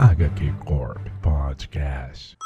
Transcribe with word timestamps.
HQ 0.00 0.52
Corp 0.64 0.98
Podcast. 1.22 2.36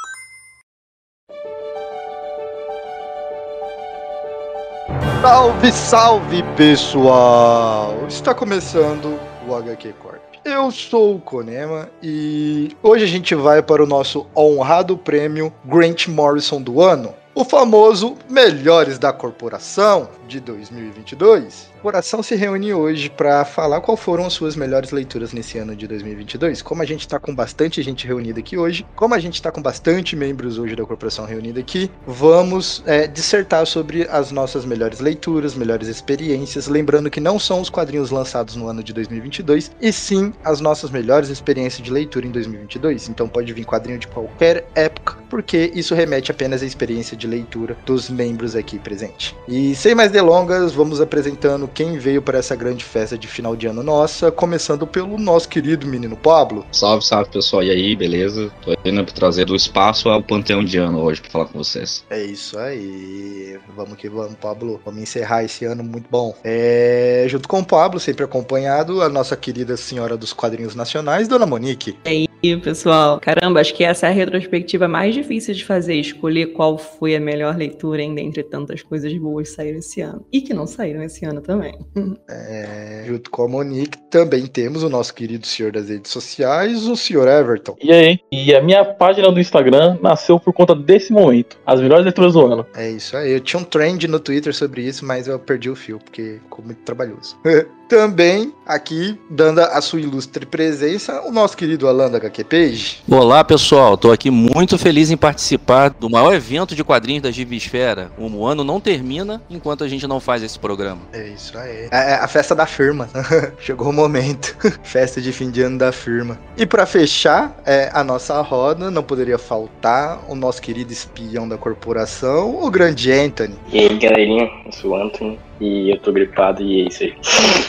Salve, 5.19 5.71
salve 5.71 6.43
pessoal! 6.55 8.05
Está 8.07 8.35
começando 8.35 9.19
o 9.47 9.55
HQ 9.55 9.93
Corp. 9.93 10.21
Eu 10.45 10.69
sou 10.69 11.15
o 11.15 11.19
Konema 11.19 11.89
e 12.03 12.77
hoje 12.83 13.05
a 13.05 13.07
gente 13.07 13.33
vai 13.33 13.63
para 13.63 13.83
o 13.83 13.87
nosso 13.87 14.27
honrado 14.37 14.95
prêmio 14.95 15.51
Grant 15.65 16.07
Morrison 16.07 16.61
do 16.61 16.79
ano, 16.79 17.15
o 17.33 17.43
famoso 17.43 18.15
Melhores 18.29 18.99
da 18.99 19.11
Corporação 19.11 20.07
de 20.27 20.39
2022. 20.39 21.71
A 21.79 21.81
corporação 21.81 22.21
se 22.21 22.35
reúne 22.35 22.73
hoje 22.73 23.09
para 23.09 23.45
falar 23.45 23.79
qual 23.79 23.95
foram 23.95 24.25
as 24.25 24.33
suas 24.33 24.53
melhores 24.53 24.91
leituras 24.91 25.31
nesse 25.31 25.57
ano 25.57 25.73
de 25.73 25.87
2022. 25.87 26.61
Como 26.61 26.81
a 26.81 26.85
gente 26.85 26.99
está 26.99 27.17
com 27.17 27.33
bastante 27.33 27.81
gente 27.81 28.05
reunida 28.05 28.41
aqui 28.41 28.57
hoje, 28.57 28.85
como 28.97 29.15
a 29.15 29.19
gente 29.19 29.35
está 29.35 29.49
com 29.49 29.61
bastante 29.61 30.13
membros 30.13 30.57
hoje 30.57 30.75
da 30.75 30.83
corporação 30.83 31.23
reunida 31.23 31.61
aqui, 31.61 31.89
vamos 32.05 32.83
é, 32.85 33.07
dissertar 33.07 33.65
sobre 33.65 34.05
as 34.11 34.29
nossas 34.29 34.65
melhores 34.65 34.99
leituras, 34.99 35.55
melhores 35.55 35.87
experiências, 35.87 36.67
lembrando 36.67 37.09
que 37.09 37.21
não 37.21 37.39
são 37.39 37.61
os 37.61 37.69
quadrinhos 37.69 38.11
lançados 38.11 38.57
no 38.57 38.67
ano 38.67 38.83
de 38.83 38.91
2022, 38.91 39.71
e 39.79 39.93
sim 39.93 40.33
as 40.43 40.59
nossas 40.59 40.91
melhores 40.91 41.29
experiências 41.29 41.81
de 41.81 41.93
leitura 41.93 42.27
em 42.27 42.31
2022. 42.31 43.07
Então 43.07 43.25
pode 43.29 43.53
vir 43.53 43.63
quadrinho 43.63 43.99
de 43.99 44.07
qualquer 44.09 44.67
época, 44.75 45.15
porque 45.29 45.71
isso 45.73 45.95
remete 45.95 46.29
apenas 46.29 46.61
à 46.61 46.65
experiência 46.65 47.15
de 47.15 47.25
leitura 47.25 47.77
dos 47.85 48.09
membros 48.09 48.53
aqui 48.53 48.77
presentes. 48.77 49.33
E 49.47 49.73
sem 49.75 49.95
mais 49.95 50.11
delongas, 50.11 50.73
vamos 50.73 50.99
apresentando 50.99 51.68
quem 51.69 51.97
veio 51.97 52.21
para 52.21 52.39
essa 52.39 52.55
grande 52.55 52.83
festa 52.83 53.17
de 53.17 53.27
final 53.27 53.55
de 53.55 53.67
ano 53.67 53.83
nossa, 53.83 54.31
começando 54.31 54.85
pelo 54.85 55.17
nosso 55.17 55.47
querido 55.47 55.87
menino 55.87 56.17
Pablo. 56.17 56.65
Salve, 56.71 57.05
salve 57.05 57.29
pessoal, 57.29 57.63
e 57.63 57.69
aí, 57.69 57.95
beleza? 57.95 58.51
Tô 58.61 58.75
vindo 58.83 59.03
pra 59.03 59.13
trazer 59.13 59.45
do 59.45 59.55
espaço 59.55 60.09
ao 60.09 60.21
panteão 60.21 60.63
de 60.63 60.77
ano 60.77 61.01
hoje 61.01 61.21
pra 61.21 61.31
falar 61.31 61.45
com 61.45 61.57
vocês. 61.57 62.03
É 62.09 62.21
isso 62.23 62.57
aí, 62.57 63.59
vamos 63.75 63.97
que 63.97 64.09
vamos, 64.09 64.35
Pablo. 64.35 64.81
Vamos 64.83 65.01
encerrar 65.01 65.43
esse 65.43 65.65
ano 65.65 65.83
muito 65.83 66.07
bom. 66.09 66.35
É, 66.43 67.25
junto 67.27 67.47
com 67.47 67.59
o 67.59 67.65
Pablo, 67.65 67.99
sempre 67.99 68.23
acompanhado, 68.23 69.01
a 69.01 69.09
nossa 69.09 69.35
querida 69.35 69.77
senhora 69.77 70.17
dos 70.17 70.33
quadrinhos 70.33 70.75
nacionais, 70.75 71.27
Dona 71.27 71.45
Monique. 71.45 71.97
E 72.41 72.53
aí, 72.53 72.57
pessoal? 72.57 73.19
Caramba, 73.19 73.59
acho 73.59 73.73
que 73.73 73.83
essa 73.83 74.07
é 74.07 74.09
a 74.09 74.13
retrospectiva 74.13 74.87
mais 74.87 75.13
difícil 75.13 75.53
de 75.53 75.65
fazer, 75.65 75.95
escolher 75.95 76.53
qual 76.53 76.77
foi 76.77 77.13
a 77.13 77.19
melhor 77.19 77.57
leitura 77.57 78.01
hein, 78.01 78.15
dentre 78.15 78.43
tantas 78.43 78.81
coisas 78.81 79.13
boas 79.17 79.49
que 79.49 79.55
saíram 79.55 79.79
esse 79.79 79.99
ano. 79.99 80.25
E 80.31 80.39
que 80.39 80.53
não 80.53 80.65
saíram 80.65 81.03
esse 81.03 81.25
ano 81.25 81.41
também. 81.41 81.77
É, 82.29 83.03
junto 83.07 83.29
com 83.29 83.43
a 83.43 83.47
Monique, 83.47 83.97
também 84.09 84.45
temos 84.45 84.83
o 84.83 84.89
nosso 84.89 85.13
querido 85.13 85.45
senhor 85.45 85.71
das 85.71 85.89
redes 85.89 86.11
sociais, 86.11 86.85
o 86.85 86.95
senhor 86.95 87.27
Everton. 87.27 87.75
E 87.81 87.91
aí? 87.91 88.19
E 88.31 88.55
a 88.55 88.61
minha 88.61 88.85
página 88.85 89.31
do 89.31 89.39
Instagram 89.39 89.97
nasceu 90.01 90.39
por 90.39 90.53
conta 90.53 90.75
desse 90.75 91.11
momento. 91.11 91.57
As 91.65 91.81
melhores 91.81 92.05
leituras 92.05 92.33
do 92.33 92.45
ano. 92.45 92.65
É 92.75 92.89
isso 92.89 93.17
aí. 93.17 93.31
Eu 93.31 93.39
tinha 93.39 93.59
um 93.59 93.63
trend 93.63 94.07
no 94.07 94.19
Twitter 94.19 94.53
sobre 94.53 94.83
isso, 94.83 95.05
mas 95.05 95.27
eu 95.27 95.39
perdi 95.39 95.69
o 95.69 95.75
fio, 95.75 95.99
porque 95.99 96.39
ficou 96.43 96.63
muito 96.63 96.81
trabalhoso. 96.81 97.37
Também 97.89 98.53
aqui, 98.67 99.19
dando 99.27 99.61
a 99.61 99.81
sua 99.81 99.99
ilustre 99.99 100.45
presença, 100.45 101.23
o 101.23 101.31
nosso 101.31 101.57
querido 101.57 101.87
Alan 101.87 102.11
da 102.11 102.17
HQ 102.17 102.43
Page. 102.43 102.97
Olá 103.09 103.43
pessoal, 103.43 103.97
tô 103.97 104.11
aqui 104.11 104.29
muito 104.29 104.77
feliz 104.77 105.09
em 105.09 105.17
participar 105.17 105.89
do 105.89 106.07
maior 106.07 106.35
evento 106.35 106.75
de 106.75 106.83
quadrinhos 106.83 107.23
da 107.23 107.31
Gibisfera. 107.31 108.11
O 108.15 108.45
ano 108.45 108.63
não 108.63 108.79
termina 108.79 109.41
enquanto 109.49 109.83
a 109.83 109.87
gente 109.87 110.05
não 110.05 110.19
faz 110.19 110.43
esse 110.43 110.59
programa. 110.59 111.01
É 111.11 111.29
isso 111.29 111.57
aí. 111.57 111.87
É 111.91 112.13
a 112.13 112.27
festa 112.27 112.53
da 112.53 112.67
firma. 112.67 113.09
Chegou 113.59 113.89
o 113.89 113.93
momento. 113.93 114.55
festa 114.83 115.19
de 115.19 115.33
fim 115.33 115.49
de 115.49 115.63
ano 115.63 115.79
da 115.79 115.91
firma. 115.91 116.39
E 116.55 116.67
para 116.67 116.85
fechar 116.85 117.59
é, 117.65 117.89
a 117.91 118.03
nossa 118.03 118.39
roda, 118.41 118.91
não 118.91 119.01
poderia 119.01 119.39
faltar 119.39 120.19
o 120.29 120.35
nosso 120.35 120.61
querido 120.61 120.93
espião 120.93 121.49
da 121.49 121.57
corporação, 121.57 122.63
o 122.63 122.69
grande 122.69 123.11
Anthony. 123.11 123.55
E 123.73 123.79
aí, 123.79 123.97
galerinha, 123.97 124.47
eu 124.63 124.71
sou 124.71 124.91
o 124.91 124.95
Anthony 124.95 125.39
e 125.59 125.91
eu 125.91 125.99
tô 125.99 126.11
gripado 126.11 126.61
e 126.61 126.81
é 126.81 126.87
isso 126.87 127.03
aí. 127.03 127.15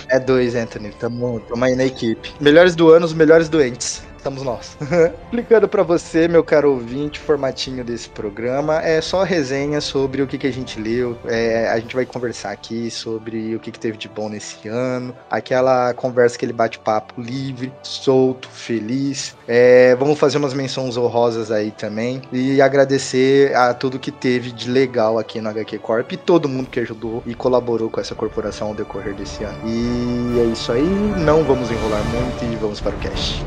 É 0.09 0.19
dois, 0.19 0.55
Anthony. 0.55 0.91
Tamo, 0.99 1.41
tamo 1.41 1.65
aí 1.65 1.75
na 1.75 1.85
equipe. 1.85 2.33
Melhores 2.41 2.75
do 2.75 2.91
ano, 2.91 3.07
os 3.07 3.15
melhores 3.15 3.49
doentes. 3.49 4.03
Estamos 4.21 4.43
nós. 4.43 4.77
Explicando 5.25 5.67
para 5.67 5.83
você, 5.83 6.29
meu 6.29 6.45
caro 6.45 6.73
ouvinte, 6.73 7.19
o 7.19 7.23
formatinho 7.23 7.83
desse 7.83 8.07
programa 8.07 8.83
é 8.83 9.01
só 9.01 9.23
resenha 9.23 9.81
sobre 9.81 10.21
o 10.21 10.27
que, 10.27 10.37
que 10.37 10.47
a 10.47 10.53
gente 10.53 10.79
leu. 10.79 11.17
É, 11.25 11.71
a 11.71 11.81
gente 11.81 11.97
vai 11.97 12.05
conversar 12.05 12.51
aqui 12.51 12.91
sobre 12.91 13.57
o 13.57 13.59
que, 13.59 13.73
que 13.73 13.79
teve 13.81 13.97
de 13.97 14.11
bom 14.11 14.29
nesse 14.29 14.69
ano. 14.69 15.17
Aquela 15.31 15.95
conversa, 15.95 16.37
aquele 16.37 16.53
bate-papo 16.53 17.19
livre, 17.19 17.73
solto, 17.83 18.47
feliz. 18.51 19.35
É, 19.49 19.97
vamos 19.97 20.19
fazer 20.19 20.37
umas 20.37 20.53
menções 20.53 20.99
honrosas 20.99 21.51
aí 21.51 21.71
também. 21.71 22.21
E 22.31 22.61
agradecer 22.61 23.57
a 23.57 23.73
tudo 23.73 23.99
que 23.99 24.13
teve 24.13 24.53
de 24.53 24.71
legal 24.71 25.19
aqui 25.19 25.41
no 25.41 25.49
HQ 25.49 25.79
Corp 25.79 26.13
e 26.13 26.19
todo 26.19 26.47
mundo 26.47 26.69
que 26.69 26.79
ajudou 26.81 27.23
e 27.25 27.35
colaborou 27.35 27.89
com 27.89 27.99
essa 27.99 28.15
corporação 28.15 28.69
ao 28.69 28.75
decorrer 28.75 29.15
desse 29.15 29.43
ano. 29.45 29.59
E 29.65 30.41
é 30.41 30.45
isso 30.45 30.71
aí. 30.71 30.85
Não 31.25 31.43
vamos 31.43 31.71
enrolar 31.71 32.05
muito 32.05 32.45
e 32.53 32.57
vamos 32.57 32.83
para 32.83 32.95
o 32.95 32.99
cast. 32.99 33.43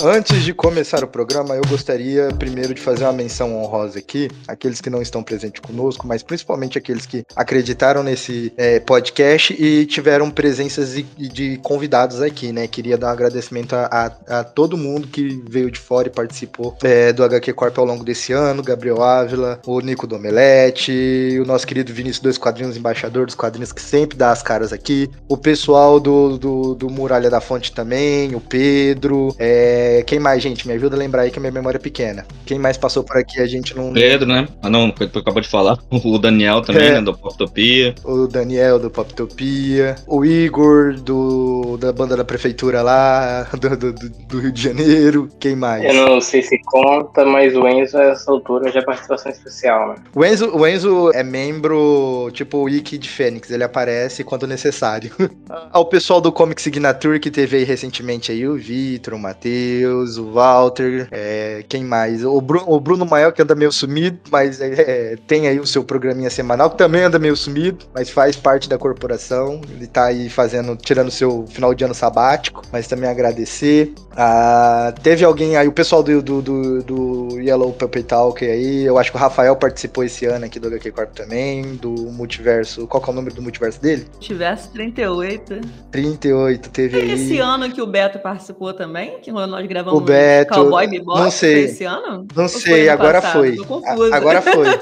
Antes 0.00 0.44
de 0.44 0.54
começar 0.54 1.02
o 1.02 1.08
programa, 1.08 1.56
eu 1.56 1.62
gostaria 1.68 2.28
primeiro 2.38 2.72
de 2.72 2.80
fazer 2.80 3.02
uma 3.02 3.12
menção 3.12 3.56
honrosa 3.56 3.98
aqui, 3.98 4.30
aqueles 4.46 4.80
que 4.80 4.88
não 4.88 5.02
estão 5.02 5.24
presentes 5.24 5.60
conosco, 5.60 6.06
mas 6.06 6.22
principalmente 6.22 6.78
aqueles 6.78 7.04
que 7.04 7.24
acreditaram 7.34 8.04
nesse 8.04 8.52
é, 8.56 8.78
podcast 8.78 9.52
e 9.60 9.84
tiveram 9.86 10.30
presenças 10.30 10.94
de, 10.94 11.02
de, 11.02 11.56
convidados 11.64 12.22
aqui, 12.22 12.52
né? 12.52 12.68
Queria 12.68 12.96
dar 12.96 13.08
um 13.08 13.10
agradecimento 13.10 13.74
a, 13.74 13.86
a, 14.28 14.38
a 14.38 14.44
todo 14.44 14.76
mundo 14.76 15.08
que 15.08 15.42
veio 15.48 15.68
de 15.68 15.80
fora 15.80 16.06
e 16.06 16.12
participou 16.12 16.76
é, 16.84 17.12
do 17.12 17.24
HQ 17.24 17.52
Corp 17.54 17.76
ao 17.76 17.84
longo 17.84 18.04
desse 18.04 18.32
ano, 18.32 18.62
Gabriel 18.62 19.02
Ávila, 19.02 19.60
o 19.66 19.80
Nico 19.80 20.06
Domelete, 20.06 21.38
o 21.42 21.44
nosso 21.44 21.66
querido 21.66 21.92
Vinícius 21.92 22.22
Dois 22.22 22.38
Quadrinhos, 22.38 22.76
embaixador 22.76 23.26
dos 23.26 23.34
quadrinhos 23.34 23.72
que 23.72 23.82
sempre 23.82 24.16
dá 24.16 24.30
as 24.30 24.44
caras 24.44 24.72
aqui, 24.72 25.10
o 25.28 25.36
pessoal 25.36 25.98
do, 25.98 26.38
do, 26.38 26.74
do 26.74 26.88
Muralha 26.88 27.28
da 27.28 27.40
Fonte 27.40 27.72
também, 27.72 28.36
o 28.36 28.40
Pedro, 28.40 29.34
é, 29.40 29.87
quem 30.06 30.18
mais, 30.18 30.42
gente? 30.42 30.66
Me 30.66 30.74
ajuda 30.74 30.96
a 30.96 30.98
lembrar 30.98 31.22
aí 31.22 31.30
que 31.30 31.38
a 31.38 31.40
minha 31.40 31.52
memória 31.52 31.78
é 31.78 31.80
pequena. 31.80 32.26
Quem 32.46 32.58
mais 32.58 32.76
passou 32.76 33.02
por 33.04 33.16
aqui 33.16 33.40
a 33.40 33.46
gente 33.46 33.76
não. 33.76 33.92
Pedro, 33.92 34.26
né? 34.28 34.46
Ah, 34.62 34.70
não, 34.70 34.90
tu 34.90 35.18
acabou 35.18 35.40
de 35.42 35.48
falar. 35.48 35.78
O 36.04 36.18
Daniel 36.18 36.60
também, 36.62 36.88
É. 36.88 36.92
né? 36.92 37.00
Do 37.02 37.16
Poptopia. 37.16 37.94
O 38.04 38.26
Daniel 38.26 38.78
do 38.78 38.90
Poptopia, 38.90 39.96
o 40.06 40.24
Igor 40.24 40.94
do 41.00 41.76
da 41.78 41.92
banda 41.92 42.16
da 42.16 42.24
prefeitura 42.24 42.82
lá, 42.82 43.48
do, 43.52 43.68
do, 43.76 43.92
do- 43.92 44.08
do 44.10 44.40
Rio 44.40 44.52
de 44.52 44.62
Janeiro. 44.62 45.28
Quem 45.40 45.54
mais? 45.56 45.84
Eu 45.84 45.94
não 45.94 46.20
sei 46.20 46.42
se 46.42 46.58
conta, 46.64 47.24
mas 47.24 47.54
o 47.56 47.66
Enzo, 47.66 47.96
a 47.98 48.04
essa 48.04 48.30
altura, 48.30 48.70
já 48.70 48.80
é 48.80 48.82
participação 48.84 49.30
especial, 49.30 49.88
né? 49.90 49.94
O 50.14 50.24
Enzo, 50.24 50.50
o 50.56 50.66
Enzo 50.66 51.10
é 51.12 51.22
membro, 51.22 52.30
tipo 52.32 52.58
o 52.58 52.62
Wiki 52.64 52.96
de 52.98 53.08
Fênix, 53.08 53.50
ele 53.50 53.64
aparece 53.64 54.24
quando 54.24 54.46
necessário. 54.46 55.10
Ao 55.72 55.84
pessoal 55.84 56.20
do 56.20 56.32
Comic 56.32 56.60
Signature 56.62 57.18
que 57.20 57.30
teve 57.30 57.58
aí 57.58 57.64
recentemente 57.64 58.32
aí, 58.32 58.46
o 58.46 58.54
Vitor, 58.56 59.14
o 59.14 59.18
Matheus, 59.18 59.48
o 59.86 60.32
Walter, 60.32 61.08
é, 61.10 61.64
quem 61.68 61.84
mais? 61.84 62.24
O 62.24 62.40
Bruno, 62.40 62.64
o 62.68 62.80
Bruno 62.80 63.06
Mael 63.06 63.32
que 63.32 63.42
anda 63.42 63.54
meio 63.54 63.72
sumido, 63.72 64.18
mas 64.30 64.60
é, 64.60 64.72
é, 65.12 65.16
tem 65.26 65.46
aí 65.48 65.58
o 65.58 65.66
seu 65.66 65.84
programinha 65.84 66.30
semanal, 66.30 66.70
que 66.70 66.78
também 66.78 67.02
anda 67.02 67.18
meio 67.18 67.36
sumido, 67.36 67.86
mas 67.94 68.10
faz 68.10 68.36
parte 68.36 68.68
da 68.68 68.78
corporação. 68.78 69.60
Ele 69.70 69.86
tá 69.86 70.06
aí 70.06 70.28
fazendo, 70.28 70.76
tirando 70.76 71.08
o 71.08 71.12
seu 71.12 71.46
final 71.46 71.74
de 71.74 71.84
ano 71.84 71.94
sabático, 71.94 72.62
mas 72.72 72.86
também 72.86 73.08
agradecer. 73.08 73.92
Ah, 74.16 74.92
teve 75.02 75.24
alguém 75.24 75.56
aí, 75.56 75.68
o 75.68 75.72
pessoal 75.72 76.02
do, 76.02 76.20
do, 76.20 76.42
do, 76.42 76.82
do 76.82 77.40
Yellow 77.40 77.72
Puppet 77.72 78.04
Talk 78.04 78.44
aí, 78.44 78.82
eu 78.82 78.98
acho 78.98 79.12
que 79.12 79.16
o 79.16 79.20
Rafael 79.20 79.54
participou 79.54 80.02
esse 80.02 80.26
ano 80.26 80.44
aqui 80.44 80.58
do 80.58 80.66
HQ 80.66 80.90
Corp 80.90 81.12
também, 81.14 81.76
do 81.76 81.92
Multiverso. 82.10 82.86
Qual 82.86 83.02
que 83.02 83.08
é 83.08 83.12
o 83.12 83.14
número 83.14 83.34
do 83.34 83.42
multiverso 83.42 83.80
dele? 83.80 84.06
Tivesse 84.18 84.70
38. 84.70 85.60
38, 85.90 86.70
teve 86.70 86.96
aí. 86.96 87.12
Esse 87.12 87.38
ano 87.38 87.70
que 87.70 87.80
o 87.80 87.86
Beto 87.86 88.18
participou 88.18 88.74
também, 88.74 89.20
que 89.20 89.30
nós 89.30 89.48
gravamos 89.68 90.00
O 90.00 90.04
Beto, 90.04 90.54
Cowboy 90.54 90.86
Bebop, 90.88 91.20
não 91.20 91.30
sei. 91.30 91.64
esse 91.64 91.84
ano? 91.84 92.26
Não 92.34 92.48
sei, 92.48 92.88
agora 92.88 93.20
passado? 93.22 93.40
foi. 93.64 94.10
A- 94.10 94.16
agora 94.16 94.42
foi. 94.42 94.66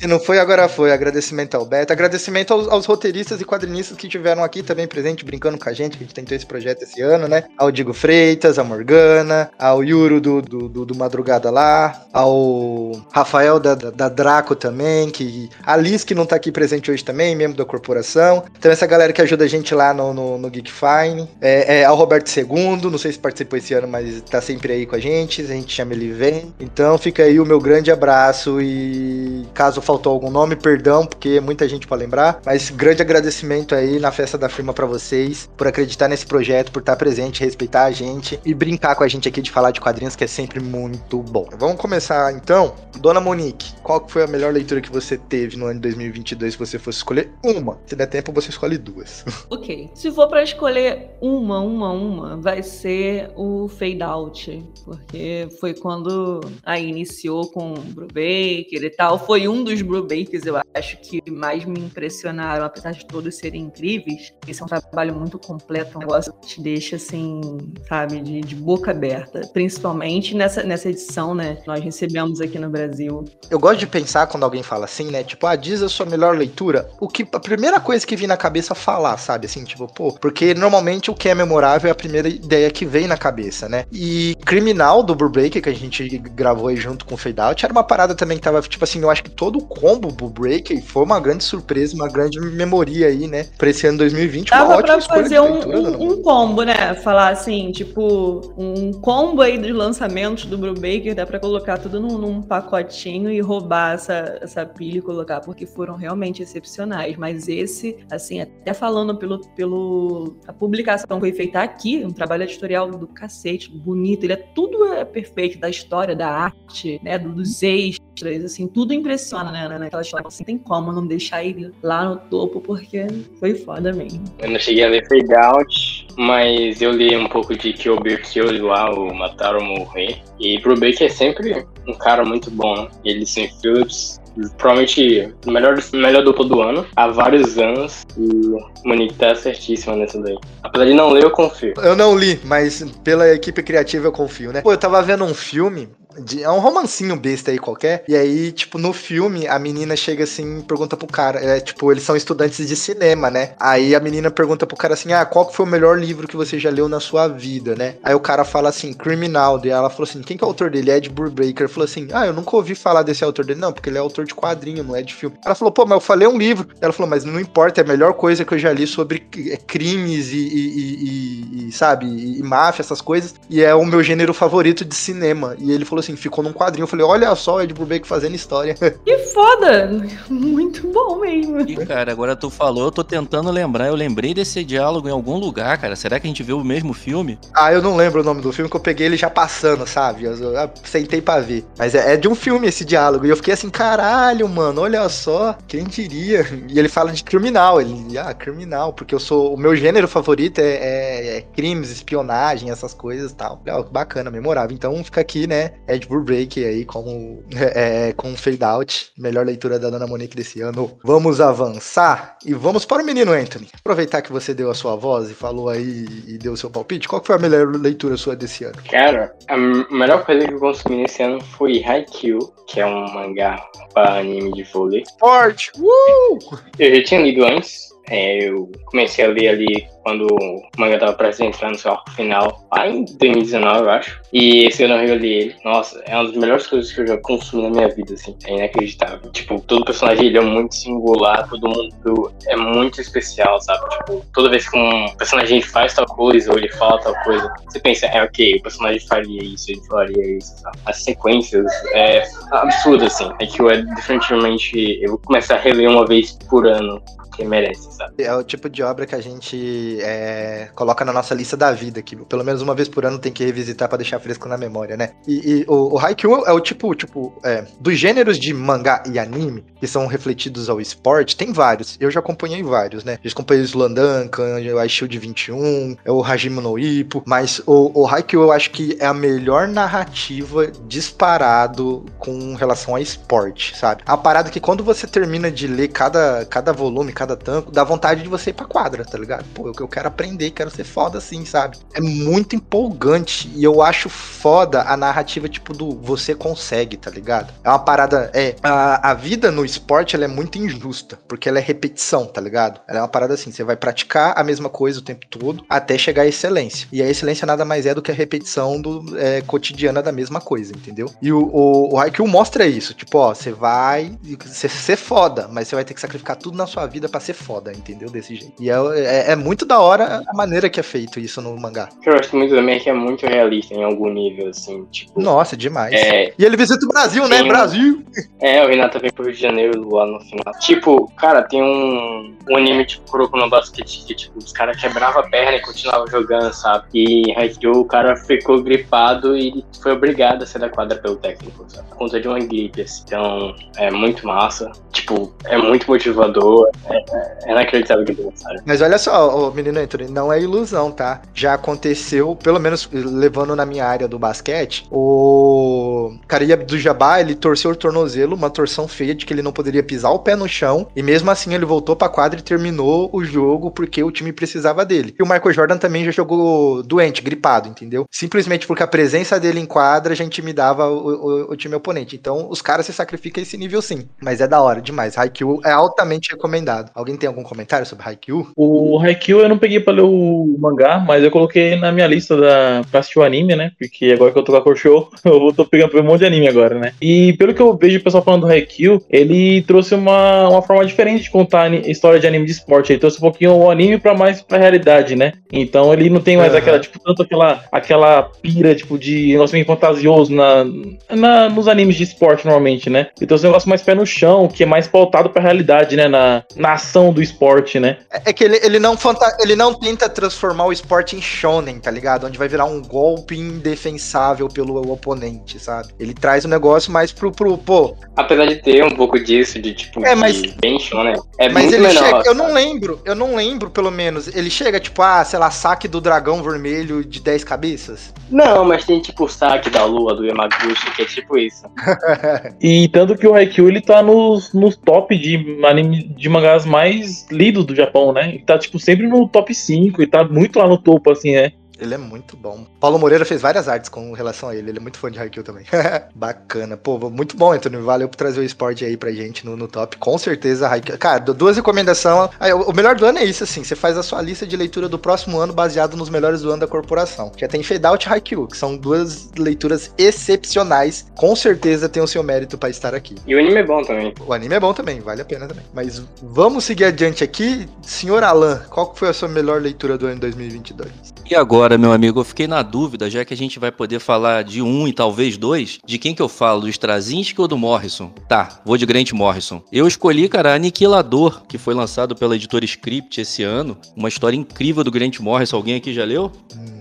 Se 0.00 0.06
não 0.06 0.20
foi, 0.20 0.38
agora 0.38 0.68
foi. 0.68 0.92
Agradecimento 0.92 1.56
ao 1.56 1.64
Beto. 1.64 1.92
Agradecimento 1.92 2.52
aos, 2.52 2.68
aos 2.68 2.86
roteiristas 2.86 3.40
e 3.40 3.44
quadrinistas 3.44 3.96
que 3.96 4.08
tiveram 4.08 4.44
aqui 4.44 4.62
também 4.62 4.86
presente, 4.86 5.24
brincando 5.24 5.58
com 5.58 5.68
a 5.68 5.72
gente, 5.72 5.96
que 5.96 6.04
a 6.04 6.06
gente 6.06 6.14
tentou 6.14 6.36
esse 6.36 6.46
projeto 6.46 6.82
esse 6.82 7.02
ano, 7.02 7.26
né? 7.26 7.44
Ao 7.58 7.70
Digo 7.72 7.92
Freitas, 7.92 8.58
a 8.60 8.64
Morgana, 8.64 9.50
ao 9.58 9.82
Yuro 9.82 10.20
do, 10.20 10.40
do, 10.40 10.68
do- 10.68 10.86
do 10.86 10.94
Madrugada 10.94 11.50
lá, 11.50 12.04
ao 12.12 12.92
Rafael 13.12 13.58
da, 13.58 13.74
da, 13.74 13.90
da 13.90 14.08
Draco 14.08 14.54
também, 14.54 15.10
que 15.10 15.48
a 15.66 15.76
Liz, 15.76 16.04
que 16.04 16.14
não 16.14 16.24
tá 16.26 16.36
aqui 16.36 16.52
presente 16.52 16.90
hoje 16.90 17.04
também, 17.04 17.34
membro 17.34 17.56
da 17.58 17.64
corporação. 17.64 18.44
Então, 18.56 18.70
essa 18.70 18.86
galera 18.86 19.12
que 19.12 19.20
ajuda 19.20 19.44
a 19.44 19.48
gente 19.48 19.74
lá 19.74 19.92
no, 19.92 20.14
no, 20.14 20.38
no 20.38 20.48
Geek 20.50 20.70
Fine. 20.70 21.28
É, 21.40 21.80
é, 21.80 21.84
ao 21.84 21.96
Roberto 21.96 22.28
II, 22.36 22.88
não 22.90 22.98
sei 22.98 23.10
se 23.12 23.18
participou 23.18 23.58
esse 23.58 23.74
ano, 23.74 23.87
mas 23.88 24.20
tá 24.22 24.40
sempre 24.40 24.72
aí 24.72 24.86
com 24.86 24.96
a 24.96 24.98
gente. 24.98 25.42
A 25.42 25.46
gente 25.46 25.72
chama 25.72 25.92
ele 25.92 26.12
vem. 26.12 26.54
Então 26.60 26.96
fica 26.98 27.22
aí 27.22 27.40
o 27.40 27.46
meu 27.46 27.60
grande 27.60 27.90
abraço 27.90 28.60
e 28.60 29.46
caso 29.54 29.80
faltou 29.80 30.12
algum 30.12 30.30
nome, 30.30 30.56
perdão, 30.56 31.06
porque 31.06 31.30
é 31.30 31.40
muita 31.40 31.68
gente 31.68 31.86
pra 31.86 31.96
lembrar. 31.96 32.40
Mas 32.44 32.70
grande 32.70 33.02
agradecimento 33.02 33.74
aí 33.74 33.98
na 33.98 34.12
festa 34.12 34.36
da 34.38 34.48
firma 34.48 34.72
pra 34.72 34.86
vocês, 34.86 35.48
por 35.56 35.66
acreditar 35.66 36.08
nesse 36.08 36.26
projeto, 36.26 36.70
por 36.72 36.80
estar 36.80 36.96
presente, 36.96 37.44
respeitar 37.44 37.84
a 37.84 37.90
gente 37.90 38.38
e 38.44 38.54
brincar 38.54 38.94
com 38.94 39.04
a 39.04 39.08
gente 39.08 39.28
aqui 39.28 39.40
de 39.40 39.50
falar 39.50 39.70
de 39.70 39.80
quadrinhos, 39.80 40.16
que 40.16 40.24
é 40.24 40.26
sempre 40.26 40.60
muito 40.60 41.22
bom. 41.22 41.46
Vamos 41.58 41.76
começar 41.76 42.32
então. 42.32 42.74
Dona 42.98 43.20
Monique, 43.20 43.74
qual 43.82 44.04
foi 44.08 44.24
a 44.24 44.26
melhor 44.26 44.52
leitura 44.52 44.80
que 44.80 44.90
você 44.90 45.16
teve 45.16 45.56
no 45.56 45.66
ano 45.66 45.74
de 45.74 45.80
2022 45.82 46.54
se 46.54 46.58
você 46.58 46.78
fosse 46.78 46.98
escolher 46.98 47.30
uma? 47.44 47.78
Se 47.86 47.94
der 47.94 48.06
tempo, 48.06 48.32
você 48.32 48.50
escolhe 48.50 48.76
duas. 48.78 49.24
Ok. 49.50 49.90
Se 49.94 50.10
for 50.10 50.28
pra 50.28 50.42
escolher 50.42 51.10
uma, 51.20 51.60
uma, 51.60 51.90
uma, 51.92 52.36
vai 52.36 52.62
ser 52.62 53.30
o 53.34 53.68
Fade 53.78 54.02
Out. 54.02 54.64
Porque 54.84 55.48
foi 55.60 55.74
quando 55.74 56.40
aí 56.64 56.88
iniciou 56.88 57.48
com 57.50 57.74
o 57.74 57.80
Brubaker 57.80 58.82
e 58.82 58.90
tal. 58.90 59.18
Foi 59.18 59.48
um 59.48 59.62
dos 59.62 59.80
Brubakers, 59.82 60.44
eu 60.44 60.56
acho, 60.74 60.96
que 60.98 61.22
mais 61.30 61.64
me 61.64 61.80
impressionaram, 61.80 62.64
apesar 62.64 62.92
de 62.92 63.06
todos 63.06 63.36
serem 63.36 63.62
incríveis. 63.62 64.32
Esse 64.46 64.62
é 64.62 64.64
um 64.64 64.68
trabalho 64.68 65.14
muito 65.14 65.38
completo, 65.38 65.96
um 65.96 66.00
negócio 66.00 66.32
que 66.32 66.48
te 66.48 66.60
deixa 66.60 66.96
assim, 66.96 67.40
sabe, 67.88 68.20
de, 68.20 68.40
de 68.40 68.54
boca 68.54 68.90
aberta. 68.90 69.40
Principalmente 69.52 70.34
nessa, 70.34 70.62
nessa 70.62 70.88
edição, 70.88 71.34
né? 71.34 71.58
Nós 71.66 71.82
recebemos 71.82 72.40
aqui 72.40 72.58
no 72.58 72.68
Brasil. 72.68 73.24
Eu 73.50 73.58
gosto 73.58 73.78
de 73.78 73.86
pensar 73.86 74.26
quando 74.26 74.42
alguém 74.42 74.62
fala 74.62 74.84
assim, 74.84 75.10
né? 75.10 75.22
Tipo, 75.22 75.46
ah, 75.46 75.56
diz 75.56 75.82
a 75.82 75.88
sua 75.88 76.06
melhor 76.06 76.36
leitura. 76.36 76.90
O 77.00 77.08
que 77.08 77.26
a 77.32 77.40
primeira 77.40 77.78
coisa 77.80 78.06
que 78.06 78.16
vem 78.16 78.26
na 78.26 78.36
cabeça 78.36 78.74
falar, 78.74 79.16
sabe? 79.18 79.46
Assim, 79.46 79.64
tipo, 79.64 79.86
pô, 79.86 80.12
porque 80.12 80.54
normalmente 80.54 81.10
o 81.10 81.14
que 81.14 81.28
é 81.28 81.34
memorável 81.34 81.88
é 81.88 81.92
a 81.92 81.94
primeira 81.94 82.28
ideia 82.28 82.70
que 82.70 82.84
vem 82.84 83.06
na 83.06 83.16
cabeça, 83.16 83.67
né? 83.68 83.84
E 83.92 84.34
Criminal 84.44 85.02
do 85.02 85.14
Brubaker, 85.14 85.62
que 85.62 85.68
a 85.68 85.74
gente 85.74 86.06
gravou 86.18 86.68
aí 86.68 86.76
junto 86.76 87.04
com 87.04 87.14
o 87.14 87.18
Fade 87.18 87.40
Out, 87.40 87.64
era 87.64 87.72
uma 87.72 87.84
parada 87.84 88.14
também 88.14 88.36
que 88.36 88.42
tava, 88.42 88.60
tipo 88.62 88.82
assim, 88.84 89.00
eu 89.00 89.10
acho 89.10 89.22
que 89.22 89.30
todo 89.30 89.58
o 89.58 89.64
combo 89.64 90.10
do 90.10 90.28
Breaker 90.28 90.82
foi 90.82 91.02
uma 91.02 91.20
grande 91.20 91.44
surpresa, 91.44 91.94
uma 91.94 92.08
grande 92.08 92.40
memoria 92.40 93.08
aí, 93.08 93.26
né? 93.26 93.46
Pra 93.56 93.70
esse 93.70 93.86
ano 93.86 93.98
2020. 93.98 94.50
uma 94.50 94.58
Dava 94.58 94.76
ótima 94.76 94.86
pra 94.86 94.98
de 94.98 95.22
fazer 95.22 95.40
um, 95.40 95.60
Dona 95.60 95.98
um, 95.98 96.12
um 96.12 96.22
combo, 96.22 96.62
né? 96.62 96.94
Falar 96.94 97.28
assim, 97.28 97.70
tipo, 97.72 98.52
um 98.56 98.92
combo 98.92 99.42
aí 99.42 99.58
dos 99.58 99.74
lançamentos 99.74 100.44
do 100.46 100.56
Brubaker, 100.56 101.14
dá 101.14 101.26
pra 101.26 101.38
colocar 101.38 101.78
tudo 101.78 102.00
num, 102.00 102.18
num 102.18 102.42
pacotinho 102.42 103.30
e 103.30 103.40
roubar 103.40 103.94
essa, 103.94 104.38
essa 104.40 104.66
pilha 104.66 104.98
e 104.98 105.02
colocar, 105.02 105.40
porque 105.40 105.66
foram 105.66 105.96
realmente 105.96 106.42
excepcionais. 106.42 107.16
Mas 107.16 107.48
esse, 107.48 107.96
assim, 108.10 108.40
até 108.40 108.72
falando 108.72 109.16
pelo, 109.16 109.40
pelo 109.54 110.36
a 110.46 110.52
publicação 110.52 111.06
que 111.08 111.20
foi 111.20 111.32
feita 111.32 111.60
aqui, 111.60 112.04
um 112.04 112.10
trabalho 112.10 112.44
editorial 112.44 112.90
do 112.90 113.06
cacete, 113.06 113.57
bonito, 113.66 114.24
ele 114.24 114.34
é 114.34 114.36
tudo 114.36 114.92
é 114.92 115.04
perfeito, 115.04 115.58
da 115.58 115.68
história, 115.68 116.14
da 116.14 116.28
arte, 116.28 117.00
né? 117.02 117.18
do- 117.18 117.38
Dos 117.38 117.62
extras, 117.62 118.44
assim, 118.44 118.66
tudo 118.66 118.92
impressiona, 118.92 119.50
né? 119.52 119.78
Naquela 119.78 120.02
história. 120.02 120.26
Assim, 120.26 120.44
tem 120.44 120.58
como 120.58 120.92
não 120.92 121.06
deixar 121.06 121.44
ele 121.44 121.72
lá 121.82 122.04
no 122.08 122.16
topo, 122.16 122.60
porque 122.60 123.06
foi 123.38 123.54
foda 123.54 123.92
mesmo. 123.92 124.24
Eu 124.38 124.50
não 124.50 124.58
cheguei 124.58 124.84
a 124.84 124.88
ler 124.88 125.06
Fade 125.08 125.34
Out, 125.34 126.06
mas 126.16 126.82
eu 126.82 126.90
li 126.90 127.16
um 127.16 127.28
pouco 127.28 127.56
de 127.56 127.72
Kill 127.72 128.00
Bill 128.00 128.20
Kill 128.22 128.66
lá, 128.66 128.90
o 128.90 129.14
Matar 129.14 129.54
ou 129.56 129.62
Morrer. 129.64 130.20
E 130.40 130.58
pro 130.60 130.74
Baker 130.74 131.04
é 131.04 131.08
sempre 131.08 131.64
um 131.86 131.94
cara 131.94 132.24
muito 132.24 132.50
bom, 132.50 132.74
né? 132.74 132.88
Ele 133.04 133.24
sem 133.24 133.48
Phillips. 133.60 134.18
Provavelmente 134.56 135.32
o 135.46 135.50
melhor, 135.50 135.78
melhor 135.92 136.24
dupla 136.24 136.44
do 136.44 136.60
ano 136.62 136.86
há 136.96 137.08
vários 137.08 137.58
anos. 137.58 138.02
E 138.16 138.86
Monique 138.86 139.14
tá 139.14 139.34
certíssima 139.34 139.96
nessa 139.96 140.20
daí. 140.20 140.36
Apesar 140.62 140.84
de 140.86 140.94
não 140.94 141.10
ler, 141.10 141.24
eu 141.24 141.30
confio. 141.30 141.74
Eu 141.82 141.96
não 141.96 142.16
li, 142.16 142.40
mas 142.44 142.84
pela 143.02 143.32
equipe 143.32 143.62
criativa 143.62 144.06
eu 144.06 144.12
confio, 144.12 144.52
né? 144.52 144.62
Pô, 144.62 144.72
eu 144.72 144.78
tava 144.78 145.02
vendo 145.02 145.24
um 145.24 145.34
filme. 145.34 145.88
De- 146.24 146.42
é 146.42 146.50
um 146.50 146.58
romancinho 146.60 147.16
besta 147.16 147.50
aí 147.50 147.58
qualquer. 147.58 148.04
E 148.08 148.14
aí, 148.16 148.52
tipo, 148.52 148.78
no 148.78 148.92
filme, 148.92 149.46
a 149.46 149.58
menina 149.58 149.96
chega 149.96 150.24
assim 150.24 150.60
e 150.60 150.62
pergunta 150.62 150.96
pro 150.96 151.06
cara. 151.06 151.38
É, 151.44 151.60
tipo, 151.60 151.90
eles 151.92 152.02
são 152.02 152.16
estudantes 152.16 152.66
de 152.66 152.76
cinema, 152.76 153.30
né? 153.30 153.52
Aí 153.58 153.94
a 153.94 154.00
menina 154.00 154.30
pergunta 154.30 154.66
pro 154.66 154.76
cara 154.76 154.94
assim: 154.94 155.12
Ah, 155.12 155.24
qual 155.24 155.50
foi 155.52 155.66
o 155.66 155.68
melhor 155.68 155.98
livro 155.98 156.26
que 156.28 156.36
você 156.36 156.58
já 156.58 156.70
leu 156.70 156.88
na 156.88 157.00
sua 157.00 157.28
vida, 157.28 157.74
né? 157.74 157.96
Aí 158.02 158.14
o 158.14 158.20
cara 158.20 158.44
fala 158.44 158.68
assim, 158.68 158.92
Criminal. 158.92 159.60
E 159.64 159.70
ela 159.70 159.90
falou 159.90 160.04
assim: 160.08 160.22
quem 160.22 160.36
que 160.36 160.44
é 160.44 160.46
o 160.46 160.50
autor 160.50 160.70
dele? 160.70 160.90
Ed 160.90 161.08
Brubaker. 161.10 161.68
Falou 161.68 161.84
assim: 161.84 162.08
Ah, 162.12 162.26
eu 162.26 162.32
nunca 162.32 162.54
ouvi 162.56 162.74
falar 162.74 163.02
desse 163.02 163.24
autor 163.24 163.44
dele. 163.44 163.60
Não, 163.60 163.72
porque 163.72 163.88
ele 163.88 163.96
é 163.98 164.00
autor 164.00 164.24
de 164.24 164.34
quadrinho, 164.34 164.84
não 164.84 164.94
é 164.96 165.02
de 165.02 165.14
filme. 165.14 165.36
Ela 165.44 165.54
falou, 165.54 165.72
pô, 165.72 165.84
mas 165.84 165.96
eu 165.96 166.00
falei 166.00 166.26
um 166.28 166.38
livro. 166.38 166.68
Ela 166.80 166.92
falou, 166.92 167.08
mas 167.10 167.24
não 167.24 167.38
importa, 167.40 167.80
é 167.80 167.84
a 167.84 167.86
melhor 167.86 168.12
coisa 168.14 168.44
que 168.44 168.54
eu 168.54 168.58
já 168.58 168.72
li 168.72 168.86
sobre 168.86 169.26
é, 169.50 169.56
crimes 169.56 170.32
e, 170.32 170.36
e- 170.36 171.64
e- 171.64 171.68
e- 171.68 171.72
sabe, 171.72 172.06
e 172.06 172.42
máfia, 172.42 172.82
essas 172.82 173.00
coisas. 173.00 173.34
E 173.48 173.62
é 173.62 173.74
o 173.74 173.84
meu 173.84 174.02
gênero 174.02 174.32
favorito 174.34 174.84
de 174.84 174.94
cinema. 174.94 175.56
E 175.58 175.70
ele 175.72 175.84
falou 175.84 176.00
assim, 176.00 176.07
ficou 176.16 176.42
num 176.44 176.52
quadrinho. 176.52 176.84
Eu 176.84 176.88
falei, 176.88 177.04
olha 177.04 177.34
só, 177.34 177.62
Ed 177.62 177.72
Brubaker 177.74 178.06
fazendo 178.06 178.34
história. 178.34 178.74
Que 179.04 179.18
foda! 179.18 179.90
Muito 180.28 180.86
bom 180.88 181.18
mesmo. 181.20 181.60
Ih, 181.60 181.86
cara, 181.86 182.10
agora 182.12 182.36
tu 182.36 182.50
falou, 182.50 182.84
eu 182.84 182.90
tô 182.92 183.02
tentando 183.04 183.50
lembrar. 183.50 183.86
Eu 183.88 183.94
lembrei 183.94 184.34
desse 184.34 184.62
diálogo 184.64 185.08
em 185.08 185.12
algum 185.12 185.36
lugar, 185.36 185.78
cara. 185.78 185.96
Será 185.96 186.18
que 186.20 186.26
a 186.26 186.30
gente 186.30 186.42
viu 186.42 186.58
o 186.58 186.64
mesmo 186.64 186.92
filme? 186.92 187.38
ah, 187.54 187.72
eu 187.72 187.80
não 187.82 187.96
lembro 187.96 188.20
o 188.20 188.24
nome 188.24 188.40
do 188.42 188.52
filme, 188.52 188.70
que 188.70 188.76
eu 188.76 188.80
peguei 188.80 189.06
ele 189.06 189.16
já 189.16 189.30
passando, 189.30 189.86
sabe? 189.86 190.24
Eu, 190.24 190.32
eu- 190.34 190.52
eu 190.54 190.70
sentei 190.84 191.20
pra 191.20 191.40
ver. 191.40 191.64
Mas 191.78 191.94
é, 191.94 192.14
é 192.14 192.16
de 192.16 192.28
um 192.28 192.34
filme 192.34 192.66
esse 192.68 192.84
diálogo. 192.84 193.26
E 193.26 193.30
eu 193.30 193.36
fiquei 193.36 193.54
assim, 193.54 193.70
caralho, 193.70 194.48
mano, 194.48 194.82
olha 194.82 195.08
só, 195.08 195.56
quem 195.66 195.84
diria? 195.84 196.46
E 196.68 196.78
ele 196.78 196.88
fala 196.88 197.12
de 197.12 197.22
criminal. 197.24 197.80
Ele, 197.80 198.16
ah, 198.18 198.32
criminal, 198.34 198.92
porque 198.92 199.14
eu 199.14 199.20
sou. 199.20 199.54
O 199.54 199.56
meu 199.56 199.74
gênero 199.76 200.06
favorito 200.08 200.58
é, 200.60 200.64
é- 200.64 201.36
é 201.38 201.40
crimes, 201.42 201.90
espionagem, 201.90 202.70
essas 202.70 202.92
coisas 202.94 203.30
e 203.32 203.34
tal. 203.34 203.62
Ah, 203.68 203.82
bacana, 203.82 204.30
memorável. 204.30 204.74
Então 204.74 205.02
fica 205.04 205.20
aqui, 205.20 205.46
né? 205.46 205.72
Ed 205.88 206.06
Brubaker 206.06 206.66
aí 206.66 206.84
como 206.84 207.42
é, 207.56 208.12
com 208.12 208.36
Fade 208.36 208.62
Out, 208.62 209.12
melhor 209.16 209.46
leitura 209.46 209.78
da 209.78 209.90
Dona 209.90 210.06
Monique 210.06 210.36
desse 210.36 210.60
ano. 210.60 210.98
Vamos 211.02 211.40
avançar 211.40 212.36
e 212.44 212.52
vamos 212.52 212.84
para 212.84 213.02
o 213.02 213.06
menino 213.06 213.32
Anthony. 213.32 213.68
Aproveitar 213.78 214.22
que 214.22 214.32
você 214.32 214.52
deu 214.52 214.70
a 214.70 214.74
sua 214.74 214.96
voz 214.96 215.30
e 215.30 215.34
falou 215.34 215.68
aí 215.68 216.06
e 216.26 216.38
deu 216.38 216.52
o 216.52 216.56
seu 216.56 216.70
palpite. 216.70 217.08
Qual 217.08 217.24
foi 217.24 217.36
a 217.36 217.38
melhor 217.38 217.74
leitura 217.74 218.16
sua 218.16 218.36
desse 218.36 218.64
ano? 218.64 218.76
Cara, 218.90 219.34
a 219.48 219.56
melhor 219.56 220.24
coisa 220.24 220.46
que 220.46 220.54
eu 220.54 220.60
consumi 220.60 220.98
nesse 220.98 221.22
ano 221.22 221.40
foi 221.40 221.82
Haikyuu, 221.82 222.52
que 222.66 222.80
é 222.80 222.86
um 222.86 223.12
mangá 223.12 223.64
para 223.94 224.18
anime 224.18 224.52
de 224.52 224.64
vôlei. 224.64 225.04
Forte! 225.18 225.72
Uh! 225.78 226.38
Eu 226.78 226.94
já 226.96 227.02
tinha 227.04 227.22
lido 227.22 227.44
antes. 227.44 227.87
É, 228.10 228.48
eu 228.48 228.70
comecei 228.86 229.24
a 229.24 229.28
ler 229.28 229.48
ali 229.48 229.86
quando 230.02 230.26
o 230.26 230.62
manga 230.78 230.98
tava 230.98 231.12
prestes 231.12 231.46
entrar 231.46 231.70
no 231.70 231.78
seu 231.78 231.92
arco 231.92 232.10
final, 232.12 232.66
lá 232.72 232.88
em 232.88 233.04
2019, 233.04 233.80
eu 233.80 233.90
acho. 233.90 234.20
E 234.32 234.64
esse 234.64 234.84
ano 234.84 234.94
eu 235.04 235.16
li 235.16 235.32
ele. 235.32 235.54
Nossa, 235.62 236.02
é 236.06 236.14
uma 236.14 236.24
das 236.24 236.36
melhores 236.36 236.66
coisas 236.66 236.90
que 236.90 237.02
eu 237.02 237.06
já 237.06 237.18
consumi 237.18 237.64
na 237.64 237.70
minha 237.70 237.88
vida, 237.88 238.14
assim. 238.14 238.34
É 238.46 238.54
inacreditável. 238.54 239.30
Tipo, 239.30 239.60
todo 239.60 239.84
personagem 239.84 240.26
ele 240.26 240.38
é 240.38 240.40
muito 240.40 240.74
singular, 240.74 241.46
todo 241.48 241.68
mundo 241.68 242.32
é 242.46 242.56
muito 242.56 243.00
especial, 243.02 243.60
sabe? 243.60 243.86
Tipo, 243.90 244.24
toda 244.32 244.48
vez 244.48 244.66
que 244.68 244.78
um 244.78 245.14
personagem 245.16 245.60
faz 245.60 245.92
tal 245.92 246.06
coisa 246.06 246.50
ou 246.52 246.58
ele 246.58 246.70
fala 246.70 246.98
tal 247.00 247.14
coisa, 247.24 247.52
você 247.66 247.78
pensa, 247.78 248.06
é 248.06 248.22
ok, 248.22 248.56
o 248.56 248.62
personagem 248.62 249.06
faria 249.06 249.42
isso, 249.42 249.70
ele 249.70 249.80
falaria 249.86 250.38
isso, 250.38 250.56
sabe? 250.58 250.78
As 250.86 251.02
sequências 251.02 251.70
é 251.92 252.22
absurdo, 252.52 253.04
assim. 253.04 253.30
É 253.40 253.46
que 253.46 253.60
eu 253.60 253.68
é 253.68 253.82
definitivamente. 253.82 254.98
Eu 255.02 255.10
vou 255.10 255.18
começar 255.18 255.56
a 255.56 255.58
reler 255.58 255.90
uma 255.90 256.06
vez 256.06 256.32
por 256.48 256.66
ano. 256.66 257.02
Merece, 257.44 257.92
sabe? 257.92 258.22
É 258.22 258.34
o 258.34 258.42
tipo 258.42 258.68
de 258.68 258.82
obra 258.82 259.06
que 259.06 259.14
a 259.14 259.20
gente 259.20 259.98
é, 260.00 260.68
coloca 260.74 261.04
na 261.04 261.12
nossa 261.12 261.34
lista 261.34 261.56
da 261.56 261.72
vida, 261.72 262.02
que 262.02 262.16
pelo 262.16 262.44
menos 262.44 262.62
uma 262.62 262.74
vez 262.74 262.88
por 262.88 263.04
ano 263.04 263.18
tem 263.18 263.32
que 263.32 263.44
revisitar 263.44 263.88
pra 263.88 263.98
deixar 263.98 264.18
fresco 264.20 264.48
na 264.48 264.56
memória, 264.56 264.96
né? 264.96 265.10
E, 265.26 265.60
e 265.60 265.64
o, 265.68 265.94
o 265.94 265.98
Haikyuu 265.98 266.44
é 266.46 266.52
o 266.52 266.60
tipo, 266.60 266.94
tipo, 266.94 267.32
é, 267.44 267.64
dos 267.80 267.96
gêneros 267.98 268.38
de 268.38 268.52
mangá 268.52 269.02
e 269.06 269.18
anime 269.18 269.64
que 269.80 269.86
são 269.86 270.06
refletidos 270.06 270.68
ao 270.68 270.80
esporte, 270.80 271.36
tem 271.36 271.52
vários. 271.52 271.96
Eu 272.00 272.10
já 272.10 272.20
acompanhei 272.20 272.62
vários, 272.62 273.04
né? 273.04 273.18
Já 273.22 273.30
acompanhei 273.30 273.62
o 273.62 273.66
Slandankan, 273.66 274.56
o 274.56 274.84
iShield 274.84 275.18
21, 275.18 275.96
é 276.04 276.10
o 276.10 276.22
Hajime 276.22 276.60
no 276.60 276.78
Ippo, 276.78 277.22
mas 277.26 277.60
o, 277.66 278.02
o 278.02 278.06
Haikyuu 278.06 278.42
eu 278.42 278.52
acho 278.52 278.70
que 278.70 278.96
é 279.00 279.06
a 279.06 279.14
melhor 279.14 279.68
narrativa 279.68 280.66
disparado 280.86 282.04
com 282.18 282.54
relação 282.54 282.94
a 282.94 283.00
esporte, 283.00 283.76
sabe? 283.76 284.02
A 284.06 284.16
parada 284.16 284.50
que 284.50 284.60
quando 284.60 284.82
você 284.82 285.06
termina 285.06 285.50
de 285.50 285.66
ler 285.66 285.88
cada, 285.88 286.44
cada 286.46 286.72
volume, 286.72 287.12
cada 287.12 287.27
tanco, 287.36 287.70
dá 287.70 287.84
vontade 287.84 288.22
de 288.22 288.28
você 288.28 288.50
ir 288.50 288.52
pra 288.54 288.66
quadra, 288.66 289.04
tá 289.04 289.18
ligado? 289.18 289.44
Pô, 289.54 289.68
eu, 289.68 289.72
eu 289.78 289.88
quero 289.88 290.08
aprender, 290.08 290.50
quero 290.50 290.70
ser 290.70 290.84
foda 290.84 291.18
assim, 291.18 291.44
sabe? 291.44 291.78
É 291.94 292.00
muito 292.00 292.56
empolgante 292.56 293.50
e 293.54 293.64
eu 293.64 293.82
acho 293.82 294.08
foda 294.08 294.82
a 294.82 294.96
narrativa, 294.96 295.48
tipo, 295.48 295.72
do 295.72 295.90
você 296.00 296.34
consegue, 296.34 296.96
tá 296.96 297.10
ligado? 297.10 297.52
É 297.62 297.68
uma 297.68 297.78
parada, 297.78 298.30
é, 298.34 298.56
a, 298.62 299.10
a 299.10 299.14
vida 299.14 299.50
no 299.50 299.64
esporte, 299.64 300.16
ela 300.16 300.24
é 300.24 300.28
muito 300.28 300.58
injusta, 300.58 301.18
porque 301.28 301.48
ela 301.48 301.58
é 301.58 301.62
repetição, 301.62 302.26
tá 302.26 302.40
ligado? 302.40 302.80
Ela 302.88 302.98
é 302.98 303.02
uma 303.02 303.08
parada 303.08 303.34
assim, 303.34 303.50
você 303.50 303.64
vai 303.64 303.76
praticar 303.76 304.34
a 304.36 304.44
mesma 304.44 304.68
coisa 304.68 304.98
o 305.00 305.02
tempo 305.02 305.26
todo 305.26 305.64
até 305.68 305.96
chegar 305.98 306.22
à 306.22 306.26
excelência. 306.26 306.88
E 306.92 307.02
a 307.02 307.08
excelência 307.08 307.46
nada 307.46 307.64
mais 307.64 307.86
é 307.86 307.94
do 307.94 308.02
que 308.02 308.10
a 308.10 308.14
repetição 308.14 308.80
do, 308.80 309.18
é, 309.18 309.40
cotidiana 309.42 310.02
da 310.02 310.12
mesma 310.12 310.40
coisa, 310.40 310.72
entendeu? 310.72 311.10
E 311.20 311.32
o, 311.32 311.40
o, 311.42 311.94
o 311.94 312.28
mostra 312.28 312.66
isso, 312.66 312.94
tipo, 312.94 313.18
ó, 313.18 313.34
você 313.34 313.52
vai, 313.52 314.12
você 314.44 314.68
ser 314.68 314.96
foda, 314.96 315.48
mas 315.50 315.68
você 315.68 315.74
vai 315.74 315.84
ter 315.84 315.94
que 315.94 316.00
sacrificar 316.00 316.36
tudo 316.36 316.56
na 316.56 316.66
sua 316.66 316.86
vida 316.86 317.08
pra 317.08 317.17
pra 317.18 317.20
ser 317.20 317.34
foda, 317.34 317.72
entendeu? 317.72 318.08
Desse 318.08 318.36
jeito. 318.36 318.54
E 318.60 318.70
é, 318.70 318.74
é, 318.74 319.32
é 319.32 319.36
muito 319.36 319.66
da 319.66 319.80
hora 319.80 320.22
a 320.26 320.34
maneira 320.34 320.70
que 320.70 320.78
é 320.78 320.82
feito 320.82 321.18
isso 321.18 321.42
no 321.42 321.58
mangá. 321.58 321.88
Eu 322.06 322.14
acho 322.14 322.34
muito 322.36 322.54
também 322.54 322.76
é 322.76 322.78
que 322.78 322.88
é 322.88 322.92
muito 322.92 323.26
realista 323.26 323.74
em 323.74 323.82
algum 323.82 324.08
nível, 324.10 324.48
assim, 324.48 324.84
tipo. 324.90 325.20
Nossa, 325.20 325.56
demais. 325.56 325.92
É, 325.92 326.32
E 326.38 326.44
ele 326.44 326.56
visita 326.56 326.84
o 326.84 326.88
Brasil, 326.88 327.26
né? 327.28 327.38
Sim. 327.38 327.48
Brasil! 327.48 328.04
é, 328.40 328.64
o 328.64 328.68
Renato 328.68 329.00
vem 329.00 329.10
pro 329.10 329.24
Rio 329.24 329.34
de 329.34 329.40
Janeiro 329.40 329.88
lá 329.92 330.06
no 330.06 330.20
final. 330.20 330.54
Tipo, 330.60 331.10
cara, 331.16 331.42
tem 331.42 331.62
um, 331.62 332.36
um 332.48 332.56
anime 332.56 332.86
tipo 332.86 333.10
Kuroko 333.10 333.36
no 333.36 333.50
Basket 333.50 333.86
que, 334.06 334.14
tipo, 334.14 334.38
os 334.38 334.52
caras 334.52 334.80
quebravam 334.80 335.22
a 335.22 335.28
perna 335.28 335.56
e 335.56 335.60
continuavam 335.60 336.06
jogando, 336.06 336.52
sabe? 336.52 336.86
E 336.94 337.32
Haikyuu, 337.36 337.80
o 337.80 337.84
cara 337.84 338.16
ficou 338.16 338.62
gripado 338.62 339.36
e 339.36 339.64
foi 339.82 339.92
obrigado 339.92 340.42
a 340.42 340.46
sair 340.46 340.60
da 340.60 340.68
quadra 340.68 340.98
pelo 340.98 341.16
técnico, 341.16 341.64
sabe? 341.68 341.88
Por 341.88 341.96
conta 341.96 342.20
de 342.20 342.28
uma 342.28 342.38
gripe, 342.38 342.82
assim. 342.82 343.02
Então, 343.06 343.54
é 343.76 343.90
muito 343.90 344.26
massa. 344.26 344.70
Tipo, 344.92 345.32
é 345.46 345.56
muito 345.56 345.86
motivador. 345.90 346.68
É, 346.90 347.07
é, 347.12 347.52
inacreditável 347.52 348.04
que 348.04 348.14
sabe? 348.36 348.60
Mas 348.64 348.80
olha 348.80 348.98
só, 348.98 349.48
o 349.48 349.54
menino 349.54 349.78
Anthony, 349.80 350.08
não 350.08 350.32
é 350.32 350.40
ilusão, 350.40 350.90
tá? 350.90 351.22
Já 351.34 351.54
aconteceu, 351.54 352.36
pelo 352.36 352.58
menos 352.60 352.88
levando 352.92 353.54
na 353.56 353.64
minha 353.66 353.84
área 353.86 354.08
do 354.08 354.18
basquete, 354.18 354.86
o 354.90 356.12
Caria 356.26 356.56
do 356.56 356.78
Jabá, 356.78 357.20
ele 357.20 357.34
torceu 357.34 357.70
o 357.70 357.76
tornozelo, 357.76 358.34
uma 358.36 358.50
torção 358.50 358.86
feia 358.88 359.14
de 359.14 359.24
que 359.26 359.32
ele 359.32 359.42
não 359.42 359.52
poderia 359.52 359.82
pisar 359.82 360.10
o 360.10 360.18
pé 360.18 360.36
no 360.36 360.48
chão, 360.48 360.86
e 360.94 361.02
mesmo 361.02 361.30
assim 361.30 361.54
ele 361.54 361.64
voltou 361.64 361.96
pra 361.96 362.08
quadra 362.08 362.38
e 362.38 362.42
terminou 362.42 363.08
o 363.12 363.24
jogo 363.24 363.70
porque 363.70 364.02
o 364.02 364.10
time 364.10 364.32
precisava 364.32 364.84
dele. 364.84 365.14
E 365.18 365.22
o 365.22 365.26
Michael 365.26 365.52
Jordan 365.52 365.78
também 365.78 366.04
já 366.04 366.10
jogou 366.10 366.82
doente, 366.82 367.22
gripado, 367.22 367.68
entendeu? 367.68 368.06
Simplesmente 368.10 368.66
porque 368.66 368.82
a 368.82 368.86
presença 368.86 369.38
dele 369.40 369.60
em 369.60 369.66
quadra 369.66 370.14
já 370.14 370.24
intimidava 370.24 370.86
o, 370.88 371.08
o- 371.08 371.52
o 371.52 371.56
time 371.56 371.74
oponente. 371.74 372.16
Então 372.16 372.48
os 372.50 372.60
caras 372.62 372.86
se 372.86 372.92
sacrificam 372.92 373.40
a 373.40 373.42
esse 373.42 373.56
nível 373.56 373.80
sim. 373.82 374.08
Mas 374.22 374.40
é 374.40 374.46
da 374.46 374.60
hora 374.60 374.80
demais. 374.80 375.16
Haikyuu 375.16 375.60
é 375.64 375.70
altamente 375.72 376.30
recomendado. 376.30 376.90
Alguém 376.98 377.16
tem 377.16 377.28
algum 377.28 377.44
comentário 377.44 377.86
sobre 377.86 378.04
Haikyuu? 378.04 378.48
O 378.56 378.98
Haikyuu 378.98 379.40
eu 379.40 379.48
não 379.48 379.56
peguei 379.56 379.78
pra 379.78 379.94
ler 379.94 380.02
o 380.02 380.56
mangá, 380.58 380.98
mas 380.98 381.22
eu 381.22 381.30
coloquei 381.30 381.76
na 381.76 381.92
minha 381.92 382.08
lista 382.08 382.36
da, 382.36 382.82
pra 382.90 382.98
assistir 382.98 383.20
o 383.20 383.22
anime, 383.22 383.54
né? 383.54 383.70
Porque 383.78 384.06
agora 384.06 384.32
que 384.32 384.38
eu 384.38 384.42
tô 384.42 384.60
com 384.60 384.70
a 384.72 384.74
Show, 384.74 385.08
eu 385.24 385.52
tô 385.54 385.64
pegando 385.64 385.90
pra 385.90 386.00
ver 386.00 386.04
um 386.04 386.10
monte 386.10 386.20
de 386.20 386.26
anime 386.26 386.48
agora, 386.48 386.76
né? 386.76 386.92
E 387.00 387.34
pelo 387.34 387.54
que 387.54 387.62
eu 387.62 387.76
vejo 387.76 388.00
o 388.00 388.02
pessoal 388.02 388.24
falando 388.24 388.40
do 388.40 388.48
Haikyuu, 388.48 389.00
ele 389.08 389.62
trouxe 389.62 389.94
uma, 389.94 390.48
uma 390.48 390.60
forma 390.60 390.84
diferente 390.84 391.22
de 391.22 391.30
contar 391.30 391.72
história 391.72 392.18
de 392.18 392.26
anime 392.26 392.46
de 392.46 392.50
esporte. 392.50 392.92
Ele 392.92 392.98
trouxe 392.98 393.18
um 393.18 393.20
pouquinho 393.20 393.54
o 393.54 393.70
anime 393.70 393.98
pra 393.98 394.12
mais 394.12 394.42
pra 394.42 394.58
realidade, 394.58 395.14
né? 395.14 395.34
Então 395.52 395.92
ele 395.92 396.10
não 396.10 396.20
tem 396.20 396.36
mais 396.36 396.50
Aham. 396.50 396.58
aquela, 396.58 396.80
tipo, 396.80 396.98
tanto 396.98 397.22
aquela, 397.22 397.62
aquela 397.70 398.22
pira, 398.42 398.74
tipo, 398.74 398.98
de 398.98 399.32
negócio 399.32 399.54
meio 399.54 399.66
fantasioso 399.66 400.34
na, 400.34 400.66
na, 401.10 401.48
nos 401.48 401.68
animes 401.68 401.94
de 401.94 402.02
esporte 402.02 402.44
normalmente, 402.44 402.90
né? 402.90 403.06
Ele 403.16 403.26
trouxe 403.26 403.46
um 403.46 403.50
negócio 403.50 403.68
mais 403.68 403.82
pé 403.82 403.94
no 403.94 404.04
chão, 404.04 404.48
que 404.48 404.64
é 404.64 404.66
mais 404.66 404.88
pautado 404.88 405.30
pra 405.30 405.40
realidade, 405.42 405.94
né? 405.94 406.08
Na, 406.08 406.42
na 406.56 406.77
ação 406.78 407.12
do 407.12 407.20
esporte, 407.22 407.78
né? 407.80 407.98
É 408.10 408.30
é 408.30 408.32
que 408.32 408.44
ele, 408.44 408.58
ele, 408.62 408.78
não 408.78 408.96
fanta- 408.96 409.36
ele 409.40 409.54
não 409.56 409.74
tenta 409.74 410.08
transformar 410.08 410.66
o 410.66 410.72
esporte 410.72 411.16
em 411.16 411.20
shonen, 411.22 411.78
tá 411.78 411.90
ligado? 411.90 412.26
Onde 412.26 412.38
vai 412.38 412.46
virar 412.48 412.64
um 412.66 412.80
golpe 412.82 413.36
indefensável 413.38 414.48
pelo 414.48 414.90
oponente, 414.92 415.58
sabe? 415.58 415.88
Ele 415.98 416.12
traz 416.14 416.44
o 416.44 416.48
negócio 416.48 416.92
mais 416.92 417.12
pro, 417.12 417.30
pro 417.32 417.56
pô. 417.58 417.96
Apesar 418.16 418.46
de 418.46 418.56
ter 418.56 418.84
um 418.84 418.90
pouco 418.90 419.18
disso, 419.18 419.58
de 419.60 419.72
tipo, 419.74 420.04
É, 420.04 420.10
de 420.14 420.20
mas- 420.20 420.40
bem 420.60 420.78
shonen, 420.78 421.14
é 421.38 421.48
Mas 421.48 421.64
muito 421.64 421.74
ele 421.76 421.86
menor. 421.88 422.04
chega, 422.04 422.22
eu 422.26 422.34
não 422.34 422.52
lembro, 422.52 423.00
eu 423.04 423.14
não 423.14 423.34
lembro 423.36 423.70
pelo 423.70 423.90
menos. 423.90 424.28
Ele 424.34 424.50
chega 424.50 424.78
tipo, 424.80 425.00
ah, 425.02 425.24
sei 425.24 425.38
lá, 425.38 425.50
saque 425.50 425.86
do 425.88 426.00
dragão 426.00 426.42
vermelho 426.42 427.04
de 427.04 427.20
10 427.20 427.44
cabeças. 427.44 428.12
Não, 428.30 428.64
mas 428.64 428.84
tem 428.84 429.00
tipo 429.00 429.24
o 429.24 429.28
saque 429.28 429.70
da 429.70 429.84
lua, 429.84 430.14
do 430.14 430.24
Yamaguchi, 430.24 430.90
que 430.94 431.02
é 431.02 431.04
tipo 431.04 431.38
isso. 431.38 431.64
E 432.60 432.88
tanto 432.88 433.16
que 433.16 433.26
o 433.26 433.34
Haikyuu 433.34 433.68
ele 433.68 433.80
tá 433.80 434.02
nos, 434.02 434.52
nos 434.52 434.76
top 434.76 435.16
de 435.16 435.60
anime 435.64 436.02
de 436.08 436.28
mangás 436.28 436.64
mais 436.68 437.26
lidos 437.30 437.64
do 437.64 437.74
Japão, 437.74 438.12
né? 438.12 438.30
Ele 438.30 438.38
tá, 438.40 438.58
tipo, 438.58 438.78
sempre 438.78 439.06
no 439.06 439.28
top 439.28 439.54
5 439.54 440.02
e 440.02 440.06
tá 440.06 440.24
muito 440.24 440.58
lá 440.58 440.68
no 440.68 440.78
topo, 440.78 441.10
assim, 441.10 441.32
né? 441.32 441.52
Ele 441.78 441.94
é 441.94 441.98
muito 441.98 442.36
bom. 442.36 442.66
Paulo 442.80 442.98
Moreira 442.98 443.24
fez 443.24 443.40
várias 443.40 443.68
artes 443.68 443.88
com 443.88 444.12
relação 444.12 444.48
a 444.48 444.56
ele. 444.56 444.70
Ele 444.70 444.78
é 444.78 444.80
muito 444.80 444.98
fã 444.98 445.10
de 445.10 445.18
Haikyuu 445.18 445.44
também. 445.44 445.64
Bacana. 446.14 446.76
Pô, 446.76 446.98
muito 447.10 447.36
bom, 447.36 447.52
Antônio. 447.52 447.82
Valeu 447.82 448.08
por 448.08 448.16
trazer 448.16 448.40
o 448.40 448.44
esporte 448.44 448.84
aí 448.84 448.96
pra 448.96 449.12
gente 449.12 449.44
no, 449.46 449.56
no 449.56 449.68
top. 449.68 449.96
Com 449.96 450.18
certeza, 450.18 450.68
Haikyuu. 450.68 450.98
Cara, 450.98 451.20
duas 451.20 451.56
recomendações. 451.56 452.30
Aí, 452.40 452.52
o 452.52 452.72
melhor 452.72 452.94
do 452.94 453.04
ano 453.06 453.18
é 453.18 453.24
isso, 453.24 453.44
assim. 453.44 453.62
Você 453.62 453.76
faz 453.76 453.96
a 453.96 454.02
sua 454.02 454.20
lista 454.22 454.46
de 454.46 454.56
leitura 454.56 454.88
do 454.88 454.98
próximo 454.98 455.38
ano 455.38 455.52
baseado 455.52 455.96
nos 455.96 456.08
melhores 456.08 456.42
do 456.42 456.50
ano 456.50 456.60
da 456.60 456.66
corporação. 456.66 457.32
Já 457.36 457.46
tem 457.48 457.62
Fade 457.62 457.86
Out 457.86 458.06
e 458.06 458.12
Haikyuu, 458.12 458.48
que 458.48 458.56
são 458.56 458.76
duas 458.76 459.30
leituras 459.36 459.92
excepcionais. 459.96 461.06
Com 461.14 461.34
certeza 461.36 461.88
tem 461.88 462.02
o 462.02 462.06
seu 462.06 462.22
mérito 462.22 462.58
pra 462.58 462.68
estar 462.68 462.94
aqui. 462.94 463.16
E 463.26 463.34
o 463.34 463.38
anime 463.38 463.56
é 463.56 463.64
bom 463.64 463.82
também. 463.82 464.14
O 464.26 464.32
anime 464.32 464.54
é 464.54 464.60
bom 464.60 464.72
também, 464.72 465.00
vale 465.00 465.22
a 465.22 465.24
pena 465.24 465.46
também. 465.46 465.64
Mas 465.72 466.02
vamos 466.22 466.64
seguir 466.64 466.84
adiante 466.84 467.22
aqui. 467.22 467.68
Senhor 467.82 468.22
Alan, 468.22 468.62
qual 468.70 468.94
foi 468.94 469.08
a 469.08 469.12
sua 469.12 469.28
melhor 469.28 469.60
leitura 469.60 469.98
do 469.98 470.06
ano 470.06 470.20
2022? 470.20 471.18
E 471.30 471.34
agora, 471.34 471.67
meu 471.76 471.92
amigo, 471.92 472.20
eu 472.20 472.24
fiquei 472.24 472.46
na 472.46 472.62
dúvida, 472.62 473.10
já 473.10 473.24
que 473.24 473.34
a 473.34 473.36
gente 473.36 473.58
vai 473.58 473.70
poder 473.70 473.98
falar 473.98 474.44
de 474.44 474.62
um 474.62 474.86
e 474.86 474.92
talvez 474.92 475.36
dois, 475.36 475.78
de 475.84 475.98
quem 475.98 476.14
que 476.14 476.22
eu 476.22 476.28
falo, 476.28 476.62
do 476.62 476.68
Straczynski 476.68 477.40
ou 477.40 477.48
do 477.48 477.58
Morrison? 477.58 478.10
Tá, 478.28 478.60
vou 478.64 478.76
de 478.76 478.86
Grant 478.86 479.12
Morrison. 479.12 479.62
Eu 479.70 479.86
escolhi, 479.86 480.28
cara, 480.28 480.54
Aniquilador, 480.54 481.42
que 481.46 481.58
foi 481.58 481.74
lançado 481.74 482.14
pela 482.14 482.36
editora 482.36 482.64
Script 482.64 483.20
esse 483.20 483.42
ano. 483.42 483.76
Uma 483.96 484.08
história 484.08 484.36
incrível 484.36 484.84
do 484.84 484.90
Grant 484.90 485.18
Morrison. 485.18 485.56
Alguém 485.56 485.74
aqui 485.74 485.92
já 485.92 486.04
leu? 486.04 486.32
Não. 486.54 486.77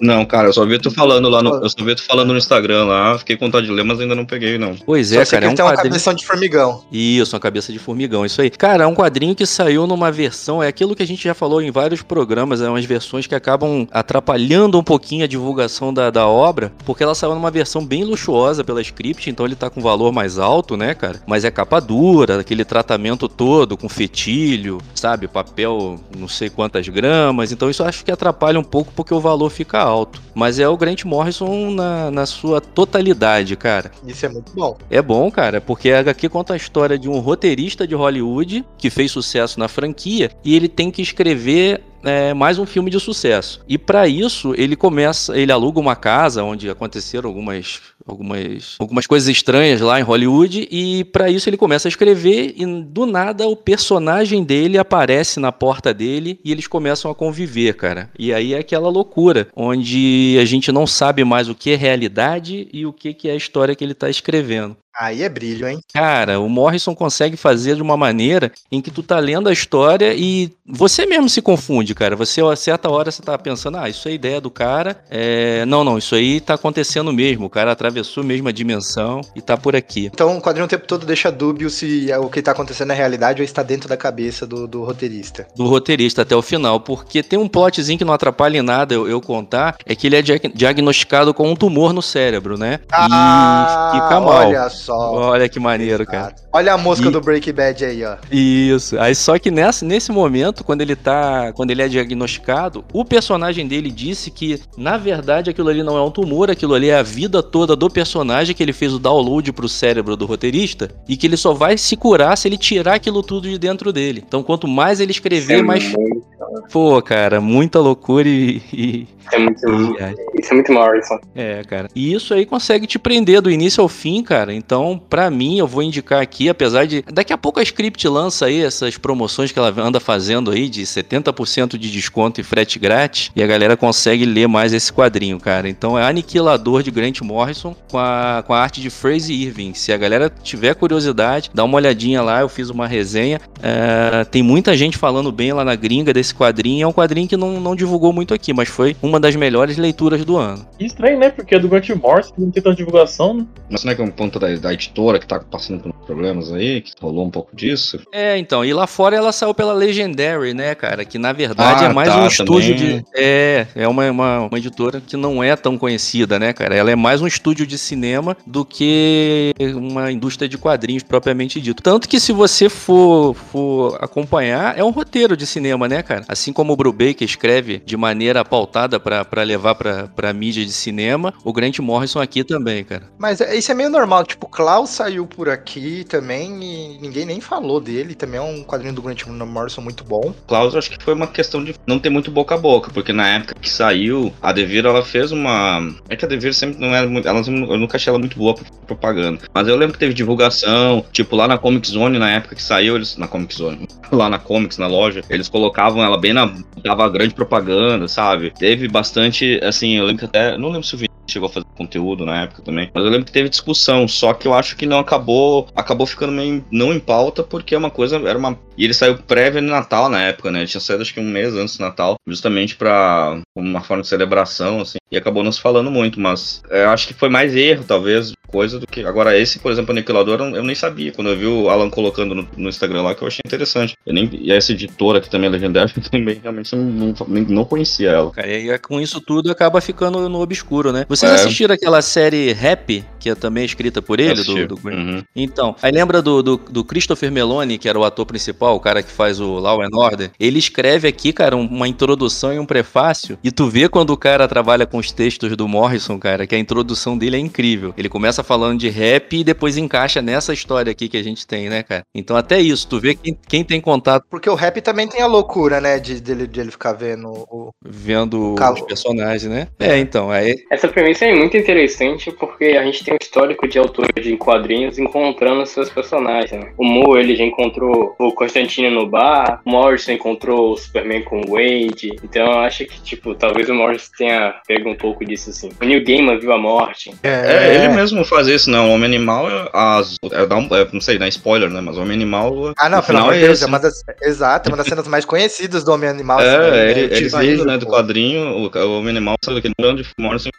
Não, 0.00 0.24
cara, 0.24 0.48
eu 0.48 0.52
só 0.52 0.64
vi 0.64 0.78
tu 0.78 0.90
falando 0.90 1.28
lá 1.28 1.42
no, 1.42 1.54
eu 1.56 1.68
só 1.68 1.84
vi 1.84 1.94
tu 1.94 2.04
falando 2.04 2.32
no 2.32 2.38
Instagram 2.38 2.84
lá, 2.84 3.18
fiquei 3.18 3.36
com 3.36 3.46
vontade 3.46 3.66
de 3.66 3.72
ler, 3.72 3.84
mas 3.84 4.00
ainda 4.00 4.14
não 4.14 4.24
peguei, 4.24 4.58
não. 4.58 4.74
Pois 4.86 5.12
Só 5.12 5.20
é, 5.20 5.24
sei 5.24 5.38
cara, 5.38 5.46
que 5.46 5.46
é 5.46 5.52
um 5.52 5.54
tem 5.54 5.64
uma 5.64 5.72
quadrinho. 5.72 5.92
cabeção 5.92 6.14
de 6.14 6.26
formigão. 6.26 6.84
Isso, 6.92 7.34
uma 7.34 7.40
cabeça 7.40 7.72
de 7.72 7.78
formigão, 7.78 8.24
isso 8.24 8.40
aí. 8.40 8.50
Cara, 8.50 8.84
é 8.84 8.86
um 8.86 8.94
quadrinho 8.94 9.34
que 9.34 9.46
saiu 9.46 9.86
numa 9.86 10.10
versão, 10.12 10.62
é 10.62 10.68
aquilo 10.68 10.94
que 10.94 11.02
a 11.02 11.06
gente 11.06 11.22
já 11.24 11.34
falou 11.34 11.60
em 11.60 11.70
vários 11.70 12.02
programas, 12.02 12.60
é 12.60 12.68
umas 12.68 12.84
versões 12.84 13.26
que 13.26 13.34
acabam 13.34 13.86
atrapalhando 13.90 14.78
um 14.78 14.82
pouquinho 14.82 15.24
a 15.24 15.28
divulgação 15.28 15.92
da, 15.92 16.10
da 16.10 16.26
obra, 16.26 16.72
porque 16.84 17.02
ela 17.02 17.14
saiu 17.14 17.34
numa 17.34 17.50
versão 17.50 17.84
bem 17.84 18.04
luxuosa 18.04 18.62
pela 18.64 18.80
script, 18.80 19.28
então 19.28 19.44
ele 19.46 19.54
tá 19.56 19.68
com 19.70 19.80
valor 19.80 20.12
mais 20.12 20.38
alto, 20.38 20.76
né, 20.76 20.94
cara? 20.94 21.20
Mas 21.26 21.44
é 21.44 21.50
capa 21.50 21.80
dura, 21.80 22.40
aquele 22.40 22.64
tratamento 22.64 23.28
todo 23.28 23.76
com 23.76 23.88
fetilho, 23.88 24.78
sabe? 24.94 25.28
Papel 25.28 25.98
não 26.16 26.28
sei 26.28 26.50
quantas 26.50 26.86
gramas, 26.88 27.52
então 27.52 27.68
isso 27.70 27.82
eu 27.82 27.86
acho 27.86 28.04
que 28.04 28.10
atrapalha 28.10 28.58
um 28.58 28.64
pouco 28.64 28.92
porque 28.94 29.12
o 29.12 29.20
valor 29.20 29.50
fica 29.50 29.87
alto. 29.88 30.22
Mas 30.34 30.58
é 30.58 30.68
o 30.68 30.76
Grant 30.76 31.04
Morrison 31.04 31.70
na, 31.70 32.10
na 32.10 32.26
sua 32.26 32.60
totalidade, 32.60 33.56
cara. 33.56 33.90
Isso 34.06 34.24
é 34.26 34.28
muito 34.28 34.52
bom. 34.52 34.76
É 34.90 35.02
bom, 35.02 35.30
cara, 35.30 35.60
porque 35.60 35.90
a 35.90 36.00
HQ 36.00 36.28
conta 36.28 36.54
a 36.54 36.56
história 36.56 36.98
de 36.98 37.08
um 37.08 37.18
roteirista 37.18 37.86
de 37.86 37.94
Hollywood 37.94 38.64
que 38.76 38.90
fez 38.90 39.10
sucesso 39.10 39.58
na 39.58 39.68
franquia 39.68 40.30
e 40.44 40.54
ele 40.54 40.68
tem 40.68 40.90
que 40.90 41.02
escrever 41.02 41.82
é, 42.02 42.32
mais 42.32 42.58
um 42.58 42.66
filme 42.66 42.90
de 42.90 43.00
sucesso. 43.00 43.60
E 43.68 43.76
pra 43.76 44.06
isso 44.06 44.54
ele 44.56 44.76
começa, 44.76 45.36
ele 45.36 45.52
aluga 45.52 45.80
uma 45.80 45.96
casa 45.96 46.42
onde 46.42 46.70
aconteceram 46.70 47.28
algumas 47.28 47.80
algumas 48.08 48.76
algumas 48.78 49.06
coisas 49.06 49.28
estranhas 49.28 49.80
lá 49.80 50.00
em 50.00 50.02
Hollywood 50.02 50.66
e 50.70 51.04
pra 51.04 51.30
isso 51.30 51.48
ele 51.48 51.56
começa 51.56 51.88
a 51.88 51.90
escrever 51.90 52.54
e 52.56 52.66
do 52.82 53.06
nada 53.06 53.46
o 53.46 53.56
personagem 53.56 54.42
dele 54.42 54.78
aparece 54.78 55.38
na 55.38 55.52
porta 55.52 55.92
dele 55.92 56.40
e 56.44 56.50
eles 56.50 56.66
começam 56.66 57.10
a 57.10 57.14
conviver, 57.14 57.74
cara. 57.74 58.10
E 58.18 58.32
aí 58.32 58.54
é 58.54 58.58
aquela 58.58 58.88
loucura 58.88 59.48
onde 59.54 60.36
a 60.40 60.44
gente 60.44 60.72
não 60.72 60.86
sabe 60.86 61.24
mais 61.24 61.48
o 61.48 61.54
que 61.54 61.70
é 61.70 61.76
realidade 61.76 62.68
e 62.72 62.86
o 62.86 62.92
que 62.92 63.14
que 63.14 63.28
é 63.28 63.32
a 63.32 63.36
história 63.36 63.74
que 63.74 63.84
ele 63.84 63.94
tá 63.94 64.08
escrevendo. 64.08 64.76
Aí 64.96 65.22
é 65.22 65.28
brilho, 65.28 65.68
hein? 65.68 65.78
Cara, 65.94 66.40
o 66.40 66.48
Morrison 66.48 66.94
consegue 66.94 67.36
fazer 67.36 67.76
de 67.76 67.82
uma 67.82 67.96
maneira 67.96 68.50
em 68.70 68.80
que 68.80 68.90
tu 68.90 69.02
tá 69.02 69.18
lendo 69.20 69.48
a 69.48 69.52
história 69.52 70.12
e 70.14 70.50
você 70.66 71.06
mesmo 71.06 71.28
se 71.28 71.40
confunde, 71.40 71.94
cara. 71.94 72.16
Você, 72.16 72.40
a 72.40 72.56
certa 72.56 72.90
hora, 72.90 73.10
você 73.10 73.22
tá 73.22 73.38
pensando, 73.38 73.78
ah, 73.78 73.88
isso 73.88 74.08
é 74.08 74.12
ideia 74.12 74.40
do 74.40 74.50
cara. 74.50 75.00
É... 75.08 75.64
Não, 75.66 75.84
não, 75.84 75.98
isso 75.98 76.14
aí 76.16 76.40
tá 76.40 76.54
acontecendo 76.54 77.12
mesmo. 77.12 77.46
O 77.46 77.50
cara 77.50 77.70
atravessou 77.70 78.24
mesmo 78.24 78.48
a 78.48 78.52
dimensão 78.52 79.20
e 79.36 79.40
tá 79.40 79.56
por 79.56 79.76
aqui. 79.76 80.10
Então 80.12 80.36
o 80.36 80.42
quadrinho 80.42 80.66
o 80.66 80.68
tempo 80.68 80.86
todo 80.86 81.06
deixa 81.06 81.30
dúbio 81.30 81.70
se 81.70 82.10
é 82.10 82.18
o 82.18 82.28
que 82.28 82.42
tá 82.42 82.50
acontecendo 82.52 82.92
é 82.92 82.94
realidade 82.96 83.40
ou 83.40 83.44
está 83.44 83.62
dentro 83.62 83.88
da 83.88 83.96
cabeça 83.96 84.46
do, 84.46 84.66
do 84.66 84.82
roteirista. 84.82 85.46
Do 85.56 85.66
roteirista 85.66 86.22
até 86.22 86.34
o 86.34 86.42
final, 86.42 86.80
porque 86.80 87.22
tem 87.22 87.38
um 87.38 87.48
plotzinho 87.48 87.98
que 87.98 88.04
não 88.04 88.12
atrapalha 88.14 88.58
em 88.58 88.62
nada 88.62 88.94
eu, 88.94 89.08
eu 89.08 89.20
contar, 89.20 89.76
é 89.86 89.94
que 89.94 90.08
ele 90.08 90.16
é 90.16 90.22
dia- 90.22 90.40
diagnosticado 90.52 91.32
com 91.32 91.48
um 91.48 91.54
tumor 91.54 91.92
no 91.92 92.02
cérebro, 92.02 92.58
né? 92.58 92.80
e 92.92 93.94
fica 93.94 94.20
mal. 94.20 94.28
Ah, 94.28 94.46
olha 94.46 94.70
só. 94.78 95.12
Olha 95.14 95.48
que 95.48 95.60
maneiro, 95.60 96.06
cara. 96.06 96.34
Olha 96.52 96.72
a 96.74 96.78
mosca 96.78 97.08
E- 97.08 97.10
do 97.10 97.20
Breaking 97.20 97.52
Bad 97.52 97.84
aí, 97.84 98.04
ó. 98.04 98.16
Isso. 98.30 98.98
Aí 98.98 99.14
só 99.14 99.38
que 99.38 99.50
nessa, 99.50 99.84
nesse 99.84 100.10
momento, 100.10 100.64
quando 100.64 100.80
ele 100.80 100.96
tá. 100.96 101.52
Quando 101.54 101.70
ele 101.70 101.82
é 101.82 101.88
diagnosticado, 101.88 102.84
o 102.92 103.04
personagem 103.04 103.66
dele 103.66 103.90
disse 103.90 104.30
que, 104.30 104.60
na 104.76 104.96
verdade, 104.96 105.50
aquilo 105.50 105.68
ali 105.68 105.82
não 105.82 105.96
é 105.96 106.02
um 106.02 106.10
tumor, 106.10 106.50
aquilo 106.50 106.74
ali 106.74 106.88
é 106.88 106.96
a 106.96 107.02
vida 107.02 107.42
toda 107.42 107.76
do 107.76 107.88
personagem 107.90 108.54
que 108.54 108.62
ele 108.62 108.72
fez 108.72 108.92
o 108.92 108.98
download 108.98 109.52
pro 109.52 109.68
cérebro 109.68 110.16
do 110.16 110.26
roteirista, 110.26 110.90
e 111.08 111.16
que 111.16 111.26
ele 111.26 111.36
só 111.36 111.52
vai 111.52 111.76
se 111.76 111.96
curar 111.96 112.36
se 112.36 112.48
ele 112.48 112.56
tirar 112.58 112.94
aquilo 112.94 113.22
tudo 113.22 113.48
de 113.48 113.58
dentro 113.58 113.92
dele. 113.92 114.22
Então, 114.26 114.42
quanto 114.42 114.66
mais 114.68 115.00
ele 115.00 115.10
escrever, 115.12 115.58
é 115.60 115.62
mais. 115.62 115.84
muito, 115.92 116.26
Pô, 116.72 117.00
cara, 117.02 117.40
muita 117.40 117.78
loucura 117.78 118.28
e. 118.28 118.60
e- 118.72 119.06
isso 119.20 119.34
é 119.34 119.38
muito, 119.38 119.68
e- 119.68 120.40
isso 120.40 120.50
é 120.52 120.54
muito 120.54 120.72
Morrison. 120.72 121.18
é, 121.34 121.62
cara. 121.64 121.88
E 121.94 122.12
isso 122.14 122.32
aí 122.32 122.46
consegue 122.46 122.86
te 122.86 122.98
prender 122.98 123.40
do 123.42 123.50
início 123.50 123.82
ao 123.82 123.88
fim, 123.88 124.22
cara. 124.22 124.54
Então, 124.68 125.00
pra 125.08 125.30
mim, 125.30 125.58
eu 125.58 125.66
vou 125.66 125.82
indicar 125.82 126.20
aqui, 126.20 126.46
apesar 126.46 126.86
de. 126.86 127.02
Daqui 127.10 127.32
a 127.32 127.38
pouco 127.38 127.58
a 127.58 127.62
Script 127.62 128.06
lança 128.06 128.44
aí 128.44 128.62
essas 128.62 128.98
promoções 128.98 129.50
que 129.50 129.58
ela 129.58 129.72
anda 129.80 129.98
fazendo 129.98 130.50
aí 130.50 130.68
de 130.68 130.82
70% 130.82 131.78
de 131.78 131.90
desconto 131.90 132.38
e 132.38 132.44
frete 132.44 132.78
grátis. 132.78 133.30
E 133.34 133.42
a 133.42 133.46
galera 133.46 133.78
consegue 133.78 134.26
ler 134.26 134.46
mais 134.46 134.74
esse 134.74 134.92
quadrinho, 134.92 135.40
cara. 135.40 135.70
Então 135.70 135.98
é 135.98 136.06
Aniquilador 136.06 136.82
de 136.82 136.90
Grant 136.90 137.22
Morrison 137.22 137.74
com 137.90 137.96
a, 137.96 138.44
com 138.46 138.52
a 138.52 138.60
arte 138.60 138.82
de 138.82 138.90
Fraser 138.90 139.34
Irving. 139.34 139.72
Se 139.72 139.90
a 139.90 139.96
galera 139.96 140.30
tiver 140.42 140.74
curiosidade, 140.74 141.50
dá 141.54 141.64
uma 141.64 141.76
olhadinha 141.76 142.20
lá. 142.20 142.42
Eu 142.42 142.48
fiz 142.50 142.68
uma 142.68 142.86
resenha. 142.86 143.40
É, 143.62 144.22
tem 144.24 144.42
muita 144.42 144.76
gente 144.76 144.98
falando 144.98 145.32
bem 145.32 145.50
lá 145.50 145.64
na 145.64 145.76
gringa 145.76 146.12
desse 146.12 146.34
quadrinho. 146.34 146.84
É 146.84 146.86
um 146.86 146.92
quadrinho 146.92 147.26
que 147.26 147.38
não, 147.38 147.58
não 147.58 147.74
divulgou 147.74 148.12
muito 148.12 148.34
aqui, 148.34 148.52
mas 148.52 148.68
foi 148.68 148.94
uma 149.00 149.18
das 149.18 149.34
melhores 149.34 149.78
leituras 149.78 150.26
do 150.26 150.36
ano. 150.36 150.66
Estranho, 150.78 151.18
né? 151.18 151.30
Porque 151.30 151.54
é 151.54 151.58
do 151.58 151.70
Grant 151.70 151.88
Morrison, 151.88 152.34
não 152.36 152.50
tem 152.50 152.62
tanta 152.62 152.76
divulgação, 152.76 153.32
né? 153.32 153.46
Mas 153.70 153.82
não 153.82 153.92
é 153.92 153.94
que 153.94 154.02
é 154.02 154.04
um 154.04 154.10
ponto 154.10 154.38
da, 154.38 154.57
da 154.58 154.72
editora 154.72 155.18
que 155.18 155.26
tá 155.26 155.38
passando 155.40 155.82
por 155.82 155.92
problemas 156.06 156.52
aí, 156.52 156.80
que 156.80 156.92
rolou 157.00 157.26
um 157.26 157.30
pouco 157.30 157.54
disso? 157.54 158.00
É, 158.12 158.36
então, 158.38 158.64
e 158.64 158.72
lá 158.72 158.86
fora 158.86 159.16
ela 159.16 159.32
saiu 159.32 159.54
pela 159.54 159.72
Legendary, 159.72 160.54
né, 160.54 160.74
cara? 160.74 161.04
Que 161.04 161.18
na 161.18 161.32
verdade 161.32 161.84
Ah, 161.84 161.88
é 161.88 161.92
mais 161.92 162.08
tá, 162.08 162.22
um 162.22 162.26
estúdio 162.26 162.74
também. 162.76 162.98
de. 162.98 163.04
É, 163.14 163.66
é 163.74 163.88
uma, 163.88 164.10
uma, 164.10 164.38
uma 164.40 164.58
editora 164.58 165.00
que 165.00 165.16
não 165.16 165.42
é 165.42 165.54
tão 165.56 165.76
conhecida, 165.78 166.38
né, 166.38 166.52
cara? 166.52 166.74
Ela 166.74 166.90
é 166.90 166.96
mais 166.96 167.20
um 167.22 167.26
estúdio 167.26 167.66
de 167.66 167.76
cinema 167.78 168.36
do 168.46 168.64
que 168.64 169.52
uma 169.74 170.10
indústria 170.10 170.48
de 170.48 170.56
quadrinhos 170.58 171.02
propriamente 171.02 171.60
dito. 171.60 171.82
Tanto 171.82 172.08
que 172.08 172.18
se 172.20 172.32
você 172.32 172.68
for, 172.68 173.34
for 173.34 173.96
acompanhar, 174.00 174.78
é 174.78 174.82
um 174.84 174.90
roteiro 174.90 175.36
de 175.36 175.46
cinema, 175.46 175.88
né, 175.88 176.02
cara? 176.02 176.24
Assim 176.28 176.52
como 176.52 176.72
o 176.72 176.76
Brubaker 176.76 177.22
escreve 177.24 177.82
de 177.84 177.96
maneira 177.96 178.44
pautada 178.44 178.98
pra 178.98 179.24
pra 179.24 179.42
levar 179.42 179.74
pra, 179.74 180.08
pra 180.08 180.32
mídia 180.32 180.64
de 180.64 180.72
cinema, 180.72 181.34
o 181.44 181.52
Grant 181.52 181.78
Morrison 181.80 182.20
aqui 182.20 182.42
também, 182.44 182.82
cara. 182.84 183.02
Mas 183.18 183.40
é- 183.40 183.54
isso 183.56 183.70
é 183.70 183.74
meio 183.74 183.90
normal. 183.90 184.24
Tipo, 184.24 184.47
o 184.48 184.50
Klaus 184.50 184.88
saiu 184.88 185.26
por 185.26 185.50
aqui 185.50 186.04
também 186.04 186.64
e 186.64 186.98
ninguém 186.98 187.26
nem 187.26 187.38
falou 187.38 187.80
dele. 187.80 188.14
Também 188.14 188.40
é 188.40 188.42
um 188.42 188.64
quadrinho 188.64 188.94
do 188.94 189.02
Grant 189.02 189.26
Morrison 189.26 189.82
muito 189.82 190.02
bom. 190.02 190.34
Klaus, 190.46 190.74
acho 190.74 190.90
que 190.90 191.04
foi 191.04 191.12
uma 191.12 191.26
questão 191.26 191.62
de 191.62 191.74
não 191.86 191.98
ter 191.98 192.08
muito 192.08 192.30
boca 192.30 192.54
a 192.54 192.58
boca, 192.58 192.90
porque 192.90 193.12
na 193.12 193.28
época 193.28 193.54
que 193.60 193.68
saiu, 193.68 194.32
a 194.40 194.50
Devir 194.50 194.86
ela 194.86 195.04
fez 195.04 195.32
uma. 195.32 195.94
É 196.08 196.16
que 196.16 196.24
a 196.24 196.28
Devir 196.28 196.54
sempre 196.54 196.80
não 196.80 196.94
era 196.94 197.06
muito. 197.06 197.28
Ela, 197.28 197.40
eu 197.40 197.76
nunca 197.76 197.98
achei 197.98 198.10
ela 198.10 198.18
muito 198.18 198.38
boa 198.38 198.54
pra 198.54 198.64
propaganda. 198.86 199.40
Mas 199.52 199.68
eu 199.68 199.76
lembro 199.76 199.92
que 199.92 199.98
teve 199.98 200.14
divulgação, 200.14 201.04
tipo 201.12 201.36
lá 201.36 201.46
na 201.46 201.58
Comic 201.58 201.86
Zone, 201.86 202.18
na 202.18 202.30
época 202.30 202.54
que 202.54 202.62
saiu, 202.62 202.96
eles. 202.96 203.18
Na 203.18 203.28
Comic 203.28 203.54
Zone, 203.54 203.86
lá 204.10 204.30
na 204.30 204.38
Comics, 204.38 204.78
na 204.78 204.86
loja, 204.86 205.22
eles 205.28 205.48
colocavam 205.50 206.02
ela 206.02 206.16
bem 206.16 206.32
na. 206.32 206.50
dava 206.82 207.06
grande 207.10 207.34
propaganda, 207.34 208.08
sabe? 208.08 208.50
Teve 208.58 208.88
bastante, 208.88 209.60
assim, 209.62 209.98
eu 209.98 210.06
lembro 210.06 210.20
que 210.20 210.24
até. 210.24 210.56
Não 210.56 210.68
lembro 210.68 210.84
se 210.84 210.94
o 210.94 210.98
chegou 211.28 211.48
a 211.48 211.52
fazer 211.52 211.66
conteúdo 211.76 212.24
na 212.24 212.42
época 212.42 212.62
também. 212.62 212.90
Mas 212.92 213.04
eu 213.04 213.10
lembro 213.10 213.26
que 213.26 213.32
teve 213.32 213.48
discussão, 213.48 214.08
só 214.08 214.32
que 214.32 214.46
eu 214.48 214.54
acho 214.54 214.76
que 214.76 214.86
não 214.86 214.98
acabou. 214.98 215.68
Acabou 215.74 216.06
ficando 216.06 216.32
meio 216.32 216.64
não 216.70 216.92
em 216.92 217.00
pauta, 217.00 217.42
porque 217.42 217.74
é 217.74 217.78
uma 217.78 217.90
coisa. 217.90 218.16
Era 218.16 218.38
uma. 218.38 218.58
E 218.76 218.84
ele 218.84 218.94
saiu 218.94 219.18
prévio 219.18 219.60
no 219.60 219.68
Natal 219.68 220.08
na 220.08 220.22
época, 220.22 220.50
né? 220.50 220.60
Ele 220.60 220.68
tinha 220.68 220.80
saído 220.80 221.02
acho 221.02 221.12
que 221.12 221.20
um 221.20 221.24
mês 221.24 221.54
antes 221.54 221.76
do 221.76 221.84
Natal, 221.84 222.16
justamente 222.26 222.76
pra 222.76 223.40
uma 223.60 223.80
forma 223.80 224.02
de 224.02 224.08
celebração, 224.08 224.80
assim. 224.80 224.98
E 225.10 225.16
acabou 225.16 225.42
não 225.42 225.50
se 225.52 225.60
falando 225.60 225.90
muito, 225.90 226.20
mas 226.20 226.62
é, 226.70 226.84
eu 226.84 226.90
acho 226.90 227.06
que 227.08 227.14
foi 227.14 227.28
mais 227.30 227.56
erro, 227.56 227.82
talvez, 227.86 228.32
coisa 228.46 228.78
do 228.78 228.86
que. 228.86 229.04
Agora, 229.04 229.38
esse, 229.38 229.58
por 229.58 229.72
exemplo, 229.72 229.92
Aniquilador, 229.92 230.38
eu, 230.40 230.62
nem 230.62 230.74
sabia. 230.74 231.12
Quando 231.12 231.30
eu 231.30 231.36
vi 231.38 231.46
o 231.46 231.70
Alan 231.70 231.88
colocando 231.88 232.34
no, 232.34 232.46
no 232.56 232.68
Instagram 232.68 233.02
lá, 233.02 233.14
que 233.14 233.22
eu 233.22 233.28
achei 233.28 233.40
interessante. 233.44 233.96
Eu 234.04 234.12
nem, 234.12 234.28
e 234.32 234.52
essa 234.52 234.72
editora 234.72 235.20
que 235.20 235.30
também 235.30 235.48
é 235.48 235.50
legendária, 235.50 235.90
eu 235.96 236.02
também 236.10 236.38
realmente 236.42 236.76
não, 236.76 236.84
não, 236.84 237.14
não 237.48 237.64
conhecia 237.64 238.10
ela. 238.10 238.30
Cara, 238.32 238.46
e 238.48 238.70
aí, 238.70 238.78
com 238.78 239.00
isso 239.00 239.18
tudo 239.20 239.50
acaba 239.50 239.80
ficando 239.80 240.28
no 240.28 240.40
obscuro, 240.42 240.92
né? 240.92 241.06
Vocês 241.08 241.32
É. 241.32 241.34
assistiram 241.36 241.74
aquela 241.74 242.02
série 242.02 242.52
Rap, 242.52 243.02
que 243.18 243.30
é 243.30 243.34
também 243.34 243.64
escrita 243.64 244.02
por 244.02 244.20
ele, 244.20 244.42
do, 244.44 244.66
do 244.66 244.78
Uhum. 244.88 245.22
Então, 245.34 245.74
aí 245.82 245.90
lembra 245.92 246.20
do, 246.22 246.42
do, 246.42 246.56
do 246.56 246.84
Christopher 246.84 247.30
Meloni, 247.32 247.78
que 247.78 247.88
era 247.88 247.98
o 247.98 248.04
ator 248.04 248.24
principal, 248.26 248.74
o 248.76 248.80
cara 248.80 249.02
que 249.02 249.10
faz 249.10 249.40
o 249.40 249.54
Law 249.58 249.82
and 249.82 249.88
Order? 249.94 250.30
Ele 250.38 250.58
escreve 250.58 251.08
aqui, 251.08 251.32
cara, 251.32 251.56
um- 251.56 251.66
uma 251.66 251.88
introdução 251.88 252.52
e 252.54 252.58
um 252.58 252.64
prefácio, 252.66 253.38
e 253.48 253.50
tu 253.50 253.66
vê 253.66 253.88
quando 253.88 254.10
o 254.10 254.16
cara 254.16 254.46
trabalha 254.46 254.86
com 254.86 254.98
os 254.98 255.10
textos 255.10 255.56
do 255.56 255.66
Morrison, 255.66 256.18
cara, 256.18 256.46
que 256.46 256.54
a 256.54 256.58
introdução 256.58 257.16
dele 257.16 257.36
é 257.36 257.38
incrível. 257.38 257.94
Ele 257.96 258.06
começa 258.06 258.44
falando 258.44 258.78
de 258.78 258.90
rap 258.90 259.38
e 259.38 259.42
depois 259.42 259.78
encaixa 259.78 260.20
nessa 260.20 260.52
história 260.52 260.92
aqui 260.92 261.08
que 261.08 261.16
a 261.16 261.22
gente 261.24 261.46
tem, 261.46 261.70
né, 261.70 261.82
cara? 261.82 262.02
Então 262.14 262.36
até 262.36 262.60
isso, 262.60 262.86
tu 262.86 263.00
vê 263.00 263.14
quem, 263.14 263.34
quem 263.48 263.64
tem 263.64 263.80
contato 263.80 264.26
Porque 264.28 264.50
o 264.50 264.54
rap 264.54 264.82
também 264.82 265.08
tem 265.08 265.22
a 265.22 265.26
loucura, 265.26 265.80
né? 265.80 265.98
De, 265.98 266.20
dele, 266.20 266.46
de 266.46 266.60
ele 266.60 266.70
ficar 266.70 266.92
vendo 266.92 267.26
o. 267.26 267.70
vendo 267.82 268.54
Calo. 268.54 268.74
os 268.74 268.82
personagens, 268.82 269.50
né? 269.50 269.68
É, 269.78 269.96
então, 269.96 270.30
aí 270.30 270.54
Essa 270.70 270.86
premissa 270.86 271.24
é 271.24 271.34
muito 271.34 271.56
interessante 271.56 272.30
porque 272.30 272.64
a 272.64 272.84
gente 272.84 273.02
tem 273.02 273.14
um 273.14 273.18
histórico 273.18 273.66
de 273.66 273.78
autores 273.78 274.22
de 274.22 274.36
quadrinhos 274.36 274.98
encontrando 274.98 275.64
seus 275.64 275.88
personagens. 275.88 276.52
Né? 276.52 276.70
O 276.76 276.84
Moore 276.84 277.20
ele 277.20 277.34
já 277.34 277.44
encontrou 277.44 278.14
o 278.18 278.30
Constantino 278.32 278.90
no 278.90 279.08
bar, 279.08 279.62
o 279.64 279.70
Morrison 279.70 280.12
encontrou 280.12 280.72
o 280.72 280.76
Superman 280.76 281.22
com 281.22 281.40
o 281.40 281.52
Wade. 281.52 282.14
Então 282.22 282.44
eu 282.44 282.58
acho 282.58 282.84
que, 282.84 283.00
tipo, 283.00 283.37
talvez 283.38 283.68
o 283.68 283.74
Morrison 283.74 284.10
tenha 284.16 284.54
pego 284.66 284.90
um 284.90 284.96
pouco 284.96 285.24
disso 285.24 285.50
assim. 285.50 285.70
O 285.80 285.84
Neil 285.84 286.04
Gaiman 286.04 286.38
viu 286.38 286.52
a 286.52 286.58
morte. 286.58 287.14
É, 287.22 287.74
ele 287.74 287.88
mesmo 287.88 288.24
faz 288.24 288.46
isso, 288.46 288.70
não. 288.70 288.90
O 288.90 288.94
Homem 288.94 289.06
Animal, 289.06 289.50
é- 289.50 289.68
as, 289.72 290.16
é, 290.32 290.46
dá 290.46 290.56
um, 290.56 290.68
é, 290.74 290.86
não 290.92 291.00
sei, 291.00 291.18
dá 291.18 291.26
spoiler, 291.28 291.70
né? 291.70 291.80
Mas 291.80 291.96
o 291.96 292.02
Homem 292.02 292.14
Animal. 292.14 292.74
Ah, 292.76 292.88
não, 292.88 293.02
pelo 293.02 293.18
amor 293.18 293.32
de 293.34 293.38
é 293.40 293.42
Deus, 293.42 293.58
esse, 293.58 293.64
é 293.64 293.66
uma 293.66 293.78
das. 293.78 294.02
Exato, 294.22 294.68
é 294.68 294.70
uma 294.72 294.76
das 294.78 294.86
cenas 294.86 295.06
mais 295.08 295.24
conhecidas 295.24 295.84
do 295.84 295.92
Homem 295.92 296.08
Animal. 296.08 296.38
assim, 296.38 296.48
É, 296.48 296.70
né? 296.70 296.90
ele, 296.90 297.00
É 297.00 297.04
eles 297.04 297.18
teaser, 297.32 297.40
vindo, 297.40 297.64
né, 297.64 297.78
do 297.78 297.86
pô. 297.86 297.92
quadrinho, 297.92 298.40
o, 298.48 298.66
o 298.76 298.98
Homem 298.98 299.10
Animal 299.10 299.36
saiu 299.44 299.56
daquele 299.56 299.74
grande 299.78 300.06
Morrison 300.18 300.50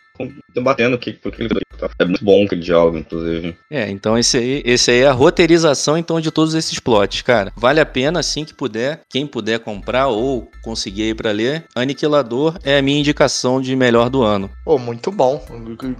debatendo 0.54 0.96
o 0.96 1.00
que, 1.00 1.14
por 1.14 1.32
que 1.32 1.44
ele 1.44 1.50
tá. 1.78 1.90
É 1.98 2.06
muito 2.06 2.24
bom 2.24 2.44
aquele 2.44 2.62
diálogo, 2.62 2.98
inclusive. 2.98 3.56
É, 3.70 3.90
então 3.90 4.18
esse 4.18 4.38
aí, 4.38 4.62
esse 4.66 4.92
aí 4.92 5.00
é 5.02 5.08
a 5.08 5.14
roteirização 5.14 5.98
então 5.98 6.20
de 6.20 6.32
todos 6.32 6.54
esses 6.54 6.80
plots, 6.80 7.22
cara. 7.22 7.52
Vale 7.56 7.80
a 7.80 7.86
pena 7.86 8.20
assim 8.20 8.44
que 8.44 8.54
puder, 8.54 9.02
quem 9.10 9.26
puder 9.26 9.60
comprar 9.60 10.08
ou 10.08 10.50
conseguir 10.62 11.04
aí 11.04 11.14
pra 11.14 11.32
ler. 11.32 11.66
Aniquilador 11.76 12.58
é 12.64 12.78
a 12.78 12.82
minha 12.82 13.00
indicação 13.00 13.62
de 13.62 13.76
melhor 13.76 14.10
do 14.10 14.24
ano. 14.24 14.50
Pô, 14.66 14.78
muito 14.78 15.12
bom. 15.12 15.44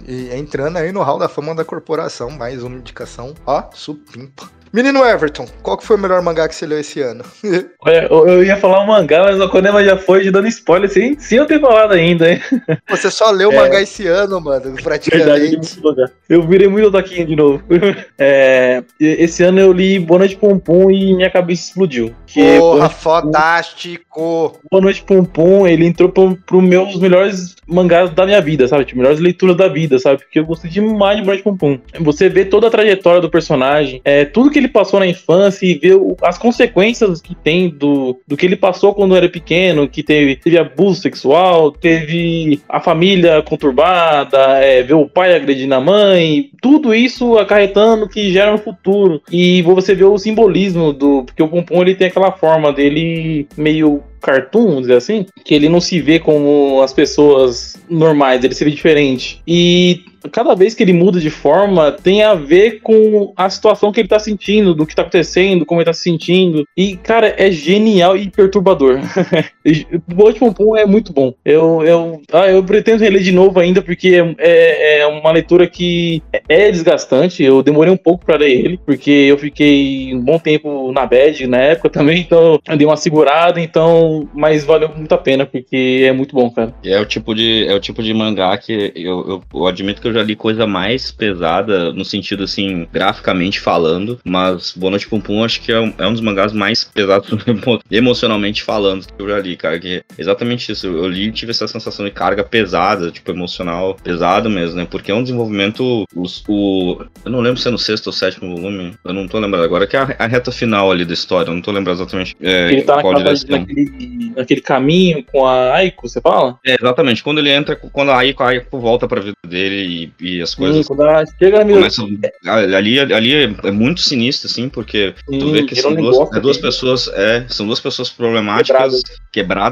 E 0.06 0.34
entrando 0.34 0.76
aí 0.76 0.92
no 0.92 1.02
hall 1.02 1.18
da 1.18 1.28
fama 1.28 1.54
da 1.54 1.64
corporação, 1.64 2.30
mais 2.30 2.62
uma 2.62 2.76
indicação. 2.76 3.34
Ó, 3.46 3.70
supimpa. 3.74 4.59
Menino 4.72 5.04
Everton, 5.04 5.46
qual 5.62 5.76
que 5.76 5.84
foi 5.84 5.96
o 5.96 5.98
melhor 5.98 6.22
mangá 6.22 6.48
que 6.48 6.54
você 6.54 6.64
leu 6.64 6.78
esse 6.78 7.00
ano? 7.00 7.24
Olha, 7.80 8.06
eu, 8.08 8.44
ia 8.44 8.56
falar 8.56 8.80
um 8.82 8.86
mangá, 8.86 9.24
mas 9.24 9.40
o 9.40 9.48
Konema 9.48 9.82
já 9.84 9.96
foi 9.96 10.22
te 10.22 10.30
dando 10.30 10.46
spoiler 10.46 10.88
sem, 10.88 11.18
sem 11.18 11.38
eu 11.38 11.46
ter 11.46 11.60
falado 11.60 11.92
ainda, 11.92 12.30
hein? 12.30 12.40
Você 12.88 13.10
só 13.10 13.30
leu 13.32 13.50
É. 13.50 13.56
mangá 13.56 13.80
esse 13.82 14.06
ano, 14.06 14.40
mano, 14.40 14.74
Verdade, 14.76 14.82
praticamente. 14.82 15.80
mangá. 15.82 16.08
Eu 16.28 16.46
virei 16.46 16.68
muito 16.68 16.86
otaquinho 16.86 17.26
de 17.26 17.34
novo. 17.36 17.62
É, 18.22 18.82
esse 19.00 19.42
ano 19.42 19.58
eu 19.58 19.72
li 19.72 19.98
Boa 19.98 20.18
Noite 20.18 20.36
Pum 20.36 20.58
Pum 20.58 20.90
e 20.90 21.14
minha 21.14 21.30
cabeça 21.30 21.68
explodiu. 21.68 22.14
Que 22.32 22.58
Boa 22.58 22.60
Porra, 22.60 22.78
Noite 22.80 22.94
fodástico. 22.94 24.60
Boa 24.70 24.82
Noite 24.82 25.02
Pum 25.02 25.24
Pum, 25.24 25.66
ele 25.66 25.86
entrou 25.86 26.08
pro, 26.08 26.36
pro 26.46 26.62
meus 26.62 26.96
melhores 26.98 27.56
mangás 27.66 28.10
da 28.10 28.24
minha 28.26 28.40
vida, 28.40 28.66
sabe? 28.68 28.84
Tipo, 28.84 28.98
melhores 28.98 29.20
leituras 29.20 29.56
da 29.56 29.68
vida, 29.68 29.98
sabe? 29.98 30.18
Porque 30.18 30.38
eu 30.38 30.44
gostei 30.46 30.70
demais 30.70 31.16
de 31.16 31.22
Boa 31.22 31.34
Noite 31.34 31.42
Pum 31.44 31.56
Pum. 31.56 31.78
Você 32.00 32.28
vê 32.28 32.44
toda 32.44 32.66
a 32.66 32.70
trajetória 32.70 33.20
do 33.20 33.30
personagem, 33.30 34.00
é, 34.04 34.24
tudo 34.24 34.50
que 34.50 34.58
ele 34.58 34.68
passou 34.68 35.00
na 35.00 35.06
infância 35.06 35.66
e 35.66 35.74
vê 35.74 35.94
o- 35.94 36.16
as 36.22 36.38
consequências 36.38 37.20
que 37.20 37.34
tem 37.34 37.68
do, 37.68 38.18
do 38.26 38.36
que 38.36 38.46
ele 38.46 38.56
passou 38.56 38.94
quando 38.94 39.16
era 39.16 39.28
pequeno, 39.28 39.88
que 39.88 40.02
teve, 40.02 40.36
teve 40.36 40.58
abuso 40.58 41.00
sexual, 41.00 41.70
teve 41.72 42.60
a 42.68 42.80
família 42.80 43.42
conturbada, 43.42 44.38
é, 44.58 44.82
ver 44.82 44.94
o 44.94 45.08
pai 45.08 45.34
agredindo 45.34 45.74
a 45.74 45.80
mãe, 45.80 46.50
tudo 46.60 46.94
isso 46.94 47.38
acarretando 47.38 48.08
que 48.08 48.32
gera 48.32 48.50
no 48.52 48.58
futuro. 48.58 49.22
E 49.30 49.62
você 49.62 49.94
vê 49.94 50.04
o 50.04 50.18
simbolismo 50.18 50.92
do. 50.92 51.24
Porque 51.24 51.42
o 51.42 51.48
Pompom 51.48 51.82
ele 51.82 51.94
tem 51.94 52.08
aquela 52.08 52.19
forma 52.32 52.72
dele 52.72 53.46
meio 53.56 54.02
cartoon, 54.20 54.66
vamos 54.66 54.80
dizer 54.82 54.96
assim, 54.96 55.26
que 55.44 55.54
ele 55.54 55.68
não 55.68 55.80
se 55.80 56.00
vê 56.00 56.18
como 56.18 56.80
as 56.82 56.92
pessoas 56.92 57.80
normais, 57.88 58.44
ele 58.44 58.54
se 58.54 58.64
vê 58.64 58.70
diferente. 58.70 59.42
E 59.46 60.04
cada 60.28 60.54
vez 60.54 60.74
que 60.74 60.82
ele 60.82 60.92
muda 60.92 61.20
de 61.20 61.30
forma, 61.30 61.92
tem 61.92 62.22
a 62.22 62.34
ver 62.34 62.80
com 62.80 63.32
a 63.36 63.48
situação 63.48 63.92
que 63.92 64.00
ele 64.00 64.08
tá 64.08 64.18
sentindo, 64.18 64.74
do 64.74 64.86
que 64.86 64.94
tá 64.94 65.02
acontecendo, 65.02 65.64
como 65.64 65.80
ele 65.80 65.86
tá 65.86 65.92
se 65.92 66.02
sentindo. 66.02 66.64
E, 66.76 66.96
cara, 66.96 67.34
é 67.36 67.50
genial 67.50 68.16
e 68.16 68.30
perturbador. 68.30 68.98
o 70.08 70.14
Bolt 70.14 70.38
Pompom 70.38 70.76
é 70.76 70.84
muito 70.84 71.12
bom. 71.12 71.34
Eu, 71.44 71.82
eu, 71.82 72.22
ah, 72.32 72.48
eu 72.48 72.62
pretendo 72.62 73.02
reler 73.02 73.22
de 73.22 73.32
novo 73.32 73.58
ainda, 73.60 73.82
porque 73.82 74.16
é, 74.16 74.34
é, 74.38 75.00
é 75.00 75.06
uma 75.06 75.32
leitura 75.32 75.66
que 75.66 76.22
é 76.48 76.70
desgastante. 76.70 77.42
Eu 77.42 77.62
demorei 77.62 77.92
um 77.92 77.96
pouco 77.96 78.24
pra 78.24 78.36
ler 78.36 78.50
ele, 78.50 78.80
porque 78.84 79.10
eu 79.10 79.38
fiquei 79.38 80.14
um 80.14 80.20
bom 80.20 80.38
tempo 80.38 80.92
na 80.92 81.06
bad 81.06 81.46
na 81.46 81.58
época 81.58 81.88
também, 81.88 82.20
então 82.20 82.58
eu 82.66 82.76
dei 82.76 82.86
uma 82.86 82.96
segurada, 82.96 83.60
então, 83.60 84.28
mas 84.34 84.64
valeu 84.64 84.90
muito 84.94 85.12
a 85.12 85.18
pena, 85.18 85.46
porque 85.46 86.04
é 86.04 86.12
muito 86.12 86.34
bom, 86.34 86.50
cara. 86.50 86.74
É 86.84 87.00
o 87.00 87.06
tipo 87.06 87.34
de, 87.34 87.66
é 87.66 87.74
o 87.74 87.80
tipo 87.80 88.02
de 88.02 88.12
mangá 88.12 88.56
que 88.56 88.92
eu, 88.94 89.28
eu, 89.28 89.42
eu 89.54 89.66
admito 89.66 90.00
que 90.00 90.08
eu 90.08 90.09
já 90.12 90.22
li 90.22 90.34
coisa 90.36 90.66
mais 90.66 91.10
pesada, 91.12 91.92
no 91.92 92.04
sentido 92.04 92.44
assim, 92.44 92.86
graficamente 92.92 93.60
falando, 93.60 94.18
mas 94.24 94.72
Boa 94.76 94.90
Noite 94.90 95.08
Pum 95.08 95.20
Pum 95.20 95.44
acho 95.44 95.60
que 95.60 95.72
é 95.72 95.80
um, 95.80 95.92
é 95.98 96.06
um 96.06 96.12
dos 96.12 96.20
mangás 96.20 96.52
mais 96.52 96.84
pesados 96.84 97.28
emo- 97.46 97.80
emocionalmente 97.90 98.62
falando 98.62 99.06
que 99.06 99.22
eu 99.22 99.28
já 99.28 99.38
li, 99.38 99.56
cara, 99.56 99.78
que 99.78 99.96
é 99.96 100.02
exatamente 100.18 100.72
isso, 100.72 100.86
eu 100.86 101.08
li 101.08 101.28
e 101.28 101.32
tive 101.32 101.50
essa 101.50 101.68
sensação 101.68 102.04
de 102.04 102.10
carga 102.10 102.42
pesada, 102.44 103.10
tipo, 103.10 103.30
emocional, 103.30 103.96
pesado 104.02 104.48
mesmo, 104.50 104.76
né, 104.76 104.86
porque 104.90 105.10
é 105.10 105.14
um 105.14 105.22
desenvolvimento, 105.22 106.04
os, 106.14 106.42
o, 106.48 107.02
eu 107.24 107.30
não 107.30 107.40
lembro 107.40 107.60
se 107.60 107.68
é 107.68 107.70
no 107.70 107.78
sexto 107.78 108.08
ou 108.08 108.12
sétimo 108.12 108.54
volume, 108.56 108.94
eu 109.04 109.12
não 109.12 109.28
tô 109.28 109.38
lembrando 109.38 109.64
agora, 109.64 109.86
que 109.86 109.96
é 109.96 110.00
a, 110.00 110.16
a 110.18 110.26
reta 110.26 110.50
final 110.52 110.90
ali 110.90 111.04
da 111.04 111.14
história, 111.14 111.50
eu 111.50 111.54
não 111.54 111.62
tô 111.62 111.70
lembrando 111.70 111.98
exatamente 111.98 112.36
é, 112.40 112.72
Ele 112.72 112.82
tá 112.82 113.00
qual 113.00 113.12
naquela, 113.12 113.34
direção. 113.34 113.58
naquele, 113.60 114.32
naquele 114.36 114.60
caminho 114.60 115.24
com 115.24 115.46
a 115.46 115.74
Aiko, 115.74 116.08
você 116.08 116.20
fala? 116.20 116.58
É, 116.66 116.74
exatamente. 116.80 117.22
Quando 117.22 117.38
ele 117.38 117.50
entra, 117.50 117.76
quando 117.76 118.10
a 118.10 118.18
Aiko, 118.18 118.42
a 118.42 118.48
Aiko 118.48 118.78
volta 118.78 119.06
pra 119.08 119.20
vida 119.20 119.34
dele 119.46 119.99
e, 120.04 120.12
e 120.20 120.42
as 120.42 120.54
coisas 120.54 120.86
Sim, 120.86 120.94
chega 121.38 121.64
minha 121.64 121.78
começam. 121.78 122.08
Ali, 122.46 122.98
ali 122.98 123.34
é, 123.34 123.54
é 123.64 123.70
muito 123.70 124.00
sinistro, 124.00 124.48
assim, 124.48 124.68
porque 124.68 125.14
tu 125.26 125.50
vê 125.52 125.64
que 125.64 125.74
são 125.76 125.94
duas, 125.94 126.32
é 126.34 126.40
duas 126.40 126.56
que- 126.56 126.62
pessoas, 126.62 127.08
é, 127.08 127.44
são 127.48 127.66
duas 127.66 127.80
pessoas 127.80 128.08
problemáticas, 128.10 128.66
quebradas. 128.68 129.02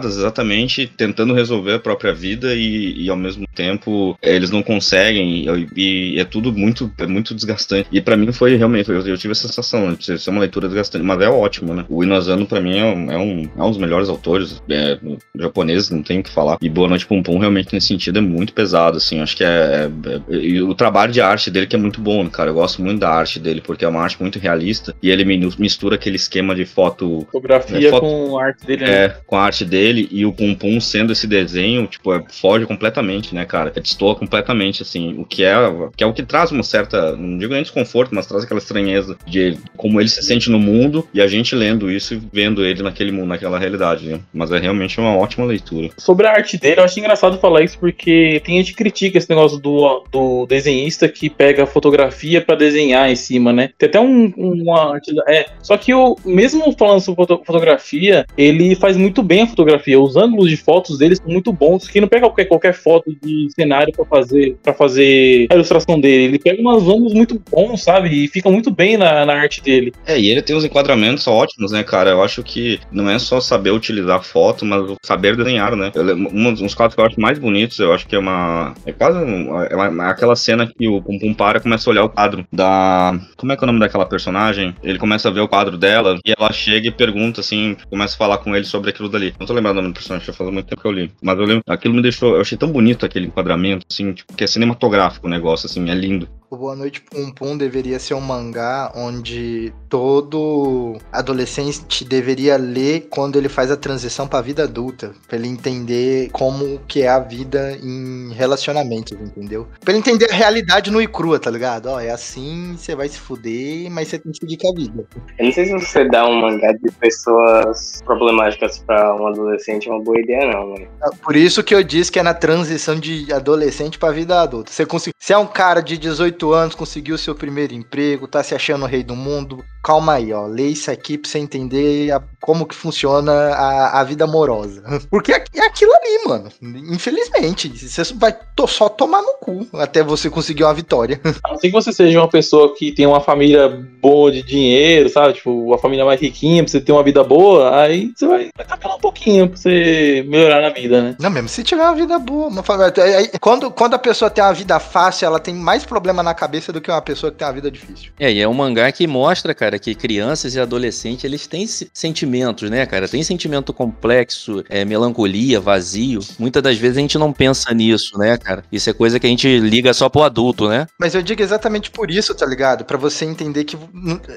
Exatamente, 0.06 0.86
tentando 0.86 1.34
resolver 1.34 1.74
a 1.74 1.78
própria 1.78 2.12
vida 2.12 2.54
e, 2.54 3.04
e 3.04 3.10
ao 3.10 3.16
mesmo 3.16 3.46
tempo 3.54 4.16
é, 4.22 4.34
eles 4.34 4.50
não 4.50 4.62
conseguem 4.62 5.46
e, 5.76 6.14
e 6.14 6.20
é 6.20 6.24
tudo 6.24 6.52
muito, 6.52 6.90
é 6.98 7.06
muito 7.06 7.34
desgastante. 7.34 7.88
E 7.92 8.00
pra 8.00 8.16
mim 8.16 8.30
foi 8.32 8.56
realmente, 8.56 8.88
eu, 8.90 9.00
eu 9.06 9.18
tive 9.18 9.32
essa 9.32 9.46
sensação 9.48 9.92
de 9.94 10.18
ser 10.18 10.30
uma 10.30 10.40
leitura 10.40 10.68
desgastante, 10.68 11.04
mas 11.04 11.20
é 11.20 11.28
ótimo, 11.28 11.74
né? 11.74 11.84
O 11.88 12.02
Inazano 12.04 12.46
pra 12.46 12.60
mim 12.60 12.78
é 12.78 12.84
um, 12.84 13.10
é 13.12 13.18
um, 13.18 13.50
é 13.56 13.62
um 13.62 13.68
dos 13.70 13.78
melhores 13.78 14.08
autores 14.08 14.62
é, 14.70 14.98
japoneses, 15.36 15.90
não 15.90 16.02
tem 16.02 16.20
o 16.20 16.22
que 16.22 16.30
falar. 16.30 16.58
E 16.60 16.68
Boa 16.68 16.88
Noite 16.88 17.06
Pum 17.06 17.22
Pum 17.22 17.38
realmente 17.38 17.72
nesse 17.72 17.88
sentido 17.88 18.18
é 18.18 18.22
muito 18.22 18.52
pesado, 18.52 18.96
assim, 18.96 19.20
acho 19.20 19.36
que 19.36 19.44
é, 19.44 19.48
é- 19.48 20.34
é- 20.34 20.36
e 20.38 20.62
o 20.62 20.74
trabalho 20.74 21.12
de 21.12 21.20
arte 21.20 21.50
dele 21.50 21.66
que 21.66 21.76
é 21.76 21.78
muito 21.78 22.00
bom, 22.00 22.28
cara, 22.28 22.50
eu 22.50 22.54
gosto 22.54 22.82
muito 22.82 23.00
da 23.00 23.10
arte 23.10 23.38
dele, 23.40 23.60
porque 23.60 23.84
é 23.84 23.88
uma 23.88 24.00
arte 24.02 24.20
muito 24.20 24.38
realista 24.38 24.94
e 25.02 25.10
ele 25.10 25.24
mi- 25.24 25.48
mistura 25.58 25.94
aquele 25.96 26.16
esquema 26.16 26.54
de 26.54 26.64
foto 26.64 27.26
Fotografia 27.32 27.88
É, 27.88 27.90
foto- 27.90 28.06
com 28.06 28.38
a 28.38 28.44
arte 28.46 28.66
dele. 28.66 28.84
né? 28.84 29.04
é, 29.04 29.08
com 29.26 29.36
a 29.36 29.42
arte 29.48 29.64
dele 29.64 30.08
e 30.10 30.24
o 30.24 30.32
Pum 30.32 30.80
sendo 30.80 31.12
esse 31.12 31.26
desenho, 31.26 31.86
tipo, 31.86 32.12
é, 32.12 32.22
foge 32.28 32.66
completamente, 32.66 33.34
né, 33.34 33.44
cara? 33.44 33.72
É, 33.74 33.80
destoa 33.80 34.14
completamente, 34.14 34.82
assim, 34.82 35.14
o 35.18 35.24
que 35.24 35.44
é, 35.44 35.54
que 35.96 36.04
é 36.04 36.06
o 36.06 36.12
que 36.12 36.22
traz 36.22 36.50
uma 36.50 36.62
certa, 36.62 37.16
não 37.16 37.38
digo 37.38 37.52
nem 37.52 37.62
desconforto, 37.62 38.14
mas 38.14 38.26
traz 38.26 38.44
aquela 38.44 38.58
estranheza 38.58 39.16
de 39.26 39.58
como 39.76 40.00
ele 40.00 40.08
se 40.08 40.22
sente 40.22 40.50
no 40.50 40.58
mundo 40.58 41.06
e 41.12 41.20
a 41.20 41.26
gente 41.26 41.54
lendo 41.54 41.90
isso 41.90 42.14
e 42.14 42.20
vendo 42.32 42.64
ele 42.64 42.82
naquele 42.82 43.12
mundo, 43.12 43.28
naquela 43.28 43.58
realidade, 43.58 44.06
né? 44.06 44.20
Mas 44.32 44.50
é 44.50 44.58
realmente 44.58 44.98
uma 45.00 45.16
ótima 45.16 45.46
leitura. 45.46 45.90
Sobre 45.96 46.26
a 46.26 46.32
arte 46.32 46.56
dele, 46.56 46.80
eu 46.80 46.84
acho 46.84 46.98
engraçado 46.98 47.38
falar 47.38 47.62
isso 47.62 47.78
porque 47.78 48.40
tem 48.44 48.56
gente 48.56 48.72
que 48.72 48.78
critica 48.78 49.18
esse 49.18 49.28
negócio 49.28 49.58
do, 49.58 50.04
do 50.10 50.46
desenhista 50.46 51.08
que 51.08 51.28
pega 51.28 51.64
a 51.64 51.66
fotografia 51.66 52.40
pra 52.40 52.54
desenhar 52.54 53.10
em 53.10 53.16
cima, 53.16 53.52
né? 53.52 53.70
Tem 53.78 53.88
até 53.88 54.00
um, 54.00 54.32
uma. 54.36 54.98
É, 55.28 55.46
só 55.62 55.76
que 55.76 55.92
o 55.94 56.16
mesmo 56.24 56.74
falando 56.76 57.00
sobre 57.00 57.16
foto- 57.24 57.42
fotografia, 57.44 58.26
ele 58.36 58.74
faz 58.76 58.96
muito 58.96 59.22
bem 59.22 59.37
a 59.42 59.46
fotografia. 59.46 60.00
Os 60.00 60.16
ângulos 60.16 60.50
de 60.50 60.56
fotos 60.56 60.98
dele 60.98 61.16
são 61.16 61.26
muito 61.26 61.52
bons. 61.52 61.88
Que 61.88 62.00
não 62.00 62.08
pega 62.08 62.26
qualquer, 62.26 62.44
qualquer 62.46 62.74
foto 62.74 63.14
de 63.22 63.48
cenário 63.54 63.92
pra 63.92 64.04
fazer 64.04 64.56
para 64.62 64.74
fazer 64.74 65.46
a 65.50 65.54
ilustração 65.54 66.00
dele. 66.00 66.24
Ele 66.24 66.38
pega 66.38 66.60
umas 66.60 66.82
ângulos 66.82 67.12
muito 67.12 67.40
bons, 67.50 67.82
sabe? 67.82 68.24
E 68.24 68.28
fica 68.28 68.50
muito 68.50 68.70
bem 68.70 68.96
na, 68.96 69.24
na 69.24 69.34
arte 69.34 69.62
dele. 69.62 69.92
É, 70.06 70.18
e 70.18 70.28
ele 70.30 70.42
tem 70.42 70.56
uns 70.56 70.64
enquadramentos 70.64 71.26
ótimos, 71.26 71.72
né, 71.72 71.82
cara? 71.82 72.10
Eu 72.10 72.22
acho 72.22 72.42
que 72.42 72.78
não 72.90 73.08
é 73.08 73.18
só 73.18 73.40
saber 73.40 73.70
utilizar 73.70 74.22
foto, 74.22 74.64
mas 74.64 74.96
saber 75.02 75.36
desenhar, 75.36 75.74
né? 75.76 75.90
Eu 75.94 76.16
Um 76.16 76.52
dos 76.52 76.74
quadros 76.74 76.94
que 76.94 77.00
eu 77.00 77.06
acho 77.06 77.20
mais 77.20 77.38
bonitos, 77.38 77.78
eu 77.78 77.92
acho 77.92 78.06
que 78.06 78.14
é 78.14 78.18
uma. 78.18 78.74
É 78.86 78.92
quase 78.92 79.18
é 79.18 79.76
uma- 79.76 80.10
aquela 80.10 80.36
cena 80.36 80.66
que 80.66 80.88
o 80.88 81.00
Pum 81.02 81.18
Pum 81.18 81.34
para 81.34 81.60
começa 81.60 81.88
a 81.88 81.92
olhar 81.92 82.04
o 82.04 82.08
quadro 82.08 82.46
da. 82.52 83.18
Como 83.36 83.52
é 83.52 83.56
que 83.56 83.62
é 83.62 83.64
o 83.64 83.66
nome 83.66 83.80
daquela 83.80 84.06
personagem? 84.06 84.74
Ele 84.82 84.98
começa 84.98 85.28
a 85.28 85.32
ver 85.32 85.40
o 85.40 85.48
quadro 85.48 85.76
dela 85.76 86.18
e 86.24 86.32
ela 86.36 86.52
chega 86.52 86.88
e 86.88 86.90
pergunta, 86.90 87.40
assim, 87.40 87.76
começa 87.90 88.14
a 88.14 88.18
falar 88.18 88.38
com 88.38 88.54
ele 88.54 88.64
sobre 88.64 88.90
aquilo 88.90 89.08
dali. 89.08 89.27
Não 89.38 89.46
tô 89.46 89.52
lembrando 89.52 89.78
o 89.78 89.82
nome 89.82 89.92
do 89.92 89.96
personagem, 89.96 90.26
já 90.26 90.32
faz 90.32 90.50
muito 90.50 90.66
tempo 90.66 90.80
que 90.80 90.86
eu 90.88 90.92
li. 90.92 91.12
Mas 91.22 91.38
eu 91.38 91.44
lembro, 91.44 91.62
aquilo 91.66 91.94
me 91.94 92.02
deixou. 92.02 92.34
Eu 92.34 92.40
achei 92.40 92.56
tão 92.58 92.70
bonito 92.70 93.04
aquele 93.04 93.26
enquadramento, 93.26 93.86
assim, 93.90 94.12
tipo, 94.12 94.34
que 94.34 94.44
é 94.44 94.46
cinematográfico 94.46 95.26
o 95.26 95.30
negócio, 95.30 95.66
assim, 95.66 95.88
é 95.90 95.94
lindo. 95.94 96.28
O 96.50 96.56
Boa 96.56 96.74
Noite 96.74 97.02
Pum 97.02 97.30
Pum 97.30 97.58
deveria 97.58 97.98
ser 97.98 98.14
um 98.14 98.22
mangá 98.22 98.90
onde 98.96 99.70
todo 99.86 100.96
adolescente 101.12 102.06
deveria 102.06 102.56
ler 102.56 103.06
quando 103.10 103.36
ele 103.36 103.50
faz 103.50 103.70
a 103.70 103.76
transição 103.76 104.26
pra 104.26 104.40
vida 104.40 104.64
adulta, 104.64 105.12
Pra 105.26 105.36
ele 105.36 105.46
entender 105.46 106.30
como 106.32 106.80
que 106.88 107.02
é 107.02 107.08
a 107.08 107.18
vida 107.18 107.76
em 107.82 108.32
relacionamentos, 108.32 109.12
entendeu? 109.12 109.68
Pra 109.80 109.92
ele 109.92 109.98
entender 109.98 110.30
a 110.30 110.34
realidade 110.34 110.90
nua 110.90 111.02
e 111.02 111.06
crua, 111.06 111.38
tá 111.38 111.50
ligado? 111.50 111.86
Ó, 111.90 112.00
é 112.00 112.10
assim, 112.10 112.76
você 112.78 112.96
vai 112.96 113.08
se 113.08 113.18
fuder, 113.18 113.90
mas 113.90 114.08
você 114.08 114.18
tem 114.18 114.32
que 114.32 114.38
seguir 114.38 114.56
com 114.56 114.70
a 114.70 114.74
vida. 114.74 115.06
Eu 115.38 115.44
não 115.44 115.52
sei 115.52 115.66
se 115.66 115.72
você 115.72 116.08
dá 116.08 116.26
um 116.26 116.40
mangá 116.40 116.72
de 116.72 116.90
pessoas 116.92 118.00
problemáticas 118.06 118.78
pra 118.78 119.14
um 119.16 119.26
adolescente 119.26 119.86
é 119.86 119.92
uma 119.92 120.02
boa 120.02 120.18
ideia, 120.18 120.50
não, 120.50 120.70
mano. 120.70 120.88
Por 121.22 121.36
isso 121.36 121.62
que 121.62 121.74
eu 121.74 121.82
disse 121.82 122.10
que 122.10 122.18
é 122.18 122.22
na 122.22 122.32
transição 122.32 122.98
de 122.98 123.30
adolescente 123.30 123.98
pra 123.98 124.10
vida 124.10 124.40
adulta. 124.40 124.72
Você 124.72 124.86
conseguiu, 124.86 125.14
se 125.18 125.34
é 125.34 125.36
um 125.36 125.46
cara 125.46 125.82
de 125.82 125.98
18 125.98 126.37
anos, 126.52 126.74
conseguiu 126.74 127.18
seu 127.18 127.34
primeiro 127.34 127.74
emprego, 127.74 128.26
tá 128.26 128.42
se 128.42 128.54
achando 128.54 128.84
o 128.84 128.88
rei 128.88 129.02
do 129.02 129.16
mundo, 129.16 129.64
calma 129.82 130.14
aí, 130.14 130.32
ó. 130.32 130.46
Lê 130.46 130.68
isso 130.68 130.90
aqui 130.90 131.16
pra 131.18 131.30
você 131.30 131.38
entender 131.38 132.10
a- 132.12 132.22
como 132.40 132.66
que 132.66 132.74
funciona 132.74 133.32
a, 133.32 134.00
a 134.00 134.04
vida 134.04 134.24
amorosa. 134.24 134.82
Porque 135.10 135.32
é 135.32 135.44
é 135.54 135.66
aquilo 135.66 135.92
ali, 135.94 136.28
mano. 136.28 136.48
Infelizmente. 136.92 137.68
Você 137.88 138.02
vai 138.14 138.34
to- 138.54 138.66
só 138.66 138.88
tomar 138.88 139.22
no 139.22 139.34
cu 139.40 139.66
até 139.74 140.02
você 140.02 140.28
conseguir 140.28 140.64
uma 140.64 140.74
vitória. 140.74 141.20
A 141.44 141.50
não 141.52 141.58
ser 141.58 141.68
que 141.68 141.72
você 141.72 141.92
seja 141.92 142.18
uma 142.18 142.28
pessoa 142.28 142.74
que 142.74 142.92
tem 142.92 143.06
uma 143.06 143.20
família 143.20 143.68
boa 144.00 144.30
de 144.30 144.42
dinheiro, 144.42 145.08
sabe? 145.08 145.34
Tipo, 145.34 145.50
uma 145.50 145.78
família 145.78 146.04
mais 146.04 146.20
riquinha, 146.20 146.62
pra 146.62 146.70
você 146.70 146.80
ter 146.80 146.92
uma 146.92 147.02
vida 147.02 147.22
boa, 147.24 147.80
aí 147.80 148.12
você 148.16 148.26
vai 148.26 148.48
vai 148.56 148.66
capelar 148.66 148.96
um 148.96 149.00
pouquinho 149.00 149.48
pra 149.48 149.56
você 149.56 150.24
melhorar 150.28 150.60
na 150.60 150.70
vida, 150.70 151.02
né? 151.02 151.16
Não, 151.20 151.30
mesmo 151.30 151.48
se 151.48 151.62
tiver 151.62 151.82
uma 151.82 151.94
vida 151.94 152.18
boa. 152.18 152.48
Uma 152.48 152.62
família- 152.62 152.92
é- 152.98 153.22
é- 153.24 153.38
quando, 153.40 153.70
quando 153.70 153.94
a 153.94 153.98
pessoa 153.98 154.30
tem 154.30 154.42
uma 154.44 154.52
vida 154.52 154.78
fácil, 154.80 155.26
ela 155.26 155.40
tem 155.40 155.54
mais 155.54 155.84
problema 155.84 156.22
na 156.22 156.34
cabeça 156.34 156.72
do 156.72 156.80
que 156.80 156.90
uma 156.90 157.02
pessoa 157.02 157.30
que 157.32 157.38
tem 157.38 157.46
uma 157.46 157.54
vida 157.54 157.70
difícil. 157.70 158.10
É, 158.18 158.30
e 158.32 158.40
é 158.40 158.48
um 158.48 158.54
mangá 158.54 158.90
que 158.92 159.06
mostra, 159.06 159.54
cara, 159.54 159.67
que 159.76 159.92
crianças 159.92 160.54
e 160.54 160.60
adolescentes, 160.60 161.24
eles 161.24 161.48
têm 161.48 161.66
se- 161.66 161.90
sentimentos, 161.92 162.70
né, 162.70 162.86
cara? 162.86 163.08
Tem 163.08 163.20
sentimento 163.24 163.72
complexo, 163.72 164.62
é, 164.68 164.84
melancolia, 164.84 165.58
vazio. 165.60 166.20
Muitas 166.38 166.62
das 166.62 166.76
vezes 166.78 166.96
a 166.96 167.00
gente 167.00 167.18
não 167.18 167.32
pensa 167.32 167.74
nisso, 167.74 168.16
né, 168.16 168.36
cara? 168.38 168.62
Isso 168.70 168.88
é 168.88 168.92
coisa 168.92 169.18
que 169.18 169.26
a 169.26 169.30
gente 169.30 169.58
liga 169.58 169.92
só 169.92 170.08
pro 170.08 170.22
adulto, 170.22 170.68
né? 170.68 170.86
Mas 170.96 171.16
eu 171.16 171.22
digo 171.22 171.42
exatamente 171.42 171.90
por 171.90 172.08
isso, 172.08 172.32
tá 172.36 172.46
ligado? 172.46 172.84
Pra 172.84 172.96
você 172.96 173.24
entender 173.24 173.64
que, 173.64 173.76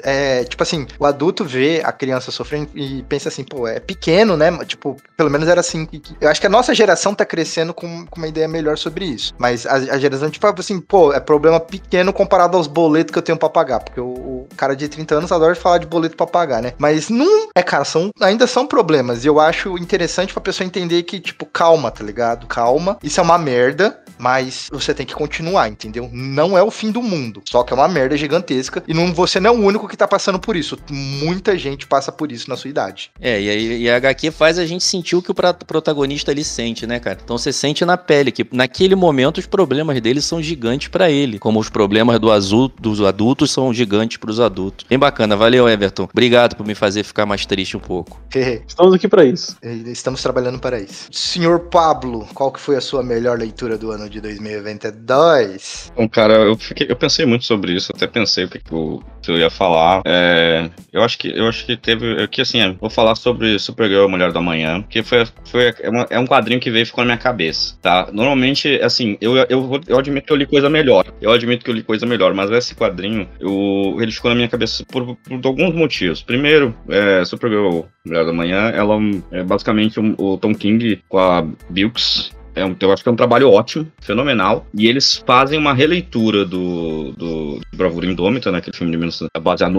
é, 0.04 0.44
tipo 0.46 0.63
assim, 0.63 0.88
o 0.98 1.06
adulto 1.06 1.46
vê 1.46 1.82
a 1.84 1.91
criança 1.91 2.32
sofrendo 2.32 2.70
e 2.74 3.04
pensa 3.04 3.30
assim, 3.30 3.44
pô, 3.44 3.67
é 3.67 3.80
pequeno, 3.80 4.36
né? 4.36 4.52
Tipo, 4.65 4.98
pelo 5.15 5.30
menos 5.30 5.48
era 5.48 5.60
assim. 5.60 5.88
Eu 6.20 6.30
acho 6.30 6.41
que 6.41 6.48
a 6.48 6.50
nossa 6.50 6.74
geração 6.74 7.13
tá 7.13 7.26
crescendo 7.26 7.74
com, 7.74 8.06
com 8.08 8.20
uma 8.20 8.28
ideia 8.28 8.48
melhor 8.48 8.78
sobre 8.78 9.06
isso. 9.06 9.34
Mas 9.38 9.65
a, 9.65 9.74
a 9.76 10.00
geração, 10.00 10.30
tipo, 10.30 10.48
assim, 10.48 10.80
pô, 10.80 11.13
é 11.13 11.20
problema 11.20 11.60
pequeno 11.60 12.12
comparado 12.13 12.58
aos 12.58 12.67
boletos 12.67 13.12
que 13.12 13.17
eu 13.17 13.22
tenho 13.24 13.38
pra 13.38 13.50
pagar. 13.50 13.80
Porque 13.82 14.00
o, 14.00 14.06
o 14.06 14.48
cara 14.58 14.76
de 14.76 14.88
30 14.88 15.15
anos 15.15 15.20
adora 15.29 15.53
falar 15.55 15.79
de 15.79 15.88
boleto 15.88 16.15
pra 16.15 16.25
pagar, 16.25 16.62
né? 16.62 16.73
Mas 16.77 17.10
não. 17.10 17.49
É, 17.53 17.62
cara, 17.62 17.84
são, 17.84 18.12
ainda 18.21 18.47
são 18.47 18.65
problemas. 18.65 19.25
E 19.25 19.27
eu 19.27 19.39
acho 19.39 19.77
interessante 19.77 20.31
pra 20.31 20.41
pessoa 20.41 20.65
entender 20.65 21.03
que, 21.03 21.19
tipo, 21.19 21.45
calma, 21.45 21.91
tá 21.91 22.03
ligado? 22.03 22.47
Calma. 22.47 22.97
Isso 23.03 23.19
é 23.19 23.23
uma 23.23 23.38
merda. 23.38 23.99
Mas 24.17 24.69
você 24.71 24.93
tem 24.93 25.03
que 25.03 25.15
continuar, 25.15 25.67
entendeu? 25.67 26.07
Não 26.13 26.55
é 26.55 26.62
o 26.62 26.69
fim 26.69 26.91
do 26.91 27.01
mundo. 27.01 27.41
Só 27.49 27.63
que 27.63 27.73
é 27.73 27.75
uma 27.75 27.88
merda 27.88 28.15
gigantesca. 28.15 28.84
E 28.88 28.93
não, 28.93 29.12
você 29.12 29.39
não 29.39 29.49
é 29.49 29.53
o 29.53 29.60
único 29.60 29.88
que 29.88 29.97
tá 29.97 30.07
passando 30.07 30.39
por 30.39 30.55
isso. 30.55 30.77
Muita 30.91 31.57
gente 31.57 31.88
passa 31.88 32.12
por 32.12 32.31
isso 32.31 32.47
na 32.47 32.55
sua 32.55 32.69
idade. 32.69 33.10
É, 33.19 33.41
e, 33.41 33.81
e 33.81 33.89
a 33.89 33.95
HQ 33.95 34.29
faz 34.29 34.60
a 34.60 34.65
gente 34.65 34.84
sentir 34.84 35.15
o 35.15 35.23
que 35.23 35.31
o 35.31 35.36
protagonista 35.65 36.29
ali 36.29 36.43
sente, 36.43 36.86
né, 36.86 36.99
cara? 36.99 37.19
Então 37.23 37.36
você 37.36 37.51
sente 37.51 37.84
na 37.84 37.97
pele 37.97 38.31
que 38.31 38.45
naquele 38.51 38.95
momento 38.95 39.39
os 39.39 39.47
problemas 39.47 39.99
dele 39.99 40.21
são 40.21 40.41
gigantes 40.41 40.88
pra 40.88 41.10
ele, 41.10 41.39
como 41.39 41.60
os 41.60 41.69
problemas 41.69 42.19
do 42.19 42.31
azul, 42.31 42.71
dos 42.79 43.01
adultos 43.01 43.51
são 43.51 43.73
gigantes 43.73 44.17
pros 44.17 44.39
adultos. 44.39 44.86
Bem 44.88 44.99
valeu, 45.38 45.67
Everton. 45.69 46.08
Obrigado 46.12 46.56
por 46.56 46.65
me 46.65 46.76
fazer 46.76 47.04
ficar 47.04 47.26
mais 47.26 47.45
triste 47.45 47.76
um 47.78 47.80
pouco. 47.80 48.19
Estamos 48.67 48.93
aqui 48.93 49.08
pra 49.08 49.24
isso. 49.26 49.58
Estamos 49.62 50.21
trabalhando 50.21 50.60
para 50.60 50.80
isso. 50.80 51.08
Senhor 51.12 51.60
Pablo, 51.62 52.28
qual 52.34 52.52
que 52.52 52.60
foi 52.60 52.76
a 52.76 52.82
sua 52.82 53.04
melhor 53.04 53.38
leitura 53.38 53.78
do 53.78 53.91
ano 53.91 54.10
de 54.10 54.19
2022? 54.21 55.91
Bom, 55.95 56.08
cara, 56.08 56.34
eu, 56.36 56.56
fiquei- 56.58 56.88
eu 56.89 56.95
pensei 56.95 57.26
muito 57.26 57.45
sobre 57.45 57.74
isso, 57.74 57.91
até 57.95 58.08
pensei 58.08 58.45
o 58.45 58.50
que, 58.50 58.60
que 58.60 58.71
eu, 58.71 59.04
que 59.21 59.32
eu 59.32 59.38
ia 59.38 59.50
falar. 59.50 60.02
É, 60.06 60.69
eu 60.91 61.02
acho 61.04 61.17
que 61.17 61.30
eu 61.30 61.47
acho 61.47 61.65
que 61.65 61.76
teve. 61.78 62.28
Que 62.28 62.41
assim, 62.41 62.60
é, 62.60 62.71
vou 62.74 62.89
falar 62.89 63.15
sobre 63.15 63.58
Supergirl 63.60 64.08
Mulher 64.08 64.32
da 64.32 64.41
Manhã, 64.41 64.82
porque 64.82 65.04
foi, 65.04 65.26
foi 65.45 65.74
é, 65.80 65.89
uma- 65.89 66.08
é 66.10 66.19
um 66.19 66.26
quadrinho 66.28 66.60
que 66.60 66.71
veio 66.71 66.84
e 66.84 66.86
ficou 66.86 67.04
na 67.04 67.13
minha 67.13 67.17
cabeça, 67.17 67.76
tá? 67.82 68.10
Normalmente, 68.12 68.80
assim, 68.82 69.17
eu, 69.21 69.36
eu, 69.50 69.82
eu 69.88 69.97
admito 70.00 70.28
que 70.28 70.34
eu 70.34 70.38
li 70.38 70.45
coisa 70.45 70.69
melhor. 70.69 71.06
Eu 71.21 71.32
admito 71.32 71.63
que 71.63 71.69
eu 71.71 71.76
li 71.76 71.84
coisa 71.84 72.06
melhor, 72.06 72.34
mas 72.34 72.50
esse 72.52 72.76
quadrinho, 72.76 73.28
eu, 73.39 73.97
ele 74.00 74.12
ficou 74.12 74.30
na 74.30 74.36
minha 74.36 74.47
cabeça 74.47 74.84
por, 74.86 75.01
por 75.04 75.48
alguns 75.48 75.74
motivos. 75.76 76.22
Primeiro, 76.22 76.76
é, 76.90 77.24
Supergirl 77.26 77.82
Mulher 78.06 78.26
da 78.26 78.34
Manhã, 78.34 78.70
ela 78.70 78.98
é 79.32 79.44
basicamente 79.44 80.00
o 80.00 80.38
Tom 80.38 80.54
King 80.54 81.02
com 81.08 81.18
a 81.18 81.48
Bilks. 81.70 82.32
É 82.62 82.65
um, 82.65 82.76
eu 82.80 82.91
acho 82.91 83.04
que 83.04 83.10
é 83.10 83.12
um 83.12 83.15
trabalho 83.15 83.50
ótimo, 83.50 83.91
fenomenal. 84.00 84.65
E 84.74 84.88
eles 84.88 85.24
fazem 85.26 85.58
uma 85.58 85.74
releitura 85.74 86.45
do, 86.45 87.12
do 87.12 87.62
Bravura 87.74 88.06
Indômita, 88.06 88.52
né? 88.52 88.60
Aquele 88.60 88.78
filme 88.78 88.91
de 88.91 88.97
1900, 88.97 89.30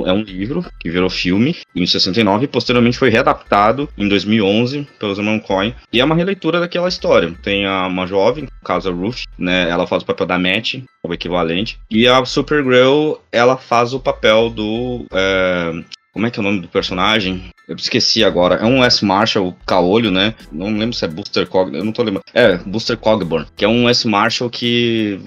é 0.07 0.13
um 0.13 0.23
livro 0.23 0.65
que 0.81 0.91
virou 0.91 1.09
filme 1.09 1.57
em 1.75 1.87
69 1.87 2.45
e 2.45 2.49
posteriormente 2.49 2.99
foi 2.99 3.09
readaptado 3.09 3.89
em 3.97 4.09
2011 4.09 4.87
pelo 4.99 5.15
Simon 5.15 5.41
Cohen. 5.41 5.75
E 5.93 6.01
é 6.01 6.05
uma 6.05 6.15
releitura 6.15 6.61
daquela 6.61 6.89
história. 6.89 7.33
Tem 7.43 7.67
a, 7.67 7.87
uma 7.87 8.07
jovem, 8.07 8.45
no 8.45 8.51
caso 8.65 8.93
Ruth, 8.93 9.23
né? 9.39 9.69
Ela 9.69 9.87
faz 9.87 10.03
o 10.03 10.07
papel 10.07 10.27
da 10.27 10.39
Matt, 10.39 10.83
o 11.03 11.13
equivalente. 11.13 11.79
E 11.91 12.07
a 12.07 12.25
Supergirl, 12.25 13.15
ela 13.31 13.57
faz 13.57 13.93
o 13.95 14.01
papel 14.01 14.51
do. 14.51 15.07
É, 15.13 15.83
como 16.13 16.27
é 16.27 16.31
que 16.31 16.39
é 16.39 16.43
o 16.43 16.45
nome 16.45 16.61
do 16.61 16.69
personagem? 16.69 17.51
Eu 17.67 17.75
esqueci 17.75 18.23
agora. 18.23 18.57
É 18.57 18.67
um 18.67 18.85
S. 18.85 19.05
Marshall 19.05 19.57
caolho, 19.67 20.11
né? 20.11 20.35
Não 20.53 20.67
lembro 20.67 20.95
se 20.95 21.05
é 21.05 21.09
Booster 21.09 21.47
Cog. 21.47 21.75
Eu 21.75 21.85
não 21.85 21.93
tô 21.93 22.03
lembrando. 22.03 22.25
É, 22.35 22.59
Booster 22.59 22.99
Cogburn. 22.99 23.47
Que 23.57 23.65
é 23.65 23.69
um 23.69 23.89
S. 23.89 24.07
Marshall 24.07 24.51
que 24.51 25.19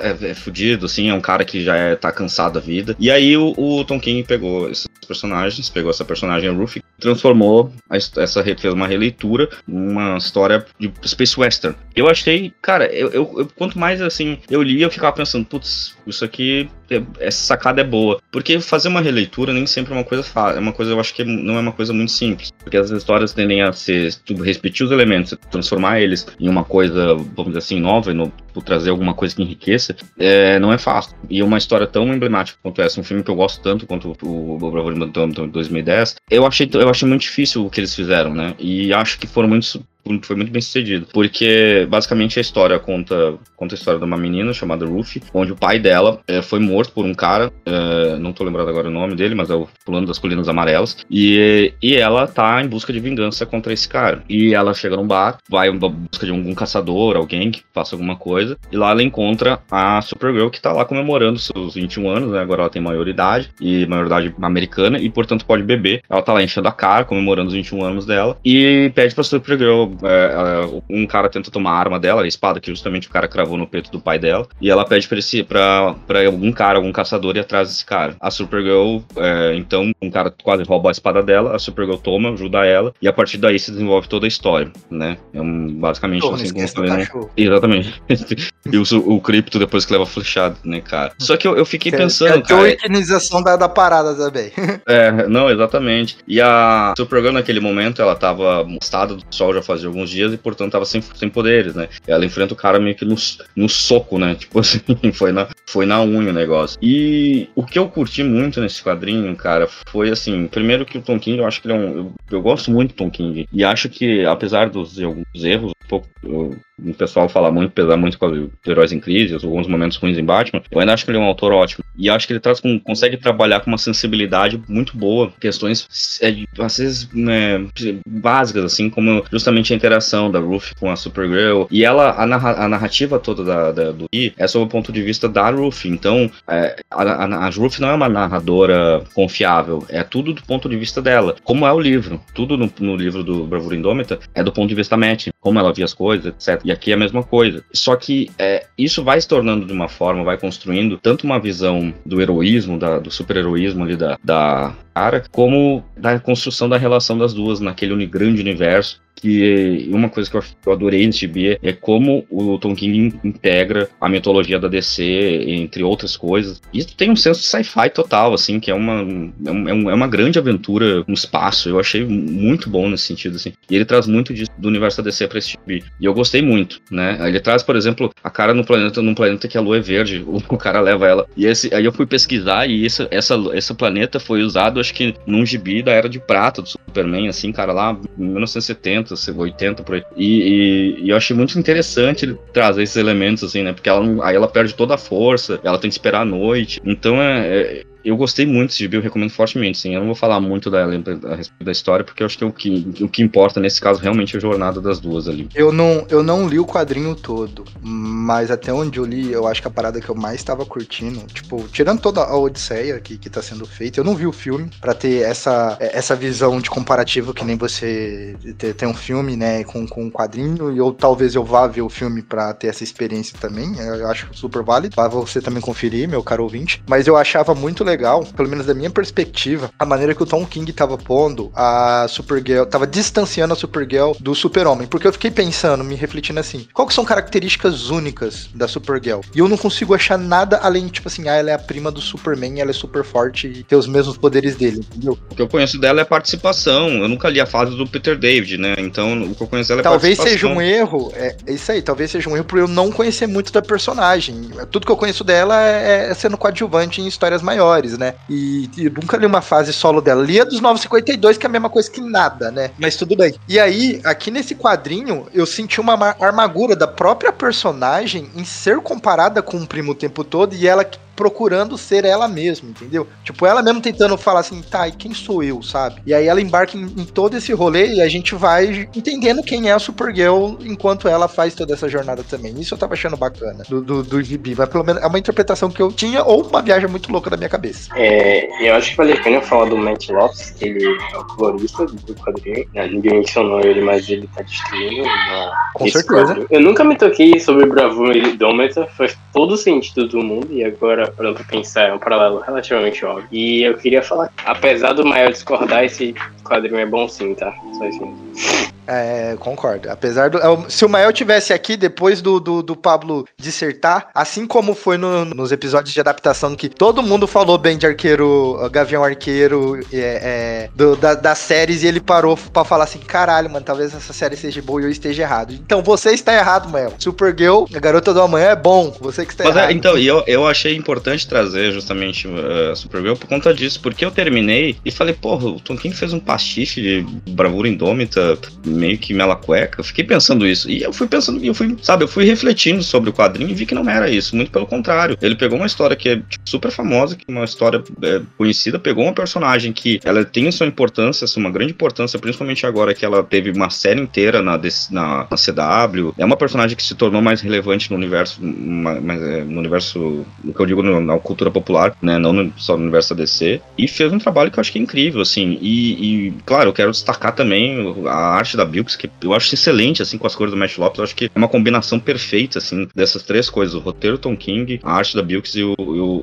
é, 0.00 0.30
é 0.30 0.34
fudido, 0.34 0.84
assim. 0.84 1.08
É 1.08 1.14
um 1.14 1.20
cara 1.20 1.44
que 1.44 1.64
já 1.64 1.76
é, 1.76 1.96
tá 1.96 2.12
cansado 2.12 2.54
da 2.54 2.60
vida. 2.60 2.94
E 2.98 3.10
aí 3.10 3.36
o, 3.36 3.54
o 3.56 3.84
Tom 3.84 3.98
King 3.98 4.22
pegou 4.22 4.70
esses 4.70 4.86
personagens, 5.08 5.70
pegou 5.70 5.90
essa 5.90 6.04
personagem 6.04 6.50
Ruffy, 6.50 6.82
transformou 7.04 7.70
a, 7.88 7.96
essa 7.96 8.42
fez 8.42 8.72
uma 8.72 8.86
releitura, 8.86 9.48
uma 9.68 10.16
história 10.16 10.64
de 10.80 10.90
Space 11.04 11.38
Western. 11.38 11.76
Eu 11.94 12.08
achei, 12.08 12.52
cara, 12.62 12.86
eu, 12.86 13.10
eu, 13.10 13.34
eu 13.38 13.48
quanto 13.54 13.78
mais 13.78 14.00
assim 14.00 14.38
eu 14.50 14.62
li, 14.62 14.80
eu 14.80 14.90
ficava 14.90 15.14
pensando, 15.14 15.44
putz, 15.44 15.94
isso 16.06 16.24
aqui, 16.24 16.68
é, 16.90 17.02
essa 17.20 17.44
sacada 17.44 17.80
é 17.80 17.84
boa. 17.84 18.20
Porque 18.32 18.58
fazer 18.60 18.88
uma 18.88 19.00
releitura 19.00 19.52
nem 19.52 19.66
sempre 19.66 19.92
é 19.92 19.96
uma 19.96 20.04
coisa 20.04 20.22
fácil. 20.22 20.56
É 20.56 20.60
uma 20.60 20.72
coisa, 20.72 20.92
eu 20.92 21.00
acho 21.00 21.14
que 21.14 21.24
não 21.24 21.56
é 21.56 21.60
uma 21.60 21.72
coisa 21.72 21.92
muito 21.92 22.12
simples. 22.12 22.50
Porque 22.62 22.76
as 22.76 22.90
histórias 22.90 23.32
tendem 23.32 23.62
a 23.62 23.72
ser, 23.72 24.14
tu 24.24 24.34
repetir 24.42 24.84
os 24.84 24.92
elementos, 24.92 25.36
transformar 25.50 26.00
eles 26.00 26.26
em 26.40 26.48
uma 26.48 26.64
coisa, 26.64 27.14
vamos 27.14 27.46
dizer 27.46 27.58
assim, 27.58 27.80
nova, 27.80 28.12
no, 28.14 28.32
trazer 28.64 28.90
alguma 28.90 29.14
coisa 29.14 29.34
que 29.34 29.42
enriqueça, 29.42 29.96
é, 30.18 30.58
não 30.58 30.72
é 30.72 30.78
fácil. 30.78 31.14
E 31.28 31.42
uma 31.42 31.58
história 31.58 31.86
tão 31.86 32.12
emblemática 32.12 32.58
quanto 32.62 32.80
essa, 32.80 33.00
um 33.00 33.04
filme 33.04 33.22
que 33.22 33.30
eu 33.30 33.34
gosto 33.34 33.62
tanto 33.62 33.86
quanto 33.86 34.16
o, 34.22 34.58
Bravura 34.58 34.94
de 34.94 35.46
2010, 35.48 36.16
eu 36.30 36.46
achei, 36.46 36.68
eu 36.72 36.88
achei 36.94 37.08
muito 37.08 37.22
difícil 37.22 37.66
o 37.66 37.70
que 37.70 37.80
eles 37.80 37.94
fizeram, 37.94 38.32
né? 38.32 38.54
E 38.58 38.92
acho 38.92 39.18
que 39.18 39.26
foram 39.26 39.48
muito 39.48 39.84
foi 40.22 40.36
muito 40.36 40.52
bem 40.52 40.62
sucedido. 40.62 41.06
Porque 41.12 41.86
basicamente 41.88 42.38
a 42.38 42.42
história 42.42 42.78
conta, 42.78 43.34
conta 43.56 43.74
a 43.74 43.76
história 43.76 43.98
de 43.98 44.04
uma 44.04 44.16
menina 44.16 44.52
chamada 44.52 44.86
Ruth, 44.86 45.16
onde 45.32 45.52
o 45.52 45.56
pai 45.56 45.78
dela 45.78 46.20
é, 46.26 46.42
foi 46.42 46.60
morto 46.60 46.92
por 46.92 47.04
um 47.04 47.14
cara, 47.14 47.52
é, 47.64 48.16
não 48.18 48.32
tô 48.32 48.44
lembrado 48.44 48.68
agora 48.68 48.88
o 48.88 48.92
nome 48.92 49.14
dele, 49.14 49.34
mas 49.34 49.50
é 49.50 49.54
o 49.54 49.68
fulano 49.84 50.06
das 50.06 50.18
colinas 50.18 50.48
amarelas, 50.48 50.96
e, 51.10 51.72
e 51.82 51.94
ela 51.94 52.26
tá 52.26 52.62
em 52.62 52.68
busca 52.68 52.92
de 52.92 53.00
vingança 53.00 53.46
contra 53.46 53.72
esse 53.72 53.88
cara. 53.88 54.22
E 54.28 54.54
ela 54.54 54.74
chega 54.74 54.96
num 54.96 55.06
bar, 55.06 55.38
vai 55.48 55.68
em 55.68 55.78
busca 55.78 56.26
de 56.26 56.30
algum 56.30 56.54
caçador, 56.54 57.16
alguém 57.16 57.50
que 57.50 57.62
faça 57.72 57.94
alguma 57.94 58.16
coisa, 58.16 58.56
e 58.70 58.76
lá 58.76 58.90
ela 58.90 59.02
encontra 59.02 59.60
a 59.70 60.00
Supergirl 60.02 60.48
que 60.48 60.60
tá 60.60 60.72
lá 60.72 60.84
comemorando 60.84 61.38
seus 61.38 61.74
21 61.74 62.08
anos, 62.08 62.30
né? 62.32 62.40
Agora 62.40 62.62
ela 62.62 62.70
tem 62.70 62.82
maioridade, 62.82 63.50
e 63.60 63.86
maioridade 63.86 64.34
americana, 64.40 64.98
e 64.98 65.08
portanto 65.08 65.46
pode 65.46 65.62
beber. 65.62 66.02
Ela 66.08 66.22
tá 66.22 66.32
lá 66.32 66.42
enchendo 66.42 66.68
a 66.68 66.72
cara, 66.72 67.04
comemorando 67.04 67.48
os 67.48 67.54
21 67.54 67.84
anos 67.84 68.06
dela, 68.06 68.38
e 68.44 68.90
pede 68.94 69.14
pra 69.14 69.24
Supergirl 69.24 69.93
é, 70.02 70.34
é, 70.34 70.82
um 70.88 71.06
cara 71.06 71.28
tenta 71.28 71.50
tomar 71.50 71.72
a 71.72 71.78
arma 71.78 72.00
dela, 72.00 72.22
a 72.22 72.26
espada 72.26 72.60
que 72.60 72.70
justamente 72.70 73.08
o 73.08 73.10
cara 73.10 73.28
cravou 73.28 73.56
no 73.56 73.66
peito 73.66 73.90
do 73.90 74.00
pai 74.00 74.18
dela, 74.18 74.46
e 74.60 74.70
ela 74.70 74.84
pede 74.84 75.08
pra, 75.08 75.18
esse, 75.18 75.42
pra, 75.42 75.94
pra 76.06 76.26
algum 76.26 76.52
cara, 76.52 76.78
algum 76.78 76.92
caçador 76.92 77.36
ir 77.36 77.40
atrás 77.40 77.68
desse 77.68 77.84
cara. 77.84 78.16
A 78.20 78.30
Supergirl, 78.30 78.98
é, 79.16 79.54
então, 79.56 79.92
um 80.00 80.10
cara 80.10 80.32
quase 80.42 80.62
rouba 80.64 80.90
a 80.90 80.92
espada 80.92 81.22
dela, 81.22 81.54
a 81.54 81.58
Supergirl 81.58 81.98
toma, 81.98 82.30
ajuda 82.30 82.64
ela, 82.64 82.92
e 83.00 83.08
a 83.08 83.12
partir 83.12 83.38
daí 83.38 83.58
se 83.58 83.70
desenvolve 83.70 84.08
toda 84.08 84.26
a 84.26 84.28
história, 84.28 84.70
né? 84.90 85.16
É 85.32 85.40
um, 85.40 85.74
basicamente 85.74 86.22
Pô, 86.22 86.34
assim 86.34 86.52
como 86.52 86.68
falei, 86.68 86.90
né? 86.90 87.08
Exatamente. 87.36 88.02
e 88.70 88.76
o, 88.76 88.84
o 89.06 89.20
Crypto 89.20 89.58
depois 89.58 89.84
que 89.84 89.92
leva 89.92 90.06
flechado, 90.06 90.56
né, 90.64 90.80
cara? 90.80 91.12
Só 91.18 91.36
que 91.36 91.46
eu, 91.46 91.56
eu 91.56 91.64
fiquei 91.64 91.92
pensando. 91.92 92.34
É 92.34 92.38
a 92.38 92.42
teoricinização 92.42 93.42
da, 93.42 93.56
da 93.56 93.68
parada 93.68 94.14
também. 94.14 94.52
é, 94.86 95.26
não, 95.28 95.50
exatamente. 95.50 96.18
E 96.26 96.40
a 96.40 96.94
Supergirl 96.96 97.32
naquele 97.32 97.60
momento, 97.60 98.00
ela 98.02 98.14
tava 98.14 98.64
mostrada 98.64 99.14
do 99.14 99.24
sol 99.30 99.54
já 99.54 99.62
fazia 99.62 99.83
de 99.84 99.86
alguns 99.88 100.10
dias 100.10 100.32
e, 100.32 100.36
portanto, 100.36 100.72
tava 100.72 100.84
sem, 100.84 101.00
sem 101.00 101.28
poderes, 101.28 101.74
né? 101.74 101.88
Ela 102.06 102.24
enfrenta 102.24 102.54
o 102.54 102.56
cara 102.56 102.78
meio 102.78 102.96
que 102.96 103.04
no, 103.04 103.16
no 103.54 103.68
soco, 103.68 104.18
né? 104.18 104.34
Tipo 104.44 104.60
assim, 104.60 104.80
foi 105.12 105.32
na, 105.32 105.48
foi 105.66 105.86
na 105.86 106.02
unha 106.02 106.30
o 106.30 106.34
negócio. 106.34 106.78
E 106.82 107.48
o 107.54 107.64
que 107.64 107.78
eu 107.78 107.88
curti 107.88 108.22
muito 108.22 108.60
nesse 108.60 108.82
quadrinho, 108.82 109.34
cara, 109.36 109.68
foi 109.88 110.10
assim: 110.10 110.46
primeiro 110.46 110.84
que 110.84 110.98
o 110.98 111.02
Tom 111.02 111.18
King, 111.18 111.38
eu 111.38 111.46
acho 111.46 111.60
que 111.60 111.68
ele 111.68 111.74
é 111.74 111.76
um. 111.76 111.96
Eu, 111.96 112.12
eu 112.30 112.42
gosto 112.42 112.70
muito 112.70 112.90
do 112.90 112.96
Tom 112.96 113.10
King. 113.10 113.46
E 113.52 113.64
acho 113.64 113.88
que, 113.88 114.24
apesar 114.24 114.70
dos 114.70 115.00
alguns 115.00 115.44
erros, 115.44 115.72
um 115.72 115.88
pouco. 115.88 116.08
Eu, 116.22 116.56
o 116.82 116.94
pessoal 116.94 117.28
fala 117.28 117.50
muito, 117.50 117.72
pesar 117.72 117.96
muito 117.96 118.18
com 118.18 118.48
heróis 118.66 118.92
em 118.92 119.00
crise, 119.00 119.34
alguns 119.34 119.66
momentos 119.66 119.96
ruins 119.96 120.18
em 120.18 120.24
Batman, 120.24 120.62
eu 120.70 120.80
ainda 120.80 120.92
acho 120.92 121.04
que 121.04 121.10
ele 121.10 121.18
é 121.18 121.20
um 121.20 121.24
autor 121.24 121.52
ótimo. 121.52 121.84
E 121.96 122.10
acho 122.10 122.26
que 122.26 122.32
ele 122.32 122.40
traz 122.40 122.60
com, 122.60 122.78
consegue 122.80 123.16
trabalhar 123.16 123.60
com 123.60 123.70
uma 123.70 123.78
sensibilidade 123.78 124.60
muito 124.68 124.96
boa, 124.96 125.32
questões, 125.40 126.18
é, 126.20 126.34
às 126.58 126.78
vezes, 126.78 127.08
né, 127.12 127.64
básicas, 128.06 128.64
assim, 128.64 128.90
como 128.90 129.24
justamente 129.30 129.72
a 129.72 129.76
interação 129.76 130.30
da 130.30 130.40
Ruth 130.40 130.72
com 130.78 130.90
a 130.90 130.96
Supergirl. 130.96 131.64
E 131.70 131.84
ela, 131.84 132.20
a, 132.20 132.26
narra, 132.26 132.64
a 132.64 132.68
narrativa 132.68 133.18
toda 133.18 133.44
da, 133.44 133.72
da, 133.72 133.92
do 133.92 134.06
I 134.12 134.32
é 134.36 134.46
sob 134.46 134.64
o 134.64 134.68
ponto 134.68 134.90
de 134.90 135.02
vista 135.02 135.28
da 135.28 135.48
Ruth. 135.50 135.84
Então, 135.84 136.30
é, 136.48 136.76
a, 136.90 137.02
a, 137.02 137.46
a 137.46 137.50
Ruth 137.50 137.78
não 137.78 137.88
é 137.88 137.94
uma 137.94 138.08
narradora 138.08 139.04
confiável, 139.14 139.84
é 139.88 140.02
tudo 140.02 140.32
do 140.32 140.42
ponto 140.42 140.68
de 140.68 140.76
vista 140.76 141.00
dela. 141.00 141.36
Como 141.44 141.66
é 141.66 141.72
o 141.72 141.78
livro, 141.78 142.20
tudo 142.34 142.56
no, 142.56 142.72
no 142.80 142.96
livro 142.96 143.22
do 143.22 143.44
Bravura 143.44 143.76
Indômita 143.76 144.18
é 144.34 144.42
do 144.42 144.52
ponto 144.52 144.68
de 144.68 144.74
vista 144.74 144.96
Matt, 144.96 145.28
como 145.40 145.58
ela 145.58 145.72
via 145.72 145.84
as 145.84 145.94
coisas, 145.94 146.26
etc. 146.26 146.63
E 146.64 146.72
aqui 146.72 146.90
é 146.90 146.94
a 146.94 146.98
mesma 146.98 147.22
coisa. 147.22 147.62
Só 147.72 147.94
que 147.94 148.30
é, 148.38 148.66
isso 148.76 149.04
vai 149.04 149.20
se 149.20 149.28
tornando 149.28 149.66
de 149.66 149.72
uma 149.72 149.88
forma, 149.88 150.24
vai 150.24 150.38
construindo 150.38 150.96
tanto 150.96 151.24
uma 151.24 151.38
visão 151.38 151.92
do 152.06 152.22
heroísmo, 152.22 152.78
da, 152.78 152.98
do 152.98 153.10
super-heroísmo 153.10 153.84
ali 153.84 153.96
da, 153.96 154.18
da 154.24 154.74
cara, 154.94 155.22
como 155.30 155.84
da 155.96 156.18
construção 156.18 156.68
da 156.68 156.78
relação 156.78 157.18
das 157.18 157.34
duas 157.34 157.60
naquele 157.60 158.06
grande 158.06 158.40
universo 158.40 159.03
que 159.14 159.88
uma 159.90 160.08
coisa 160.08 160.30
que 160.30 160.36
eu 160.36 160.72
adorei 160.72 161.06
nesse 161.06 161.20
gibi 161.20 161.58
é 161.62 161.72
como 161.72 162.26
o 162.30 162.58
Tom 162.58 162.74
King 162.74 163.14
integra 163.24 163.88
a 164.00 164.08
mitologia 164.08 164.58
da 164.58 164.68
DC, 164.68 165.44
entre 165.46 165.82
outras 165.82 166.16
coisas. 166.16 166.60
E 166.72 166.84
tem 166.84 167.10
um 167.10 167.16
senso 167.16 167.40
de 167.40 167.46
sci-fi 167.46 167.90
total, 167.90 168.34
assim, 168.34 168.60
que 168.60 168.70
é 168.70 168.74
uma, 168.74 169.00
é, 169.46 169.50
um, 169.72 169.90
é 169.90 169.94
uma 169.94 170.08
grande 170.08 170.38
aventura 170.38 171.04
no 171.06 171.14
espaço. 171.14 171.68
Eu 171.68 171.78
achei 171.78 172.04
muito 172.04 172.68
bom 172.68 172.88
nesse 172.88 173.04
sentido, 173.04 173.36
assim. 173.36 173.52
E 173.70 173.74
ele 173.74 173.84
traz 173.84 174.06
muito 174.06 174.34
disso 174.34 174.50
do 174.58 174.68
universo 174.68 174.98
da 174.98 175.04
DC 175.04 175.26
pra 175.28 175.38
esse 175.38 175.50
gibi. 175.50 175.84
E 176.00 176.04
eu 176.04 176.14
gostei 176.14 176.42
muito, 176.42 176.80
né? 176.90 177.18
Ele 177.26 177.40
traz, 177.40 177.62
por 177.62 177.76
exemplo, 177.76 178.10
a 178.22 178.30
cara 178.30 178.54
no 178.54 178.64
planeta, 178.64 179.00
num 179.00 179.14
planeta 179.14 179.48
que 179.48 179.58
a 179.58 179.60
lua 179.60 179.78
é 179.78 179.80
verde, 179.80 180.24
o, 180.26 180.36
o 180.54 180.58
cara 180.58 180.80
leva 180.80 181.06
ela. 181.06 181.26
E 181.36 181.46
esse, 181.46 181.74
aí 181.74 181.84
eu 181.84 181.92
fui 181.92 182.06
pesquisar 182.06 182.68
e 182.68 182.84
esse, 182.84 183.06
essa, 183.10 183.36
esse 183.52 183.74
planeta 183.74 184.20
foi 184.20 184.42
usado, 184.42 184.80
acho 184.80 184.94
que 184.94 185.14
num 185.26 185.44
gibi 185.44 185.82
da 185.82 185.92
Era 185.92 186.08
de 186.08 186.18
Prata 186.20 186.62
do 186.62 186.68
Superman, 186.68 187.28
assim, 187.28 187.52
cara, 187.52 187.72
lá 187.72 187.98
em 188.18 188.24
1970, 188.24 189.03
80 189.12 189.82
por 189.82 189.96
aí. 189.96 190.04
E, 190.16 190.26
e, 190.26 191.04
e, 191.04 191.10
eu 191.10 191.16
achei 191.16 191.36
muito 191.36 191.58
interessante 191.58 192.24
ele 192.24 192.38
trazer 192.52 192.82
esses 192.82 192.96
elementos, 192.96 193.44
assim, 193.44 193.62
né? 193.62 193.72
Porque 193.72 193.88
ela, 193.88 194.24
aí 194.24 194.36
ela 194.36 194.48
perde 194.48 194.74
toda 194.74 194.94
a 194.94 194.98
força, 194.98 195.60
ela 195.62 195.78
tem 195.78 195.90
que 195.90 195.94
esperar 195.94 196.22
a 196.22 196.24
noite. 196.24 196.80
Então 196.84 197.20
é, 197.20 197.46
é 197.48 197.84
eu 198.04 198.16
gostei 198.16 198.44
muito 198.44 198.68
desse 198.68 198.78
gibi, 198.78 198.96
eu 198.96 199.02
recomendo 199.02 199.30
fortemente, 199.30 199.78
sim. 199.78 199.94
Eu 199.94 200.00
não 200.00 200.06
vou 200.06 200.14
falar 200.14 200.40
muito 200.40 200.70
da, 200.70 200.84
a 200.84 201.34
respeito 201.34 201.64
da 201.64 201.72
história, 201.72 202.04
porque 202.04 202.22
eu 202.22 202.26
acho 202.26 202.36
que 202.36 202.44
o 202.44 202.52
que, 202.52 202.94
o 203.02 203.08
que 203.08 203.22
importa 203.22 203.58
nesse 203.58 203.80
caso 203.80 204.00
realmente 204.00 204.34
é 204.34 204.38
a 204.38 204.40
jornada 204.40 204.80
das 204.80 205.00
duas 205.00 205.26
ali. 205.26 205.48
Eu 205.54 205.72
não, 205.72 206.06
eu 206.10 206.22
não 206.22 206.46
li 206.46 206.58
o 206.58 206.66
quadrinho 206.66 207.14
todo, 207.14 207.64
mas 207.80 208.50
até 208.50 208.72
onde 208.72 208.98
eu 208.98 209.04
li, 209.04 209.32
eu 209.32 209.46
acho 209.46 209.62
que 209.62 209.68
a 209.68 209.70
parada 209.70 210.00
que 210.00 210.08
eu 210.08 210.14
mais 210.14 210.36
estava 210.36 210.66
curtindo, 210.66 211.20
tipo, 211.32 211.64
tirando 211.72 212.00
toda 212.00 212.22
a 212.22 212.36
Odisseia 212.36 213.00
que, 213.00 213.16
que 213.16 213.30
tá 213.30 213.40
sendo 213.40 213.64
feita, 213.66 214.00
eu 214.00 214.04
não 214.04 214.14
vi 214.14 214.26
o 214.26 214.32
filme 214.32 214.70
para 214.80 214.94
ter 214.94 215.22
essa, 215.22 215.76
essa 215.80 216.14
visão 216.14 216.60
de 216.60 216.68
comparativo 216.68 217.32
que 217.32 217.44
nem 217.44 217.56
você 217.56 218.36
tem 218.76 218.88
um 218.88 218.94
filme, 218.94 219.36
né, 219.36 219.64
com, 219.64 219.86
com 219.86 220.04
um 220.04 220.10
quadrinho, 220.10 220.72
e 220.72 220.80
ou 220.80 220.92
talvez 220.92 221.34
eu 221.34 221.44
vá 221.44 221.66
ver 221.66 221.82
o 221.82 221.88
filme 221.88 222.22
para 222.22 222.52
ter 222.52 222.66
essa 222.66 222.84
experiência 222.84 223.38
também, 223.40 223.78
eu 223.78 224.08
acho 224.08 224.28
super 224.32 224.62
válido, 224.62 224.94
para 224.94 225.08
você 225.08 225.40
também 225.40 225.62
conferir, 225.62 226.08
meu 226.08 226.22
caro 226.22 226.42
ouvinte, 226.42 226.82
mas 226.86 227.06
eu 227.06 227.16
achava 227.16 227.54
muito 227.54 227.82
legal 227.82 227.93
legal, 227.94 228.24
pelo 228.36 228.48
menos 228.48 228.66
da 228.66 228.74
minha 228.74 228.90
perspectiva, 228.90 229.70
a 229.78 229.86
maneira 229.86 230.14
que 230.14 230.22
o 230.22 230.26
Tom 230.26 230.44
King 230.44 230.72
tava 230.72 230.98
pondo 230.98 231.52
a 231.54 232.06
Supergirl, 232.08 232.64
tava 232.64 232.86
distanciando 232.86 233.54
a 233.54 233.56
Supergirl 233.56 234.12
do 234.18 234.34
Super-Homem, 234.34 234.88
porque 234.88 235.06
eu 235.06 235.12
fiquei 235.12 235.30
pensando, 235.30 235.84
me 235.84 235.94
refletindo 235.94 236.40
assim, 236.40 236.66
qual 236.72 236.88
que 236.88 236.94
são 236.94 237.04
características 237.04 237.90
únicas 237.90 238.48
da 238.52 238.66
Supergirl? 238.66 239.20
E 239.34 239.38
eu 239.38 239.48
não 239.48 239.56
consigo 239.56 239.94
achar 239.94 240.18
nada 240.18 240.58
além, 240.58 240.88
tipo 240.88 241.08
assim, 241.08 241.28
ah, 241.28 241.36
ela 241.36 241.50
é 241.50 241.54
a 241.54 241.58
prima 241.58 241.90
do 241.90 242.00
Superman, 242.00 242.60
ela 242.60 242.70
é 242.70 242.74
super 242.74 243.04
forte 243.04 243.46
e 243.46 243.62
tem 243.62 243.78
os 243.78 243.86
mesmos 243.86 244.16
poderes 244.16 244.56
dele, 244.56 244.78
entendeu? 244.78 245.16
O 245.30 245.34
que 245.34 245.42
eu 245.42 245.48
conheço 245.48 245.78
dela 245.78 246.00
é 246.00 246.04
participação, 246.04 246.88
eu 246.88 247.08
nunca 247.08 247.28
li 247.28 247.40
a 247.40 247.46
fase 247.46 247.76
do 247.76 247.86
Peter 247.86 248.18
David, 248.18 248.58
né? 248.58 248.74
Então, 248.78 249.22
o 249.22 249.34
que 249.34 249.42
eu 249.42 249.46
conheço 249.46 249.68
dela 249.68 249.80
é 249.80 249.84
talvez 249.84 250.18
participação. 250.18 250.24
Talvez 250.24 250.40
seja 250.40 250.48
um 250.48 250.60
erro, 250.60 251.12
é, 251.14 251.36
é, 251.46 251.52
isso 251.52 251.70
aí, 251.70 251.80
talvez 251.80 252.10
seja 252.10 252.28
um 252.28 252.36
erro 252.36 252.44
por 252.44 252.58
eu 252.58 252.68
não 252.68 252.90
conhecer 252.90 253.26
muito 253.26 253.52
da 253.52 253.62
personagem. 253.62 254.50
Tudo 254.70 254.84
que 254.84 254.92
eu 254.92 254.96
conheço 254.96 255.22
dela 255.22 255.60
é, 255.62 256.10
é 256.10 256.14
sendo 256.14 256.36
coadjuvante 256.36 257.00
em 257.00 257.06
histórias 257.06 257.42
maiores 257.42 257.83
né? 257.92 258.14
E, 258.28 258.70
e 258.76 258.90
nunca 258.90 259.16
li 259.16 259.26
uma 259.26 259.42
fase 259.42 259.72
solo 259.72 260.00
dela. 260.00 260.22
Lia 260.22 260.44
dos 260.44 260.60
952, 260.60 261.36
que 261.36 261.46
é 261.46 261.48
a 261.48 261.52
mesma 261.52 261.70
coisa 261.70 261.90
que 261.90 262.00
nada, 262.00 262.50
né? 262.50 262.70
Mas 262.78 262.96
tudo 262.96 263.16
bem. 263.16 263.34
E 263.46 263.58
aí, 263.58 264.00
aqui 264.04 264.30
nesse 264.30 264.54
quadrinho, 264.54 265.26
eu 265.32 265.46
senti 265.46 265.80
uma 265.80 265.96
ma- 265.96 266.16
armadura 266.20 266.74
da 266.74 266.86
própria 266.86 267.32
personagem 267.32 268.30
em 268.34 268.44
ser 268.44 268.80
comparada 268.80 269.42
com 269.42 269.58
o 269.58 269.66
primo 269.66 269.92
o 269.92 269.94
tempo 269.94 270.24
todo 270.24 270.54
e 270.54 270.66
ela 270.66 270.84
procurando 271.16 271.76
ser 271.78 272.04
ela 272.04 272.28
mesma, 272.28 272.68
entendeu? 272.68 273.06
Tipo, 273.24 273.46
ela 273.46 273.62
mesmo 273.62 273.80
tentando 273.80 274.16
falar 274.16 274.40
assim, 274.40 274.62
tá, 274.62 274.86
e 274.88 274.92
quem 274.92 275.14
sou 275.14 275.42
eu, 275.42 275.62
sabe? 275.62 276.00
E 276.06 276.12
aí 276.14 276.26
ela 276.26 276.40
embarca 276.40 276.76
em, 276.76 276.82
em 276.84 277.04
todo 277.04 277.36
esse 277.36 277.52
rolê 277.52 277.94
e 277.94 278.00
a 278.00 278.08
gente 278.08 278.34
vai 278.34 278.88
entendendo 278.94 279.42
quem 279.42 279.68
é 279.68 279.72
a 279.72 279.78
Supergirl 279.78 280.54
enquanto 280.60 281.08
ela 281.08 281.28
faz 281.28 281.54
toda 281.54 281.72
essa 281.74 281.88
jornada 281.88 282.22
também. 282.22 282.54
Isso 282.60 282.74
eu 282.74 282.78
tava 282.78 282.94
achando 282.94 283.16
bacana 283.16 283.64
do, 283.68 283.80
do, 283.80 284.02
do 284.02 284.22
gibi, 284.22 284.54
mas 284.56 284.68
pelo 284.68 284.84
menos 284.84 285.02
é 285.02 285.06
uma 285.06 285.18
interpretação 285.18 285.70
que 285.70 285.80
eu 285.80 285.90
tinha 285.92 286.22
ou 286.24 286.42
uma 286.46 286.62
viagem 286.62 286.88
muito 286.88 287.10
louca 287.12 287.30
da 287.30 287.36
minha 287.36 287.48
cabeça. 287.48 287.90
É, 287.96 288.68
eu 288.68 288.74
acho 288.74 288.90
que 288.90 288.96
vale 288.96 289.12
a 289.12 289.22
pena 289.22 289.40
falar 289.40 289.68
do 289.68 289.76
Matt 289.76 290.08
Lopes, 290.10 290.50
que 290.50 290.64
ele 290.66 290.84
é 290.84 291.18
o 291.18 291.24
colorista 291.24 291.84
do 291.86 292.14
quadrinho. 292.14 292.64
né? 292.74 292.86
Ninguém 292.88 293.18
mencionou 293.20 293.60
ele, 293.60 293.80
mas 293.80 294.08
ele 294.08 294.28
tá 294.34 294.42
destruindo. 294.42 295.02
na- 295.04 295.52
Com 295.74 295.86
esse 295.86 295.98
certeza. 296.00 296.26
quadrinho. 296.26 296.46
Eu 296.50 296.60
nunca 296.60 296.84
me 296.84 296.96
toquei 296.96 297.38
sobre 297.40 297.66
Bravura 297.66 298.16
e 298.16 298.36
Dômeta, 298.36 298.86
faz 298.96 299.16
todo 299.32 299.52
o 299.52 299.56
sentido 299.56 300.06
do 300.08 300.22
mundo, 300.22 300.48
e 300.50 300.64
agora, 300.64 301.03
pra 301.06 301.34
pensar, 301.44 301.88
é 301.88 301.92
um 301.94 301.98
paralelo 301.98 302.40
relativamente 302.40 303.04
óbvio. 303.04 303.28
E 303.30 303.62
eu 303.62 303.76
queria 303.76 304.02
falar, 304.02 304.30
apesar 304.44 304.92
do 304.92 305.04
maior 305.04 305.30
discordar, 305.30 305.84
esse 305.84 306.14
quadrinho 306.44 306.78
é 306.78 306.86
bom 306.86 307.08
sim, 307.08 307.34
tá? 307.34 307.52
Só 307.78 307.84
isso 307.86 308.00
mesmo. 308.00 308.74
É, 308.86 309.34
concordo. 309.40 309.90
Apesar 309.90 310.28
do. 310.28 310.36
é 310.38 310.68
Se 310.68 310.84
o 310.84 310.88
Mael 310.90 311.10
tivesse 311.10 311.54
aqui 311.54 311.74
depois 311.74 312.20
do, 312.20 312.38
do, 312.38 312.62
do 312.62 312.76
Pablo 312.76 313.26
dissertar, 313.38 314.08
assim 314.14 314.46
como 314.46 314.74
foi 314.74 314.98
no- 314.98 315.24
nos 315.24 315.50
episódios 315.52 315.94
de 315.94 316.00
adaptação 316.00 316.54
que 316.54 316.68
todo 316.68 317.02
mundo 317.02 317.26
falou 317.26 317.56
bem 317.56 317.78
de 317.78 317.86
arqueiro, 317.86 318.62
uh, 318.62 318.68
Gavião 318.68 319.02
Arqueiro, 319.02 319.80
é, 319.90 319.96
é, 319.98 320.70
do- 320.74 320.96
da- 320.96 321.14
das 321.14 321.38
séries, 321.38 321.82
e 321.82 321.86
ele 321.86 321.98
parou 321.98 322.36
pra 322.52 322.62
falar 322.62 322.84
assim: 322.84 322.98
caralho, 322.98 323.48
mano, 323.48 323.64
talvez 323.64 323.94
essa 323.94 324.12
série 324.12 324.36
seja 324.36 324.60
boa 324.60 324.82
e 324.82 324.84
eu 324.84 324.90
esteja 324.90 325.22
errado. 325.22 325.54
Então 325.54 325.82
você 325.82 326.10
está 326.10 326.34
errado, 326.34 326.68
Mael. 326.68 326.92
Supergirl, 326.98 327.64
a 327.74 327.78
garota 327.80 328.12
do 328.12 328.20
amanhã 328.20 328.48
é 328.48 328.56
bom. 328.56 328.94
Você 329.00 329.24
que 329.24 329.32
está 329.32 329.44
Mas 329.44 329.56
é, 329.56 329.60
errado. 329.60 329.72
então, 329.72 329.96
e 329.96 330.06
eu, 330.06 330.22
eu 330.26 330.46
achei 330.46 330.76
importante 330.76 331.26
trazer 331.26 331.72
justamente 331.72 332.28
uh, 332.28 332.72
a 332.72 332.76
Supergirl 332.76 333.14
por 333.16 333.28
conta 333.28 333.54
disso, 333.54 333.80
porque 333.80 334.04
eu 334.04 334.10
terminei 334.10 334.76
e 334.84 334.90
falei, 334.90 335.14
porra, 335.14 335.46
o 335.46 335.58
Tom 335.58 335.74
King 335.78 335.96
fez 335.96 336.12
um 336.12 336.20
pastiche 336.34 336.82
de 336.82 337.06
bravura 337.30 337.68
indômita, 337.68 338.36
meio 338.66 338.98
que 338.98 339.14
mela 339.14 339.36
cueca. 339.36 339.82
Fiquei 339.84 340.04
pensando 340.04 340.44
isso. 340.46 340.68
E 340.68 340.82
eu 340.82 340.92
fui 340.92 341.06
pensando, 341.06 341.42
eu 341.44 341.54
fui, 341.54 341.76
sabe, 341.80 342.02
eu 342.02 342.08
fui 342.08 342.24
refletindo 342.24 342.82
sobre 342.82 343.10
o 343.10 343.12
quadrinho 343.12 343.50
e 343.50 343.54
vi 343.54 343.64
que 343.64 343.74
não 343.74 343.88
era 343.88 344.10
isso. 344.10 344.34
Muito 344.34 344.50
pelo 344.50 344.66
contrário. 344.66 345.16
Ele 345.22 345.36
pegou 345.36 345.56
uma 345.56 345.66
história 345.66 345.94
que 345.94 346.08
é 346.08 346.16
tipo, 346.16 346.48
super 346.48 346.72
famosa, 346.72 347.14
que 347.14 347.24
é 347.28 347.32
uma 347.32 347.44
história 347.44 347.82
é, 348.02 348.20
conhecida, 348.36 348.78
pegou 348.78 349.04
uma 349.04 349.12
personagem 349.12 349.72
que 349.72 350.00
ela 350.04 350.24
tem 350.24 350.50
sua 350.50 350.66
importância, 350.66 351.26
uma 351.36 351.50
grande 351.50 351.72
importância, 351.72 352.18
principalmente 352.18 352.66
agora 352.66 352.94
que 352.94 353.04
ela 353.04 353.22
teve 353.22 353.50
uma 353.50 353.70
série 353.70 354.00
inteira 354.00 354.42
na, 354.42 354.58
na, 354.90 355.26
na 355.30 355.36
CW. 355.36 356.14
É 356.18 356.24
uma 356.24 356.36
personagem 356.36 356.76
que 356.76 356.82
se 356.82 356.94
tornou 356.96 357.22
mais 357.22 357.40
relevante 357.40 357.90
no 357.90 357.96
universo, 357.96 358.40
é, 358.42 359.44
no 359.44 359.58
universo, 359.58 360.26
no 360.42 360.52
que 360.52 360.60
eu 360.60 360.66
digo, 360.66 360.82
na 360.82 361.18
cultura 361.18 361.50
popular, 361.50 361.96
né? 362.02 362.18
Não 362.18 362.32
no- 362.32 362.52
só 362.56 362.76
no 362.76 362.82
universo 362.82 363.14
DC. 363.14 363.60
E 363.78 363.86
fez 363.86 364.12
um 364.12 364.18
trabalho 364.18 364.50
que 364.50 364.58
eu 364.58 364.60
acho 364.60 364.72
que 364.72 364.78
é 364.78 364.82
incrível, 364.82 365.20
assim. 365.20 365.58
E, 365.60 366.23
e, 366.23 366.23
claro, 366.44 366.70
eu 366.70 366.72
quero 366.72 366.90
destacar 366.90 367.34
também 367.34 367.94
a 368.06 368.34
arte 368.34 368.56
da 368.56 368.64
Bilks, 368.64 368.96
que 368.96 369.10
eu 369.22 369.34
acho 369.34 369.54
excelente, 369.54 370.02
assim, 370.02 370.18
com 370.18 370.26
as 370.26 370.34
cores 370.34 370.52
do 370.52 370.56
Matt 370.56 370.76
Lopes. 370.78 370.98
Eu 370.98 371.04
acho 371.04 371.14
que 371.14 371.26
é 371.26 371.38
uma 371.38 371.48
combinação 371.48 371.98
perfeita, 371.98 372.58
assim, 372.58 372.88
dessas 372.94 373.22
três 373.22 373.48
coisas: 373.50 373.74
o 373.74 373.80
roteiro 373.80 374.18
Tom 374.18 374.36
King, 374.36 374.80
a 374.82 374.92
arte 374.92 375.16
da 375.16 375.22
Bilks 375.22 375.54
e, 375.54 375.62
o, 375.62 375.74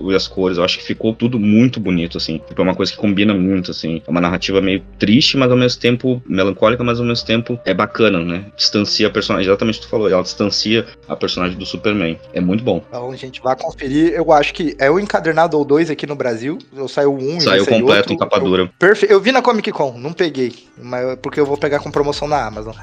e, 0.08 0.12
e 0.12 0.16
as 0.16 0.28
cores. 0.28 0.58
Eu 0.58 0.64
acho 0.64 0.78
que 0.78 0.84
ficou 0.84 1.14
tudo 1.14 1.40
muito 1.40 1.80
bonito, 1.80 2.18
assim. 2.18 2.40
Tipo, 2.48 2.62
é 2.62 2.64
uma 2.64 2.76
coisa 2.76 2.92
que 2.92 2.98
combina 2.98 3.34
muito, 3.34 3.72
assim. 3.72 4.02
É 4.06 4.12
uma 4.12 4.22
narrativa 4.22 4.62
meio 4.62 4.84
triste, 5.00 5.38
mas 5.38 5.52
ao 5.52 5.58
mesmo 5.58 5.80
tempo 5.80 6.22
melancólica, 6.28 6.84
mas 6.84 7.00
ao 7.00 7.06
mesmo 7.06 7.26
tempo 7.26 7.60
é 7.66 7.74
bacana, 7.74 8.20
né? 8.24 8.46
Distancia 8.56 9.08
a 9.08 9.10
personagem, 9.10 9.48
exatamente 9.50 9.78
o 9.78 9.82
que 9.82 9.88
tu 9.88 9.90
falou, 9.90 10.10
ela 10.10 10.24
distancia 10.24 10.86
a 11.08 11.16
personagem 11.16 11.58
do 11.58 11.66
Superman. 11.66 12.20
É 12.34 12.42
muito 12.42 12.64
bom. 12.64 12.84
Então, 12.88 13.16
gente, 13.16 13.42
vai 13.42 13.56
conferir. 13.56 14.14
Eu 14.14 14.32
acho 14.32 14.54
que 14.54 14.76
é 14.80 14.90
o 14.90 15.00
encadernado 15.00 15.58
ou 15.58 15.66
dois 15.66 15.90
aqui 15.90 16.06
no 16.06 16.16
Brasil. 16.16 16.58
Eu 16.76 16.88
saiu 16.88 17.14
um 17.16 17.38
e 17.38 17.42
Saiu 17.42 17.66
completo 17.66 18.12
outro. 18.12 18.14
em 18.14 18.18
capa 18.18 18.40
dura. 18.40 18.70
Perfeito. 18.80 19.12
Eu 19.12 19.20
vi 19.20 19.32
na 19.32 19.42
Comic 19.42 19.72
Con, 19.72 19.91
não 19.98 20.14
peguei. 20.14 20.54
Mas 20.78 21.18
porque 21.22 21.40
eu 21.40 21.46
vou 21.46 21.58
pegar 21.58 21.80
com 21.80 21.92
promoção 21.92 22.28
na 22.28 22.46
Amazon. 22.46 22.74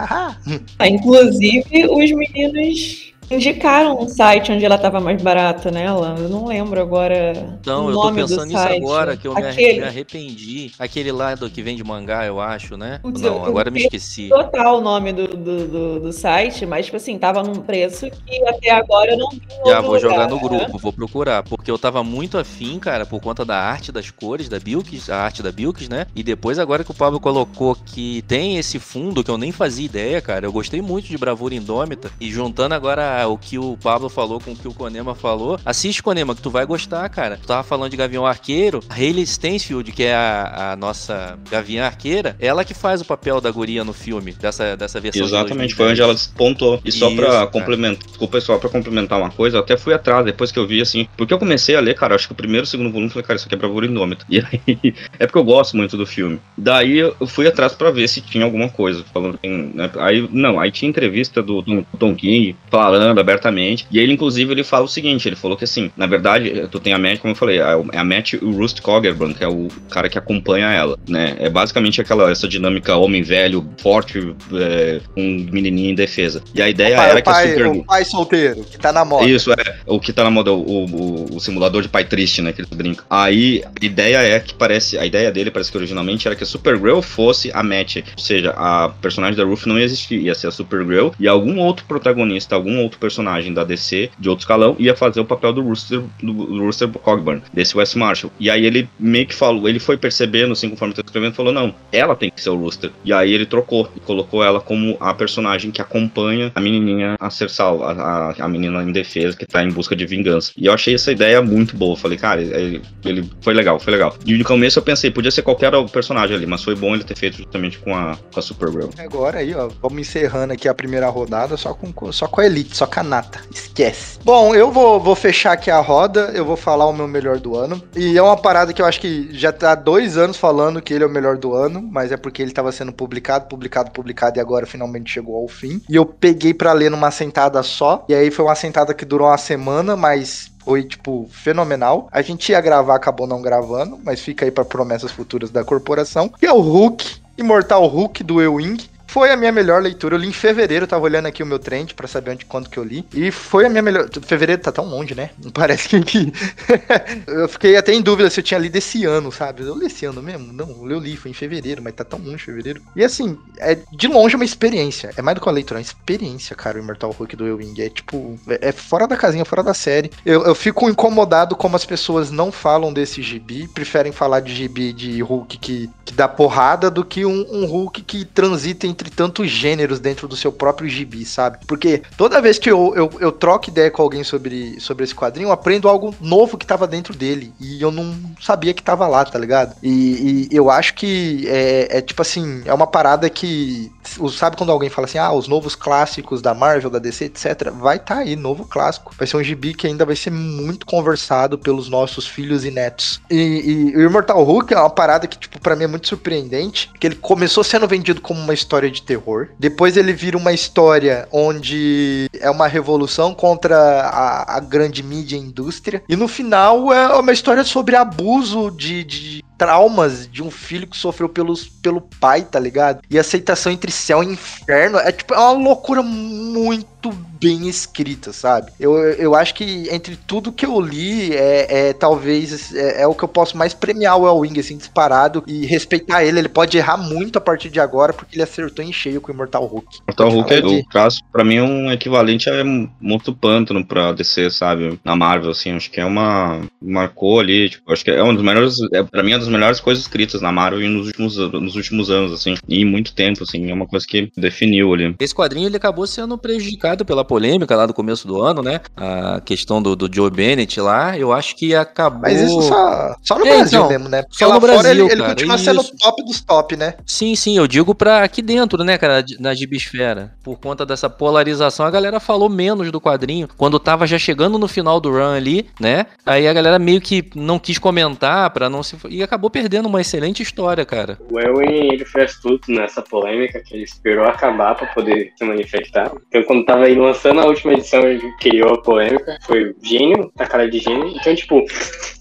Ah, 0.78 0.88
inclusive, 0.88 1.86
os 1.86 2.10
meninos 2.12 3.12
indicaram 3.30 3.98
um 4.00 4.08
site 4.08 4.52
onde 4.52 4.64
ela 4.64 4.78
tava 4.78 5.00
mais 5.00 5.20
barata, 5.22 5.70
né? 5.70 5.84
Ela, 5.84 6.14
eu 6.18 6.28
não 6.28 6.46
lembro 6.46 6.80
agora. 6.80 7.58
Então, 7.60 7.86
o 7.86 7.90
eu 7.90 8.00
tô 8.00 8.12
pensando 8.12 8.46
nisso 8.46 8.62
site. 8.62 8.76
agora, 8.82 9.16
que 9.16 9.26
eu 9.28 9.32
Aquele. 9.36 9.80
me 9.80 9.86
arrependi. 9.86 10.72
Aquele 10.78 11.12
lá 11.12 11.34
do 11.34 11.50
que 11.50 11.62
vende 11.62 11.82
mangá, 11.84 12.24
eu 12.26 12.40
acho, 12.40 12.76
né? 12.76 12.98
Putz, 13.02 13.20
Não, 13.20 13.36
eu 13.36 13.44
agora 13.44 13.70
me 13.70 13.80
esqueci. 13.80 14.28
total 14.28 14.78
o 14.78 14.80
nome 14.80 15.12
do, 15.12 15.26
do, 15.28 15.68
do, 15.68 16.00
do 16.00 16.12
site, 16.12 16.64
mas, 16.66 16.86
tipo 16.86 16.96
assim, 16.96 17.18
tava 17.18 17.42
num 17.42 17.56
preço 17.56 18.06
que 18.26 18.42
até 18.48 18.70
agora 18.70 19.12
eu 19.12 19.18
não 19.18 19.30
vi 19.30 19.42
Já 19.66 19.80
vou 19.80 19.98
jogar 19.98 20.26
lugar, 20.26 20.28
no 20.28 20.36
né? 20.36 20.42
grupo, 20.42 20.78
vou 20.78 20.92
procurar. 20.92 21.42
Porque 21.42 21.70
eu 21.70 21.78
tava 21.78 22.02
muito 22.04 22.38
afim, 22.38 22.78
cara, 22.78 23.04
por 23.06 23.20
conta 23.20 23.44
da 23.44 23.56
arte 23.58 23.92
das 23.92 24.10
cores 24.10 24.48
da 24.48 24.58
Bilks, 24.58 25.10
a 25.10 25.16
arte 25.18 25.42
da 25.42 25.52
Bilks, 25.52 25.88
né? 25.88 26.06
E 26.14 26.22
depois, 26.22 26.58
agora 26.58 26.84
que 26.84 26.90
o 26.90 26.94
Pablo 26.94 27.20
colocou 27.20 27.74
que 27.74 28.22
tem 28.22 28.56
esse 28.58 28.78
fundo 28.78 29.22
que 29.22 29.30
eu 29.30 29.38
nem 29.38 29.52
fazia 29.52 29.84
ideia, 29.84 30.20
cara, 30.20 30.46
eu 30.46 30.52
gostei 30.52 30.80
muito 30.80 31.06
de 31.08 31.18
Bravura 31.18 31.54
Indômita. 31.54 32.10
E 32.20 32.30
juntando 32.30 32.74
agora 32.74 33.17
o 33.26 33.38
que 33.38 33.58
o 33.58 33.76
Pablo 33.82 34.08
falou 34.08 34.40
com 34.40 34.52
o 34.52 34.56
que 34.56 34.68
o 34.68 34.74
Conema 34.74 35.14
falou, 35.14 35.58
assiste, 35.64 36.02
Conema, 36.02 36.34
que 36.34 36.42
tu 36.42 36.50
vai 36.50 36.66
gostar, 36.66 37.08
cara. 37.08 37.38
Tu 37.40 37.46
tava 37.46 37.62
falando 37.62 37.90
de 37.90 37.96
Gavião 37.96 38.26
Arqueiro, 38.26 38.80
a 38.88 38.94
Hayley 38.94 39.24
Stansfield, 39.24 39.92
que 39.92 40.04
é 40.04 40.14
a, 40.14 40.72
a 40.72 40.76
nossa 40.76 41.38
Gavião 41.50 41.84
Arqueira, 41.84 42.36
ela 42.38 42.64
que 42.64 42.74
faz 42.74 43.00
o 43.00 43.04
papel 43.04 43.40
da 43.40 43.50
guria 43.50 43.84
no 43.84 43.92
filme, 43.92 44.32
dessa, 44.32 44.76
dessa 44.76 45.00
versão 45.00 45.24
Exatamente, 45.24 45.74
2010. 45.74 45.76
foi 45.76 45.90
onde 45.90 46.02
ela 46.02 46.14
despontou. 46.14 46.80
E 46.84 46.92
só 46.92 47.10
pra 47.14 47.46
complementar, 47.46 48.06
desculpa, 48.06 48.40
só 48.40 48.58
pra 48.58 48.68
complementar 48.68 49.18
uma 49.18 49.30
coisa, 49.30 49.56
eu 49.56 49.60
até 49.60 49.76
fui 49.76 49.94
atrás 49.94 50.24
depois 50.24 50.52
que 50.52 50.58
eu 50.58 50.66
vi 50.66 50.80
assim, 50.80 51.08
porque 51.16 51.32
eu 51.32 51.38
comecei 51.38 51.76
a 51.76 51.80
ler, 51.80 51.94
cara, 51.94 52.14
acho 52.14 52.26
que 52.26 52.32
o 52.32 52.36
primeiro 52.36 52.64
e 52.64 52.66
o 52.66 52.70
segundo 52.70 52.90
volume, 52.90 53.10
falei, 53.10 53.26
cara, 53.26 53.36
isso 53.36 53.46
aqui 53.46 53.54
é 53.54 53.58
bravura 53.58 53.86
indômita. 53.86 54.24
E 54.28 54.38
aí, 54.38 54.60
é 55.18 55.26
porque 55.26 55.38
eu 55.38 55.44
gosto 55.44 55.76
muito 55.76 55.96
do 55.96 56.06
filme. 56.06 56.40
Daí 56.56 56.98
eu 56.98 57.26
fui 57.26 57.46
atrás 57.46 57.74
pra 57.74 57.90
ver 57.90 58.08
se 58.08 58.20
tinha 58.20 58.44
alguma 58.44 58.68
coisa, 58.68 59.04
falando 59.12 59.38
né? 59.42 59.90
Aí, 59.98 60.28
não, 60.30 60.58
aí 60.58 60.70
tinha 60.70 60.88
entrevista 60.88 61.42
do 61.42 61.62
Tom, 61.62 61.84
Tom 61.98 62.14
King 62.14 62.56
falando 62.70 63.07
abertamente, 63.16 63.86
e 63.90 63.98
ele, 63.98 64.12
inclusive, 64.12 64.52
ele 64.52 64.64
fala 64.64 64.84
o 64.84 64.88
seguinte, 64.88 65.28
ele 65.28 65.36
falou 65.36 65.56
que 65.56 65.64
assim, 65.64 65.90
na 65.96 66.06
verdade, 66.06 66.68
tu 66.70 66.80
tem 66.80 66.92
a 66.92 66.98
Matt, 66.98 67.18
como 67.18 67.32
eu 67.32 67.36
falei, 67.36 67.58
é 67.58 67.98
a 67.98 68.04
Matt 68.04 68.34
e 68.34 68.36
o 68.44 68.50
Rust 68.50 68.80
Coggerbrand, 68.80 69.34
que 69.34 69.44
é 69.44 69.48
o 69.48 69.68
cara 69.90 70.08
que 70.08 70.18
acompanha 70.18 70.66
ela, 70.66 70.98
né? 71.08 71.36
É 71.38 71.48
basicamente 71.48 72.00
aquela, 72.00 72.30
essa 72.30 72.48
dinâmica 72.48 72.96
homem 72.96 73.22
velho, 73.22 73.66
forte, 73.78 74.34
é, 74.54 75.00
com 75.14 75.20
um 75.20 75.46
menininho 75.50 75.90
em 75.90 75.94
defesa. 75.94 76.42
E 76.54 76.60
a 76.60 76.68
ideia 76.68 76.96
pai, 76.96 77.10
era 77.10 77.18
o, 77.18 77.22
que 77.22 77.28
a 77.28 77.32
pai, 77.32 77.48
Supergirl... 77.48 77.78
o 77.78 77.84
pai 77.84 78.04
solteiro, 78.04 78.64
que 78.64 78.78
tá 78.78 78.92
na 78.92 79.04
moda. 79.04 79.26
Isso, 79.26 79.52
é. 79.52 79.78
O 79.86 80.00
que 80.00 80.12
tá 80.12 80.24
na 80.24 80.30
moda, 80.30 80.52
o, 80.52 80.84
o, 80.84 81.36
o 81.36 81.40
simulador 81.40 81.82
de 81.82 81.88
pai 81.88 82.04
triste, 82.04 82.42
né? 82.42 82.52
Que 82.52 82.62
eles 82.62 82.70
brincam. 82.70 83.04
Aí, 83.08 83.62
a 83.64 83.84
ideia 83.84 84.18
é 84.18 84.40
que 84.40 84.54
parece. 84.54 84.98
A 84.98 85.06
ideia 85.06 85.30
dele, 85.30 85.50
parece 85.50 85.70
que 85.70 85.76
originalmente 85.76 86.26
era 86.26 86.36
que 86.36 86.42
a 86.42 86.46
Supergirl 86.46 87.00
fosse 87.00 87.50
a 87.52 87.62
Match. 87.62 87.96
Ou 87.96 88.22
seja, 88.22 88.50
a 88.56 88.88
personagem 89.00 89.36
da 89.36 89.44
Ruth 89.44 89.66
não 89.66 89.78
ia 89.78 89.84
existir. 89.84 90.20
Ia 90.20 90.34
ser 90.34 90.48
a 90.48 90.50
Supergirl 90.50 91.10
e 91.18 91.28
algum 91.28 91.58
outro 91.58 91.84
protagonista, 91.86 92.54
algum 92.54 92.80
outro 92.80 92.97
personagem 92.98 93.52
da 93.52 93.64
DC, 93.64 94.10
de 94.18 94.28
outro 94.28 94.42
escalão, 94.42 94.76
ia 94.78 94.94
fazer 94.94 95.20
o 95.20 95.24
papel 95.24 95.52
do 95.52 95.62
Rooster, 95.62 96.02
do, 96.22 96.32
Rooster 96.64 96.88
Cogburn, 96.88 97.42
desse 97.52 97.76
West 97.76 97.96
Marshall. 97.96 98.32
E 98.38 98.50
aí 98.50 98.64
ele 98.64 98.88
meio 98.98 99.26
que 99.26 99.34
falou, 99.34 99.68
ele 99.68 99.78
foi 99.78 99.96
percebendo, 99.96 100.52
assim, 100.52 100.68
conforme 100.68 100.94
tá 100.94 101.02
escrevendo, 101.04 101.34
falou: 101.34 101.52
não, 101.52 101.74
ela 101.92 102.14
tem 102.14 102.30
que 102.30 102.40
ser 102.40 102.50
o 102.50 102.56
Rooster. 102.56 102.90
E 103.04 103.12
aí 103.12 103.32
ele 103.32 103.46
trocou 103.46 103.88
e 103.96 104.00
colocou 104.00 104.42
ela 104.42 104.60
como 104.60 104.96
a 105.00 105.14
personagem 105.14 105.70
que 105.70 105.80
acompanha 105.80 106.52
a 106.54 106.60
menininha 106.60 107.16
a 107.18 107.30
ser 107.30 107.50
salva, 107.50 107.92
a, 107.92 108.44
a, 108.44 108.48
menina 108.48 108.84
defesa 108.92 109.36
que 109.36 109.46
tá 109.46 109.62
em 109.62 109.70
busca 109.70 109.94
de 109.94 110.06
vingança. 110.06 110.52
E 110.56 110.66
eu 110.66 110.72
achei 110.72 110.94
essa 110.94 111.12
ideia 111.12 111.40
muito 111.42 111.76
boa. 111.76 111.96
Falei, 111.96 112.18
cara, 112.18 112.40
ele, 112.40 112.82
ele 113.04 113.30
foi 113.40 113.54
legal, 113.54 113.78
foi 113.78 113.92
legal. 113.92 114.16
E 114.24 114.36
no 114.36 114.44
começo 114.44 114.78
eu 114.78 114.82
pensei, 114.82 115.10
podia 115.10 115.30
ser 115.30 115.42
qualquer 115.42 115.70
personagem 115.88 116.36
ali, 116.36 116.46
mas 116.46 116.62
foi 116.62 116.74
bom 116.74 116.94
ele 116.94 117.04
ter 117.04 117.16
feito 117.16 117.38
justamente 117.38 117.78
com 117.78 117.94
a, 117.94 118.16
com 118.32 118.40
a 118.40 118.42
Supergirl. 118.42 118.88
Agora 118.98 119.38
aí, 119.38 119.54
ó, 119.54 119.68
vamos 119.80 119.98
encerrando 119.98 120.52
aqui 120.52 120.68
a 120.68 120.74
primeira 120.74 121.08
rodada 121.08 121.56
só 121.56 121.74
com, 121.74 122.12
só 122.12 122.26
com 122.26 122.40
a 122.40 122.46
Elite, 122.46 122.76
só 122.78 122.86
com 122.86 123.00
a 123.00 123.02
Nata. 123.02 123.40
Esquece. 123.52 124.20
Bom, 124.24 124.54
eu 124.54 124.70
vou, 124.70 125.00
vou 125.00 125.16
fechar 125.16 125.52
aqui 125.52 125.68
a 125.68 125.80
roda, 125.80 126.30
eu 126.32 126.44
vou 126.44 126.56
falar 126.56 126.86
o 126.86 126.92
meu 126.92 127.08
melhor 127.08 127.40
do 127.40 127.56
ano. 127.56 127.82
E 127.96 128.16
é 128.16 128.22
uma 128.22 128.36
parada 128.36 128.72
que 128.72 128.80
eu 128.80 128.86
acho 128.86 129.00
que 129.00 129.28
já 129.32 129.52
tá 129.52 129.72
há 129.72 129.74
dois 129.74 130.16
anos 130.16 130.36
falando 130.36 130.80
que 130.80 130.94
ele 130.94 131.02
é 131.02 131.06
o 131.06 131.10
melhor 131.10 131.36
do 131.36 131.54
ano, 131.54 131.82
mas 131.82 132.12
é 132.12 132.16
porque 132.16 132.40
ele 132.40 132.52
tava 132.52 132.70
sendo 132.70 132.92
publicado, 132.92 133.46
publicado, 133.46 133.90
publicado 133.90 134.38
e 134.38 134.40
agora 134.40 134.64
finalmente 134.64 135.10
chegou 135.10 135.36
ao 135.36 135.48
fim. 135.48 135.82
E 135.88 135.96
eu 135.96 136.06
peguei 136.06 136.54
pra 136.54 136.72
ler 136.72 136.88
numa 136.88 137.10
sentada 137.10 137.60
só, 137.64 138.04
e 138.08 138.14
aí 138.14 138.30
foi 138.30 138.44
uma 138.44 138.54
sentada 138.54 138.94
que 138.94 139.04
durou 139.04 139.26
uma 139.26 139.38
semana, 139.38 139.96
mas 139.96 140.52
foi, 140.64 140.84
tipo, 140.84 141.28
fenomenal. 141.32 142.08
A 142.12 142.22
gente 142.22 142.52
ia 142.52 142.60
gravar, 142.60 142.94
acabou 142.94 143.26
não 143.26 143.42
gravando, 143.42 143.98
mas 144.04 144.20
fica 144.20 144.44
aí 144.44 144.52
pra 144.52 144.64
promessas 144.64 145.10
futuras 145.10 145.50
da 145.50 145.64
corporação. 145.64 146.30
E 146.40 146.46
é 146.46 146.52
o 146.52 146.60
Hulk, 146.60 147.16
Imortal 147.36 147.86
Hulk 147.86 148.22
do 148.22 148.40
Ewing. 148.40 148.76
Foi 149.08 149.30
a 149.30 149.36
minha 149.36 149.50
melhor 149.50 149.82
leitura. 149.82 150.14
Eu 150.14 150.18
li 150.18 150.28
em 150.28 150.32
fevereiro, 150.32 150.86
tava 150.86 151.02
olhando 151.02 151.26
aqui 151.26 151.42
o 151.42 151.46
meu 151.46 151.58
trend 151.58 151.94
pra 151.94 152.06
saber 152.06 152.32
onde, 152.32 152.44
quando 152.44 152.68
que 152.68 152.78
eu 152.78 152.84
li. 152.84 153.04
E 153.12 153.30
foi 153.30 153.64
a 153.64 153.68
minha 153.70 153.82
melhor. 153.82 154.06
Fevereiro 154.22 154.60
tá 154.60 154.70
tão 154.70 154.84
longe, 154.84 155.14
né? 155.14 155.30
Não 155.42 155.50
parece 155.50 155.88
que. 156.00 156.32
eu 157.26 157.48
fiquei 157.48 157.76
até 157.76 157.94
em 157.94 158.02
dúvida 158.02 158.28
se 158.28 158.40
eu 158.40 158.44
tinha 158.44 158.60
lido 158.60 158.76
esse 158.76 159.06
ano, 159.06 159.32
sabe? 159.32 159.62
Eu 159.62 159.76
li 159.76 159.86
esse 159.86 160.04
ano 160.04 160.22
mesmo? 160.22 160.52
Não, 160.52 160.88
eu 160.90 160.98
li, 160.98 161.16
foi 161.16 161.30
em 161.30 161.34
fevereiro, 161.34 161.82
mas 161.82 161.94
tá 161.94 162.04
tão 162.04 162.18
longe 162.18 162.44
fevereiro. 162.44 162.82
E 162.94 163.02
assim, 163.02 163.38
é 163.56 163.78
de 163.92 164.06
longe 164.08 164.36
uma 164.36 164.44
experiência. 164.44 165.10
É 165.16 165.22
mais 165.22 165.34
do 165.34 165.40
que 165.40 165.46
uma 165.46 165.54
leitura, 165.54 165.80
é 165.80 165.80
uma 165.80 165.86
experiência, 165.86 166.54
cara, 166.54 166.78
o 166.78 166.82
Immortal 166.82 167.10
Hulk 167.10 167.34
do 167.34 167.46
Ewing. 167.46 167.80
É 167.80 167.88
tipo, 167.88 168.38
é, 168.46 168.68
é 168.68 168.72
fora 168.72 169.08
da 169.08 169.16
casinha, 169.16 169.44
fora 169.44 169.62
da 169.62 169.72
série. 169.72 170.10
Eu, 170.24 170.44
eu 170.44 170.54
fico 170.54 170.88
incomodado 170.88 171.56
como 171.56 171.76
as 171.76 171.86
pessoas 171.86 172.30
não 172.30 172.52
falam 172.52 172.92
desse 172.92 173.22
gibi, 173.22 173.66
preferem 173.68 174.12
falar 174.12 174.40
de 174.40 174.54
gibi 174.54 174.92
de 174.92 175.22
Hulk 175.22 175.56
que, 175.56 175.90
que 176.04 176.12
dá 176.12 176.28
porrada 176.28 176.90
do 176.90 177.02
que 177.02 177.24
um, 177.24 177.46
um 177.50 177.64
Hulk 177.64 178.02
que 178.02 178.24
transita 178.26 178.86
entre 178.86 178.97
tantos 179.04 179.50
gêneros 179.50 180.00
dentro 180.00 180.26
do 180.26 180.36
seu 180.36 180.52
próprio 180.52 180.88
gibi, 180.88 181.24
sabe? 181.24 181.58
Porque 181.66 182.02
toda 182.16 182.40
vez 182.40 182.58
que 182.58 182.70
eu, 182.70 182.92
eu, 182.94 183.10
eu 183.20 183.32
troco 183.32 183.70
ideia 183.70 183.90
com 183.90 184.02
alguém 184.02 184.24
sobre, 184.24 184.80
sobre 184.80 185.04
esse 185.04 185.14
quadrinho, 185.14 185.48
eu 185.48 185.52
aprendo 185.52 185.88
algo 185.88 186.14
novo 186.20 186.56
que 186.56 186.66
tava 186.66 186.86
dentro 186.86 187.14
dele. 187.14 187.52
E 187.60 187.80
eu 187.80 187.90
não 187.90 188.14
sabia 188.40 188.74
que 188.74 188.82
tava 188.82 189.06
lá, 189.06 189.24
tá 189.24 189.38
ligado? 189.38 189.76
E, 189.82 190.48
e 190.50 190.56
eu 190.56 190.70
acho 190.70 190.94
que 190.94 191.46
é, 191.48 191.98
é, 191.98 192.00
tipo 192.00 192.22
assim, 192.22 192.62
é 192.64 192.72
uma 192.74 192.86
parada 192.86 193.28
que. 193.28 193.90
Sabe 194.32 194.56
quando 194.56 194.72
alguém 194.72 194.88
fala 194.88 195.06
assim, 195.06 195.18
ah, 195.18 195.32
os 195.32 195.48
novos 195.48 195.74
clássicos 195.74 196.40
da 196.40 196.54
Marvel, 196.54 196.90
da 196.90 196.98
DC, 196.98 197.26
etc. 197.26 197.70
Vai 197.72 197.98
tá 197.98 198.18
aí, 198.18 198.36
novo 198.36 198.64
clássico. 198.64 199.14
Vai 199.18 199.26
ser 199.26 199.36
um 199.36 199.44
gibi 199.44 199.74
que 199.74 199.86
ainda 199.86 200.04
vai 200.04 200.16
ser 200.16 200.30
muito 200.30 200.86
conversado 200.86 201.58
pelos 201.58 201.88
nossos 201.88 202.26
filhos 202.26 202.64
e 202.64 202.70
netos. 202.70 203.20
E, 203.30 203.92
e 203.92 203.96
o 203.96 204.02
Immortal 204.02 204.42
Hulk 204.42 204.72
é 204.72 204.78
uma 204.78 204.90
parada 204.90 205.26
que, 205.26 205.38
tipo, 205.38 205.60
pra 205.60 205.76
mim 205.76 205.84
é 205.84 205.86
muito 205.86 206.08
surpreendente. 206.08 206.90
Que 206.98 207.06
ele 207.06 207.16
começou 207.16 207.62
sendo 207.62 207.86
vendido 207.86 208.20
como 208.20 208.40
uma 208.40 208.54
história 208.54 208.87
de 208.90 209.02
terror. 209.02 209.48
Depois 209.58 209.96
ele 209.96 210.12
vira 210.12 210.36
uma 210.36 210.52
história 210.52 211.28
onde 211.32 212.28
é 212.40 212.50
uma 212.50 212.66
revolução 212.66 213.34
contra 213.34 213.76
a, 213.76 214.56
a 214.56 214.60
grande 214.60 215.02
mídia 215.02 215.36
e 215.36 215.40
indústria. 215.40 216.02
E 216.08 216.16
no 216.16 216.28
final 216.28 216.92
é 216.92 217.14
uma 217.18 217.32
história 217.32 217.64
sobre 217.64 217.96
abuso 217.96 218.70
de, 218.70 219.04
de 219.04 219.44
traumas 219.58 220.30
de 220.30 220.42
um 220.42 220.50
filho 220.50 220.86
que 220.86 220.96
sofreu 220.96 221.28
pelos, 221.28 221.68
pelo 221.68 222.00
pai, 222.00 222.42
tá 222.42 222.60
ligado? 222.60 223.02
E 223.10 223.18
aceitação 223.18 223.72
entre 223.72 223.90
céu 223.90 224.22
e 224.22 224.26
inferno. 224.26 224.98
É 224.98 225.10
tipo, 225.10 225.34
é 225.34 225.38
uma 225.38 225.52
loucura 225.52 226.02
muito 226.02 227.12
bem 227.40 227.68
escrita, 227.68 228.32
sabe? 228.32 228.72
Eu, 228.78 228.96
eu 228.96 229.34
acho 229.34 229.54
que 229.54 229.88
entre 229.90 230.16
tudo 230.16 230.52
que 230.52 230.66
eu 230.66 230.80
li, 230.80 231.34
é, 231.34 231.88
é 231.88 231.92
talvez 231.92 232.74
é, 232.74 233.02
é, 233.02 233.06
o 233.06 233.14
que 233.14 233.24
eu 233.24 233.28
posso 233.28 233.56
mais 233.56 233.74
premiar 233.74 234.18
o 234.18 234.26
Elwing, 234.26 234.58
assim, 234.58 234.76
disparado 234.76 235.42
e 235.46 235.66
respeitar 235.66 236.24
ele. 236.24 236.38
Ele 236.38 236.48
pode 236.48 236.76
errar 236.76 236.96
muito 236.96 237.38
a 237.38 237.40
partir 237.40 237.70
de 237.70 237.80
agora, 237.80 238.12
porque 238.12 238.36
ele 238.36 238.42
acertou 238.42 238.84
em 238.84 238.92
cheio 238.92 239.20
com 239.20 239.30
o 239.30 239.34
Immortal 239.34 239.64
Hulk. 239.66 239.98
Immortal 240.02 240.30
Hulk 240.30 240.54
é, 240.54 240.66
o 240.66 240.84
caso, 240.86 241.20
pra 241.32 241.44
mim, 241.44 241.56
é 241.56 241.62
um 241.62 241.92
equivalente 241.92 242.48
a 242.48 242.64
muito 243.00 243.32
pântano 243.34 243.84
pra 243.84 244.12
DC, 244.12 244.50
sabe? 244.50 244.98
Na 245.04 245.16
Marvel, 245.16 245.50
assim, 245.50 245.72
acho 245.72 245.90
que 245.90 246.00
é 246.00 246.04
uma. 246.04 246.62
Marcou 246.80 247.40
ali, 247.40 247.70
tipo, 247.70 247.92
acho 247.92 248.04
que 248.04 248.10
é 248.10 248.22
um 248.22 248.34
dos 248.34 248.44
melhores. 248.44 248.76
É, 248.92 249.02
pra 249.02 249.22
mim, 249.22 249.32
é 249.32 249.34
uma 249.34 249.40
das 249.40 249.48
melhores 249.48 249.80
coisas 249.80 250.04
escritas 250.04 250.40
na 250.40 250.52
Marvel 250.52 250.88
nos 250.88 251.06
últimos, 251.06 251.36
nos 251.36 251.76
últimos 251.76 252.10
anos, 252.10 252.32
assim, 252.32 252.54
e 252.68 252.84
muito 252.84 253.12
tempo, 253.12 253.42
assim, 253.42 253.70
é 253.70 253.74
uma 253.74 253.86
coisa 253.86 254.06
que 254.06 254.30
definiu 254.36 254.92
ali. 254.92 255.14
Esse 255.18 255.34
quadrinho 255.34 255.66
ele 255.66 255.76
acabou 255.76 256.06
sendo 256.06 256.36
prejudicado 256.38 257.04
pela 257.04 257.24
polêmica 257.28 257.76
lá 257.76 257.86
do 257.86 257.94
começo 257.94 258.26
do 258.26 258.42
ano, 258.42 258.62
né? 258.62 258.80
A 258.96 259.40
questão 259.44 259.80
do, 259.80 259.94
do 259.94 260.12
Joe 260.12 260.30
Bennett 260.30 260.80
lá, 260.80 261.16
eu 261.16 261.32
acho 261.32 261.54
que 261.54 261.74
acabou. 261.74 262.22
Mas 262.22 262.40
isso 262.40 262.62
só, 262.62 263.14
só 263.22 263.38
no 263.38 263.46
é, 263.46 263.56
Brasil 263.56 263.78
então, 263.78 263.88
mesmo, 263.88 264.08
né? 264.08 264.22
Porque 264.22 264.44
só 264.44 264.52
no 264.52 264.58
Brasil, 264.58 264.90
ele, 264.90 265.12
ele 265.12 265.22
continua 265.22 265.54
isso. 265.54 265.64
sendo 265.64 265.84
top 265.98 266.24
dos 266.24 266.40
top, 266.40 266.76
né? 266.76 266.94
Sim, 267.06 267.36
sim, 267.36 267.56
eu 267.56 267.68
digo 267.68 267.94
pra 267.94 268.24
aqui 268.24 268.40
dentro, 268.40 268.82
né, 268.82 268.96
cara, 268.96 269.24
na 269.38 269.54
Gibisfera. 269.54 270.32
Por 270.42 270.58
conta 270.58 270.86
dessa 270.86 271.10
polarização, 271.10 271.84
a 271.84 271.90
galera 271.90 272.18
falou 272.18 272.48
menos 272.48 272.90
do 272.90 273.00
quadrinho. 273.00 273.48
Quando 273.56 273.78
tava 273.78 274.06
já 274.06 274.18
chegando 274.18 274.58
no 274.58 274.66
final 274.66 274.98
do 275.00 275.10
run 275.10 275.34
ali, 275.34 275.68
né? 275.78 276.06
Aí 276.24 276.48
a 276.48 276.52
galera 276.52 276.78
meio 276.78 277.00
que 277.00 277.30
não 277.34 277.58
quis 277.58 277.78
comentar 277.78 278.50
pra 278.50 278.70
não 278.70 278.82
se. 278.82 278.96
E 279.08 279.22
acabou 279.22 279.50
perdendo 279.50 279.86
uma 279.86 280.00
excelente 280.00 280.42
história, 280.42 280.84
cara. 280.84 281.18
O 281.30 281.38
Elwin, 281.38 281.92
ele 281.92 282.04
fez 282.04 282.38
tudo 282.40 282.60
nessa 282.68 283.02
polêmica 283.02 283.60
que 283.60 283.74
ele 283.74 283.84
esperou 283.84 284.24
acabar 284.24 284.74
pra 284.74 284.86
poder 284.88 285.32
se 285.36 285.44
manifestar. 285.44 286.10
Então, 286.28 286.42
quando 286.44 286.64
tava 286.64 286.84
aí 286.84 286.94
lançando 286.94 287.17
a 287.42 287.46
última 287.46 287.72
edição, 287.72 288.00
ele 288.00 288.32
criou 288.40 288.74
a 288.74 288.82
polêmica. 288.82 289.38
Foi 289.42 289.74
gênio, 289.82 290.30
a 290.38 290.46
cara 290.46 290.68
de 290.70 290.78
gênio. 290.78 291.08
Então, 291.08 291.34
tipo, 291.34 291.64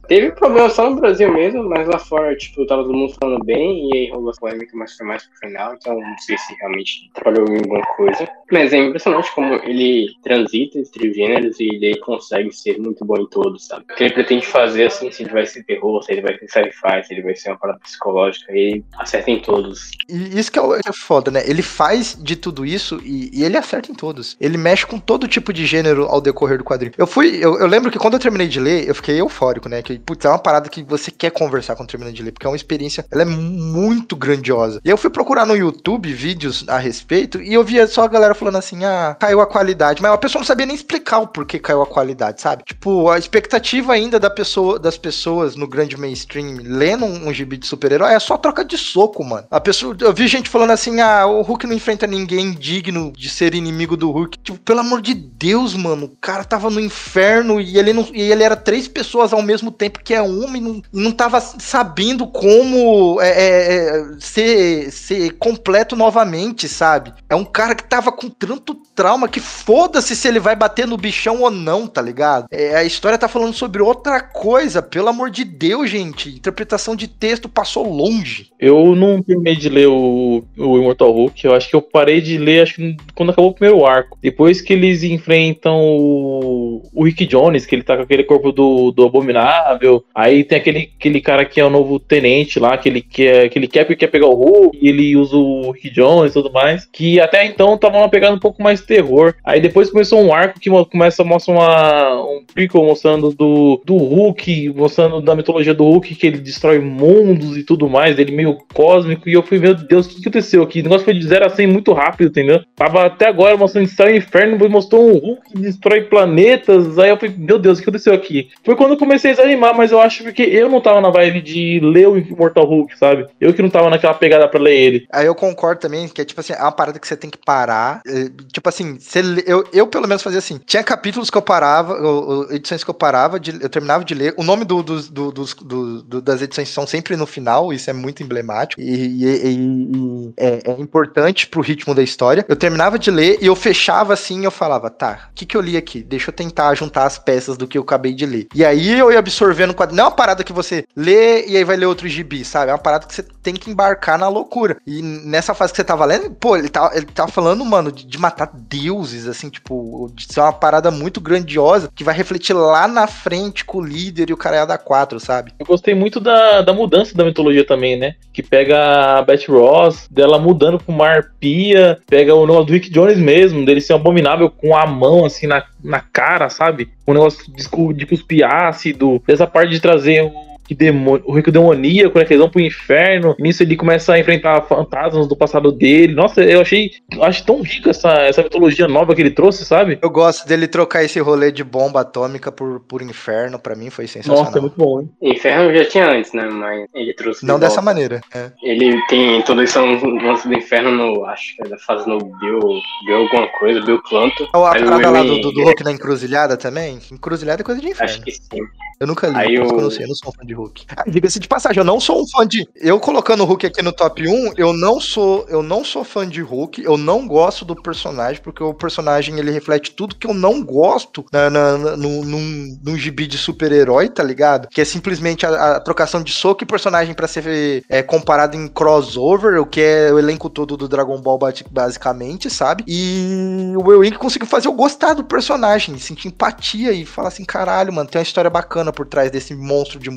Teve 0.08 0.32
problema 0.32 0.70
só 0.70 0.90
no 0.90 0.96
Brasil 0.96 1.32
mesmo, 1.34 1.68
mas 1.68 1.88
lá 1.88 2.00
fora, 2.00 2.36
tipo, 2.36 2.66
tava 2.66 2.84
todo 2.84 2.94
mundo 2.94 3.14
falando 3.20 3.44
bem, 3.44 3.90
e 3.90 3.98
aí 3.98 4.10
rolou 4.10 4.32
a 4.32 4.40
polêmica, 4.40 4.72
mas 4.76 4.96
foi 4.96 5.06
mais 5.06 5.24
pro 5.26 5.38
final, 5.40 5.74
então 5.74 6.00
não 6.00 6.18
sei 6.20 6.38
se 6.38 6.56
realmente 6.60 7.10
trabalhou 7.14 7.48
em 7.50 7.58
alguma 7.58 7.82
coisa. 7.96 8.28
Mas 8.52 8.72
é 8.72 8.78
impressionante 8.78 9.30
como 9.36 9.56
ele 9.56 10.08
transita 10.24 10.80
entre 10.80 11.14
gêneros 11.14 11.60
e 11.60 11.66
ele 11.66 11.98
consegue 12.00 12.52
ser 12.54 12.80
muito 12.80 13.04
bom 13.04 13.18
em 13.18 13.28
todos, 13.28 13.68
sabe? 13.68 13.86
O 13.92 13.96
que 13.96 14.06
ele 14.06 14.14
pretende 14.14 14.48
fazer, 14.48 14.86
assim, 14.86 15.12
se 15.12 15.24
ele 15.24 15.32
vai 15.32 15.46
ser 15.46 15.64
terror, 15.64 16.02
se 16.02 16.14
ele 16.14 16.22
vai 16.22 16.38
ser 16.38 16.48
sci-fi, 16.48 17.04
se 17.04 17.14
ele 17.14 17.24
vai 17.24 17.36
ser 17.36 17.50
uma 17.50 17.58
parada 17.58 17.80
psicológica, 17.80 18.52
ele 18.52 18.86
acerta 18.98 19.30
em 19.30 19.40
todos. 19.42 19.92
E 20.08 20.40
isso 20.40 20.52
que 20.52 20.60
é, 20.60 20.64
é 20.64 20.94
foda, 20.94 21.30
né? 21.30 21.44
Ele 21.46 21.62
faz 21.62 22.18
de 22.18 22.36
tudo 22.38 22.66
isso 22.66 23.02
e, 23.04 23.30
e, 23.34 23.44
ele 23.44 23.58
acerta 23.58 23.92
em 23.92 23.96
todos. 23.96 24.38
Ele 24.40 24.58
mexe 24.58 24.86
com 24.86 25.00
todo 25.00 25.28
tipo 25.28 25.52
de 25.52 25.66
gênero 25.66 26.06
ao 26.06 26.22
decorrer 26.22 26.58
do 26.58 26.64
quadrinho. 26.64 26.94
Eu 26.98 27.08
fui, 27.08 27.38
eu, 27.44 27.60
eu 27.60 27.68
lembro 27.68 27.92
que 27.92 28.00
quando 28.00 28.14
eu 28.14 28.20
terminei 28.20 28.48
de 28.48 28.60
ler, 28.60 28.88
eu 28.88 28.96
fiquei 28.96 29.20
eufórico, 29.20 29.68
né? 29.68 29.82
Que 29.82 29.97
putz, 29.98 30.26
é 30.26 30.30
uma 30.30 30.40
parada 30.40 30.70
que 30.70 30.84
você 30.84 31.12
quer 31.12 31.32
conversar 31.32 31.76
quando 31.76 31.90
termina 31.90 32.12
de 32.12 32.24
ler, 32.24 32.32
porque 32.32 32.46
é 32.46 32.50
uma 32.50 32.56
experiência, 32.56 33.06
ela 33.12 33.22
é 33.22 33.26
muito 33.26 34.16
grandiosa. 34.16 34.82
E 34.84 34.90
eu 34.90 34.98
fui 34.98 35.10
procurar 35.10 35.46
no 35.46 35.56
YouTube 35.56 36.12
vídeos 36.14 36.66
a 36.68 36.78
respeito 36.78 37.42
e 37.42 37.54
eu 37.54 37.64
via 37.64 37.88
só 37.88 38.04
a 38.04 38.08
galera 38.08 38.34
falando 38.34 38.58
assim: 38.58 38.84
ah, 38.84 39.16
caiu 39.20 39.42
a 39.42 39.48
qualidade. 39.48 40.02
Mas 40.02 40.12
a 40.12 40.18
pessoa 40.18 40.40
não 40.40 40.46
sabia 40.46 40.66
nem 40.66 40.76
explicar 40.76 41.20
o 41.20 41.28
porquê 41.28 41.60
caiu 41.60 41.82
a 41.82 41.86
qualidade, 41.86 42.42
sabe? 42.42 42.64
Tipo, 42.64 43.10
a 43.10 43.18
expectativa 43.18 43.94
ainda 43.94 44.20
da 44.20 44.30
pessoa, 44.30 44.80
das 44.80 44.98
pessoas 44.98 45.56
no 45.56 45.68
grande 45.68 45.98
mainstream 45.98 46.58
lendo 46.62 47.06
um, 47.06 47.28
um 47.28 47.34
gibi 47.34 47.58
de 47.58 47.68
super-herói 47.68 48.14
é 48.14 48.20
só 48.20 48.38
troca 48.38 48.64
de 48.64 48.78
soco, 48.78 49.24
mano. 49.24 49.48
A 49.50 49.60
pessoa, 49.60 49.96
eu 50.00 50.14
vi 50.14 50.28
gente 50.28 50.50
falando 50.50 50.72
assim: 50.72 51.00
ah, 51.02 51.26
o 51.26 51.42
Hulk 51.42 51.68
não 51.68 51.76
enfrenta 51.76 52.06
ninguém 52.08 52.52
digno 52.54 53.12
de 53.16 53.30
ser 53.30 53.56
inimigo 53.56 53.96
do 53.96 54.12
Hulk. 54.12 54.38
Tipo, 54.40 54.60
pelo 54.60 54.80
amor 54.80 55.02
de 55.02 55.14
Deus, 55.14 55.74
mano, 55.74 56.06
o 56.06 56.18
cara 56.20 56.44
tava 56.44 56.70
no 56.70 56.80
inferno 56.80 57.60
e 57.60 57.78
ele, 57.78 57.94
não, 57.94 58.08
e 58.14 58.22
ele 58.22 58.44
era 58.44 58.56
três 58.56 58.88
pessoas 58.88 59.34
ao 59.34 59.42
mesmo 59.42 59.72
tempo 59.72 59.87
que 59.90 60.14
é 60.14 60.22
uma 60.22 60.58
e 60.58 60.62
não, 60.62 60.82
não 60.92 61.12
tava 61.12 61.40
sabendo 61.40 62.28
como 62.28 63.20
é, 63.22 63.30
é, 63.30 64.00
é, 64.00 64.06
ser, 64.20 64.92
ser 64.92 65.32
completo 65.38 65.96
novamente, 65.96 66.68
sabe? 66.68 67.14
É 67.30 67.36
um 67.36 67.46
cara 67.46 67.76
que 67.76 67.84
tava 67.84 68.12
com 68.12 68.30
tanto 68.30 68.76
trauma 68.96 69.28
que 69.28 69.40
foda-se 69.40 70.16
se 70.16 70.28
ele 70.28 70.40
vai 70.40 70.56
bater 70.56 70.88
no 70.88 70.98
bichão 70.98 71.42
ou 71.42 71.52
não, 71.52 71.88
tá 71.88 72.02
ligado? 72.02 72.48
É, 72.52 72.76
a 72.76 72.84
história 72.84 73.18
tá 73.18 73.28
falando 73.28 73.54
sobre 73.54 73.82
outra 73.82 74.22
coisa, 74.22 74.82
pelo 74.82 75.10
amor 75.10 75.30
de 75.30 75.44
Deus, 75.44 75.90
gente. 75.90 76.30
Interpretação 76.30 76.96
de 76.96 77.08
texto 77.08 77.48
passou 77.48 77.92
longe. 77.92 78.50
Eu 78.60 78.96
não 78.96 79.22
terminei 79.22 79.56
de 79.56 79.70
ler 79.70 79.88
o, 79.88 80.44
o 80.58 80.78
Immortal 80.78 81.12
Hulk, 81.12 81.46
eu 81.46 81.54
acho 81.54 81.70
que 81.70 81.76
eu 81.76 81.82
parei 81.82 82.22
de 82.22 82.38
ler 82.38 82.62
acho 82.62 82.76
que 82.76 82.98
quando 83.14 83.32
acabou 83.32 83.52
o 83.52 83.54
primeiro 83.54 83.86
arco. 83.86 84.18
Depois 84.22 84.62
que 84.62 84.74
eles 84.74 85.04
enfrentam 85.04 85.80
o, 85.80 86.82
o 86.94 87.04
Rick 87.04 87.26
Jones, 87.26 87.66
que 87.66 87.76
ele 87.76 87.84
tá 87.84 87.96
com 87.96 88.04
aquele 88.04 88.24
corpo 88.24 88.52
do, 88.52 88.92
do 88.92 89.06
Abominável, 89.06 89.77
Aí 90.16 90.44
tem 90.44 90.58
aquele, 90.58 90.92
aquele 90.98 91.22
cara 91.22 91.46
que 91.46 91.60
é 91.60 91.66
o 91.66 91.70
novo 91.70 92.00
tenente 92.00 92.60
lá, 92.60 92.78
que 92.78 92.90
ele 92.90 93.02
quer, 93.02 93.50
que 93.50 93.60
ele 93.60 93.68
quer 93.68 93.86
porque 93.86 93.98
quer 93.98 94.08
pegar 94.08 94.28
o 94.28 94.34
Hulk, 94.34 94.78
e 94.82 94.88
ele 94.88 95.16
usa 95.16 95.36
o 95.36 95.72
Rick 95.72 95.90
Jones 95.92 96.32
e 96.32 96.34
tudo 96.34 96.52
mais. 96.52 96.86
Que 96.92 97.20
até 97.20 97.46
então 97.46 97.78
tava 97.78 97.98
uma 97.98 98.10
pegada 98.10 98.36
um 98.36 98.40
pouco 98.40 98.62
mais 98.62 98.82
terror. 98.82 99.34
Aí 99.44 99.60
depois 99.60 99.90
começou 99.90 100.22
um 100.22 100.34
arco 100.34 100.60
que 100.60 100.70
começa 100.70 101.22
a 101.22 101.26
mostrar 101.26 101.54
uma, 101.54 102.22
um 102.24 102.44
prequel 102.54 102.84
mostrando 102.84 103.32
do, 103.32 103.82
do 103.86 103.96
Hulk, 103.96 104.74
mostrando 104.76 105.22
da 105.22 105.36
mitologia 105.36 105.74
do 105.74 105.84
Hulk, 105.84 106.16
que 106.16 106.28
ele 106.28 106.38
destrói 106.38 106.80
mundos 106.80 107.58
e 107.58 107.64
tudo 107.64 107.90
mais, 107.90 108.18
ele 108.18 108.32
meio 108.32 108.58
cósmico. 108.74 109.30
E 109.30 109.34
eu 109.34 109.44
fui, 109.44 109.60
meu 109.60 109.74
Deus, 109.74 110.06
o 110.06 110.10
que 110.10 110.22
aconteceu 110.22 110.64
aqui? 110.64 110.80
O 110.80 110.84
negócio 110.84 111.06
foi 111.06 111.14
de 111.14 111.26
0 111.26 111.46
a 111.46 111.50
100 111.50 111.68
muito 111.68 111.94
rápido, 111.94 112.30
entendeu? 112.30 112.62
Tava 112.76 113.06
até 113.06 113.28
agora 113.28 113.58
mostrando 113.58 113.88
Céu 113.88 114.10
e 114.10 114.18
Inferno, 114.18 114.58
mostrou 114.70 115.10
um 115.10 115.18
Hulk 115.18 115.42
que 115.52 115.60
destrói 115.60 116.02
planetas. 116.02 116.98
Aí 117.00 117.10
eu 117.10 117.18
falei, 117.18 117.36
meu 117.38 117.58
Deus, 117.58 117.78
o 117.78 117.82
que 117.82 117.90
aconteceu 117.90 118.14
aqui? 118.14 118.50
Foi 118.64 118.76
quando 118.76 118.92
eu 118.92 118.98
comecei 118.98 119.32
a 119.32 119.34
desanimar, 119.34 119.67
mas 119.74 119.92
eu 119.92 120.00
acho 120.00 120.24
porque 120.24 120.44
eu 120.44 120.70
não 120.70 120.82
tava 120.82 121.02
na 121.02 121.10
vibe 121.10 121.42
de 121.42 121.80
ler 121.82 122.08
o 122.08 122.18
Immortal 122.18 122.66
Hulk, 122.66 122.98
sabe? 122.98 123.28
Eu 123.40 123.54
que 123.54 123.62
não 123.62 123.70
tava 123.70 123.90
naquela 123.90 124.14
pegada 124.14 124.48
pra 124.48 124.60
ler 124.60 124.76
ele. 124.76 125.08
Aí 125.12 125.26
eu 125.26 125.36
concordo 125.36 125.82
também, 125.82 126.08
que 126.08 126.22
é 126.22 126.26
tipo 126.26 126.40
assim, 126.42 126.54
é 126.54 126.62
uma 126.62 126.72
parada 126.72 127.00
que 127.00 127.08
você 127.08 127.16
tem 127.16 127.30
que 127.30 127.38
parar. 127.38 128.02
É, 128.06 128.30
tipo 128.52 128.68
assim, 128.68 128.98
você, 129.00 129.22
eu, 129.46 129.66
eu 129.74 129.88
pelo 129.88 130.08
menos 130.08 130.24
fazia 130.24 130.40
assim. 130.40 130.60
Tinha 130.66 130.84
capítulos 130.84 131.30
que 131.30 131.38
eu 131.38 131.42
parava, 131.42 131.94
ou, 131.94 132.52
edições 132.52 132.84
que 132.84 132.90
eu 132.90 132.94
parava, 132.94 133.40
de, 133.40 133.52
eu 133.62 133.70
terminava 133.70 134.04
de 134.04 134.14
ler. 134.14 134.34
O 134.38 134.44
nome 134.44 134.66
do, 134.66 134.82
do, 134.82 135.02
do, 135.02 136.04
do, 136.04 136.22
das 136.22 136.42
edições 136.42 136.70
são 136.70 136.88
sempre 136.88 137.16
no 137.16 137.26
final, 137.26 137.72
isso 137.72 137.90
é 137.90 137.94
muito 137.94 138.24
emblemático. 138.24 138.82
E, 138.82 138.86
e, 138.86 139.48
e 139.48 140.34
é, 140.38 140.62
é, 140.72 140.82
importante 140.82 141.48
pro 141.48 141.62
ritmo 141.62 141.94
da 141.94 142.02
história. 142.02 142.46
Eu 142.48 142.56
terminava 142.56 142.98
de 142.98 143.12
ler 143.12 143.38
e 143.42 143.46
eu 143.46 143.56
fechava 143.56 144.14
assim 144.14 144.46
eu 144.46 144.52
falava, 144.52 144.90
tá, 144.90 145.30
o 145.32 145.36
que, 145.36 145.46
que 145.46 145.56
eu 145.56 145.62
li 145.62 145.78
aqui? 145.78 146.02
Deixa 146.02 146.30
eu 146.30 146.34
tentar 146.34 146.74
juntar 146.76 147.06
as 147.06 147.18
peças 147.18 147.58
do 147.58 147.68
que 147.68 147.78
eu 147.78 147.82
acabei 147.82 148.14
de 148.14 148.26
ler. 148.26 148.48
E 148.54 148.66
aí 148.66 148.98
eu 148.98 149.12
ia 149.12 149.20
absorver 149.20 149.57
absorvendo 149.58 149.74
quadrinho. 149.74 149.98
Não 149.98 150.06
é 150.06 150.08
uma 150.08 150.16
parada 150.16 150.44
que 150.44 150.54
você 150.54 150.86
lê 150.96 151.48
e 151.48 151.58
aí 151.58 151.64
vai 151.64 151.76
ler 151.76 151.88
outro 151.88 152.08
gibi, 152.08 152.46
sabe? 152.46 152.70
É 152.70 152.74
uma 152.74 152.80
parada 152.80 153.08
que 153.08 153.14
você 153.14 153.24
tem 153.42 153.56
que 153.56 153.72
embarcar 153.72 154.18
na 154.18 154.30
loucura. 154.30 154.78
E 154.86 155.02
nessa 155.02 155.54
fase 155.54 155.74
que 155.74 155.78
você 155.78 155.84
tava 155.84 156.06
lendo, 156.06 156.30
pô, 156.32 156.56
ele 156.56 156.70
tá, 156.70 156.92
ele 156.94 157.06
tá 157.06 157.28
falando, 157.28 157.66
mano, 157.66 157.92
de, 157.92 158.06
de 158.06 158.18
matar 158.18 158.50
deuses, 158.54 159.28
assim, 159.28 159.50
tipo, 159.50 160.12
de 160.14 160.32
ser 160.32 160.42
uma 160.42 160.54
parada 160.54 160.92
muito 160.92 161.20
grandiosa 161.20 161.90
que 161.96 162.04
vai 162.04 162.16
refletir 162.16 162.54
lá 162.54 162.88
na 162.88 163.08
frente 163.08 163.66
com 163.66 163.80
o 163.80 163.86
líder 163.86 164.30
e 164.30 164.34
o 164.34 164.38
cara 164.38 164.66
da 164.66 164.78
4, 164.78 165.20
sabe? 165.20 165.54
Eu 165.58 165.66
gostei 165.66 165.96
muito 165.96 166.20
da, 166.20 166.62
da 166.62 166.74
mudança 166.74 167.16
da 167.16 167.26
mitologia 167.26 167.66
também, 167.66 167.98
né? 167.98 168.16
Que 168.34 168.44
pega 168.44 169.18
a 169.18 169.22
Beth 169.22 169.46
Ross, 169.48 170.08
dela 170.10 170.38
mudando 170.38 170.78
pra 170.78 170.94
uma 170.94 171.08
arpia, 171.08 172.00
pega 172.08 172.36
o 172.36 172.46
nome 172.46 172.66
do 172.66 172.80
Jones 172.80 173.18
mesmo, 173.18 173.66
dele 173.66 173.82
ser 173.82 173.94
abominável 173.94 174.50
com 174.50 174.76
a 174.76 174.86
mão 174.86 175.26
assim 175.26 175.48
na, 175.48 175.64
na 175.84 176.00
cara, 176.00 176.50
sabe? 176.50 176.90
O 177.06 177.14
negócio 177.14 177.46
de, 177.52 177.94
de 177.94 178.06
cuspir 178.06 178.46
ácido, 178.46 179.22
dessa 179.26 179.48
parte 179.48 179.72
de 179.72 179.80
trazer 179.80 180.24
o 180.24 180.47
que 180.68 180.76
demônio, 180.76 181.24
o 181.26 181.34
rico 181.34 181.52
demoníaco, 181.52 182.18
né, 182.20 182.26
que 182.26 182.34
eles 182.34 182.42
vão 182.42 182.50
pro 182.50 182.62
inferno. 182.62 183.36
Nisso 183.40 183.64
ele 183.64 183.76
começa 183.76 184.14
a 184.14 184.20
enfrentar 184.20 184.62
fantasmas 184.64 185.28
do 185.28 185.36
passado 185.36 185.72
dele. 185.72 186.14
Nossa, 186.14 186.42
eu 186.44 186.62
achei, 186.62 186.92
eu 187.14 187.24
acho 187.24 187.46
tão 187.46 187.62
rica 187.62 187.90
essa, 187.92 188.12
essa 188.24 188.44
mitologia 188.44 188.88
nova 188.88 189.16
que 189.16 189.22
ele 189.22 189.32
trouxe, 189.32 189.66
sabe? 189.66 189.98
Eu 190.02 190.10
gosto 190.10 190.48
dele 190.48 190.68
trocar 190.68 191.04
esse 191.04 191.20
rolê 191.20 191.52
de 191.52 191.64
bomba 191.64 192.02
atômica 192.02 192.52
por, 192.52 192.80
por 192.82 193.02
inferno, 193.02 193.58
pra 193.60 193.76
mim 193.76 193.90
foi 193.90 194.08
sensacional. 194.08 194.44
Nossa, 194.46 194.58
é 194.58 194.62
muito 194.62 194.76
bom, 194.78 195.02
hein? 195.02 195.10
Inferno 195.22 195.74
já 195.76 195.86
tinha 195.86 196.10
antes, 196.10 196.34
né? 196.34 196.48
Mas 196.50 196.86
ele 196.94 197.14
trouxe. 197.14 197.42
de 197.42 197.48
Não 197.48 197.60
dessa 197.60 197.76
volta. 197.76 197.86
maneira. 197.86 198.22
é. 198.34 198.52
Ele 198.62 199.00
tem 199.08 199.40
introdução 199.40 199.86
lance 200.22 200.48
do 200.48 200.54
inferno 200.54 200.92
no. 200.92 201.26
Acho 201.26 201.56
que 201.56 201.64
ele 201.66 201.78
faz 201.80 202.06
no 202.06 202.18
Bill. 202.18 202.60
Bill 203.06 203.18
alguma 203.18 203.48
coisa, 203.60 203.82
Bill 203.86 204.02
Clanto. 204.04 204.48
A 204.54 204.74
Aí 204.74 204.82
o 204.84 204.86
parada 204.86 205.10
lá 205.10 205.24
do, 205.24 205.40
do, 205.40 205.52
do 205.52 205.64
Hulk 205.64 205.84
na 205.84 205.92
encruzilhada 205.92 206.58
também? 206.58 207.00
Encruzilhada 207.12 207.62
é 207.62 207.66
coisa 207.66 207.80
de 207.82 207.88
inferno. 207.90 208.12
Acho 208.14 208.22
que 208.22 208.32
sim. 208.32 208.62
Eu 209.00 209.06
nunca 209.06 209.28
li, 209.28 209.56
eu 209.56 209.64
o- 209.68 209.82
não 209.82 209.92
sei, 209.92 210.06
eu 210.06 210.08
não 210.08 210.16
sou 210.16 210.34
fã 210.34 210.44
de 210.44 210.54
Hulk. 210.58 210.86
Ah, 210.96 211.04
Diga-se 211.08 211.40
de 211.40 211.48
passagem, 211.48 211.80
eu 211.80 211.86
não 211.86 212.00
sou 212.00 212.22
um 212.22 212.28
fã 212.28 212.46
de. 212.46 212.68
Eu 212.76 213.00
colocando 213.00 213.44
o 213.44 213.46
Hulk 213.46 213.66
aqui 213.66 213.82
no 213.82 213.92
top 213.94 214.28
1, 214.28 214.54
eu 214.58 214.74
não 214.74 215.00
sou, 215.00 215.46
eu 215.50 215.62
não 215.64 215.84
sou 215.84 216.04
fã 216.04 216.28
de 216.28 216.42
Hulk, 216.42 216.82
eu 216.84 216.98
não 216.98 217.28
gosto 217.28 217.64
do 217.64 217.76
personagem, 217.82 218.42
porque 218.42 218.64
o 218.64 218.74
personagem 218.74 219.38
ele 219.40 219.52
reflete 219.52 219.92
tudo 219.92 220.16
que 220.16 220.28
eu 220.28 220.34
não 220.34 220.64
gosto 220.64 221.26
na, 221.32 221.50
na, 221.50 221.78
na- 221.78 221.98
num, 221.98 222.24
num, 222.24 222.78
num 222.84 222.98
gibi 222.98 223.28
de 223.28 223.38
super-herói, 223.38 224.10
tá 224.10 224.24
ligado? 224.24 224.68
Que 224.70 224.82
é 224.82 224.86
simplesmente 224.86 225.46
a, 225.46 225.76
a 225.78 225.80
trocação 225.80 226.22
de 226.22 226.32
soco 226.34 226.64
e 226.64 226.68
personagem 226.68 227.14
pra 227.14 227.28
ser 227.28 227.84
é, 227.90 228.02
comparado 228.04 228.56
em 228.58 228.68
crossover, 228.68 229.62
o 229.62 229.66
que 229.66 229.82
é 229.82 230.12
o 230.12 230.20
elenco 230.20 230.50
todo 230.50 230.76
do 230.78 230.88
Dragon 230.88 231.20
Ball 231.22 231.38
basi- 231.38 231.66
basicamente, 231.70 232.50
sabe? 232.50 232.84
E 232.88 233.74
o 233.76 233.82
Will 233.88 234.00
Wink 234.00 234.18
conseguiu 234.18 234.48
fazer 234.48 234.68
eu 234.68 234.74
gostar 234.74 235.14
do 235.14 235.24
personagem, 235.24 235.98
sentir 235.98 236.28
empatia 236.28 236.92
e 236.92 237.06
falar 237.06 237.30
assim, 237.30 237.46
caralho, 237.46 237.94
mano, 237.94 238.10
tem 238.10 238.20
uma 238.20 238.24
história 238.24 238.50
bacana 238.50 238.92
por 238.92 239.06
trás 239.08 239.32
desse 239.32 239.56
monstro 239.56 240.00
de 240.00 240.10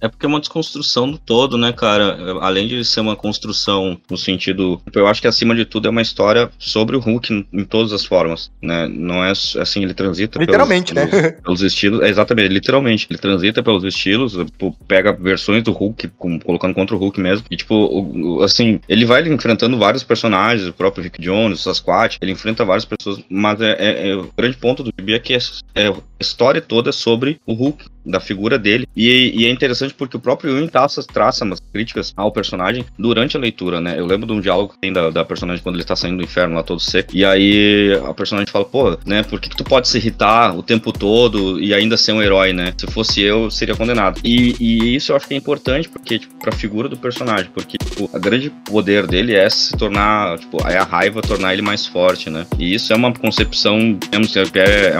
É 0.00 0.08
porque 0.08 0.26
é 0.26 0.28
uma 0.28 0.40
desconstrução 0.40 1.10
do 1.10 1.18
todo, 1.18 1.56
né, 1.56 1.72
cara? 1.72 2.16
Além 2.40 2.66
de 2.68 2.84
ser 2.84 3.00
uma 3.00 3.16
construção 3.16 3.98
no 4.10 4.16
sentido. 4.16 4.80
Eu 4.94 5.06
acho 5.06 5.20
que 5.20 5.28
acima 5.28 5.54
de 5.54 5.64
tudo 5.64 5.86
é 5.86 5.90
uma 5.90 6.02
história 6.02 6.50
sobre 6.58 6.96
o 6.96 7.00
Hulk 7.00 7.46
em, 7.52 7.64
todas 7.64 7.92
as 7.92 8.04
formas, 8.04 8.50
né? 8.60 8.86
Não 8.88 9.24
é 9.24 9.30
assim, 9.30 9.82
ele 9.82 9.94
transita. 9.94 10.38
pelos- 10.38 10.46
Literalmente, 10.46 10.94
né? 10.94 11.06
pelos, 11.06 11.40
pelos 11.42 11.60
estilos. 11.62 12.00
é, 12.02 12.08
Exatamente, 12.08 12.48
literalmente. 12.52 13.06
Ele 13.10 13.18
transita 13.18 13.62
pelos 13.62 13.84
estilos, 13.84 14.32
tipo, 14.34 14.76
pega 14.86 15.12
versões 15.12 15.62
do 15.62 15.72
Hulk, 15.72 16.08
com- 16.18 16.38
colocando 16.40 16.74
contra 16.74 16.94
o 16.94 16.98
Hulk 16.98 17.20
mesmo. 17.20 17.46
E, 17.50 17.56
tipo, 17.56 17.74
o- 17.74 18.36
o- 18.38 18.42
assim, 18.42 18.80
ele 18.88 19.04
vai 19.04 19.26
enfrentando 19.28 19.78
vários 19.78 20.02
personagens, 20.02 20.68
o 20.68 20.72
próprio 20.72 21.02
Rick 21.04 21.20
Jones, 21.20 21.60
o 21.60 21.62
Sasquatch, 21.62 22.18
ele 22.20 22.32
enfrenta 22.32 22.64
várias 22.64 22.84
pessoas, 22.84 23.20
mas 23.28 23.60
é, 23.60 23.72
é- 23.78 24.08
é- 24.10 24.16
o 24.16 24.30
grande 24.36 24.56
ponto 24.56 24.82
do 24.82 24.92
gibi 24.98 25.14
é 25.14 25.18
que 25.18 25.34
é, 25.34 25.38
é- 25.74 25.88
a 25.88 25.94
história 26.20 26.60
toda 26.60 26.90
é 26.90 26.92
sobre 26.92 27.40
o 27.46 27.52
Hulk, 27.54 27.84
da 28.04 28.20
figura 28.20 28.58
dele. 28.58 28.86
E, 28.96 29.32
e 29.34 29.46
é 29.46 29.50
interessante 29.50 29.94
porque 29.94 30.16
o 30.16 30.20
próprio 30.20 30.56
Ewing 30.56 30.68
traça, 30.68 31.02
traça 31.02 31.44
umas 31.44 31.60
críticas 31.72 32.12
ao 32.16 32.32
personagem 32.32 32.84
durante 32.98 33.36
a 33.36 33.40
leitura, 33.40 33.80
né? 33.80 33.98
Eu 33.98 34.06
lembro 34.06 34.26
de 34.26 34.32
um 34.32 34.40
diálogo 34.40 34.72
que 34.74 34.80
tem 34.80 34.92
da, 34.92 35.10
da 35.10 35.24
personagem 35.24 35.62
quando 35.62 35.76
ele 35.76 35.84
tá 35.84 35.96
saindo 35.96 36.18
do 36.18 36.24
inferno 36.24 36.54
lá 36.54 36.62
todo 36.62 36.80
seco. 36.80 37.10
E 37.14 37.24
aí 37.24 37.92
a 38.08 38.14
personagem 38.14 38.50
fala, 38.50 38.64
pô, 38.64 38.96
né? 39.04 39.22
Por 39.22 39.40
que, 39.40 39.48
que 39.48 39.56
tu 39.56 39.64
pode 39.64 39.88
se 39.88 39.98
irritar 39.98 40.56
o 40.56 40.62
tempo 40.62 40.92
todo 40.92 41.60
e 41.60 41.72
ainda 41.74 41.96
ser 41.96 42.12
um 42.12 42.22
herói, 42.22 42.52
né? 42.52 42.72
Se 42.76 42.86
fosse 42.86 43.20
eu, 43.20 43.50
seria 43.50 43.74
condenado. 43.74 44.20
E, 44.24 44.56
e 44.60 44.94
isso 44.96 45.12
eu 45.12 45.16
acho 45.16 45.26
que 45.26 45.34
é 45.34 45.36
importante 45.36 45.88
porque, 45.88 46.18
tipo, 46.18 46.34
pra 46.38 46.52
figura 46.52 46.88
do 46.88 46.96
personagem, 46.96 47.50
porque 47.52 47.78
tipo, 47.78 48.10
a 48.12 48.18
grande 48.18 48.50
poder 48.64 49.06
dele 49.06 49.34
é 49.34 49.48
se 49.48 49.76
tornar, 49.76 50.38
tipo, 50.38 50.58
é 50.66 50.78
a 50.78 50.84
raiva 50.84 51.22
tornar 51.22 51.52
ele 51.52 51.62
mais 51.62 51.86
forte, 51.86 52.30
né? 52.30 52.46
E 52.58 52.74
isso 52.74 52.92
é 52.92 52.96
uma 52.96 53.12
concepção, 53.12 53.98
é, 54.10 54.16
é 54.58 54.92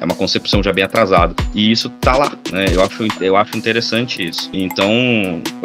é 0.00 0.04
uma 0.04 0.14
concepção 0.14 0.62
já 0.62 0.72
bem 0.72 0.84
atrasada. 0.84 1.34
E 1.54 1.70
isso 1.70 1.88
tá 2.00 2.16
lá, 2.16 2.32
né? 2.52 2.66
Eu 2.72 2.82
acho, 2.82 3.06
eu 3.20 3.36
acho 3.36 3.56
interessante 3.56 4.26
isso. 4.28 4.48
Então, 4.52 4.90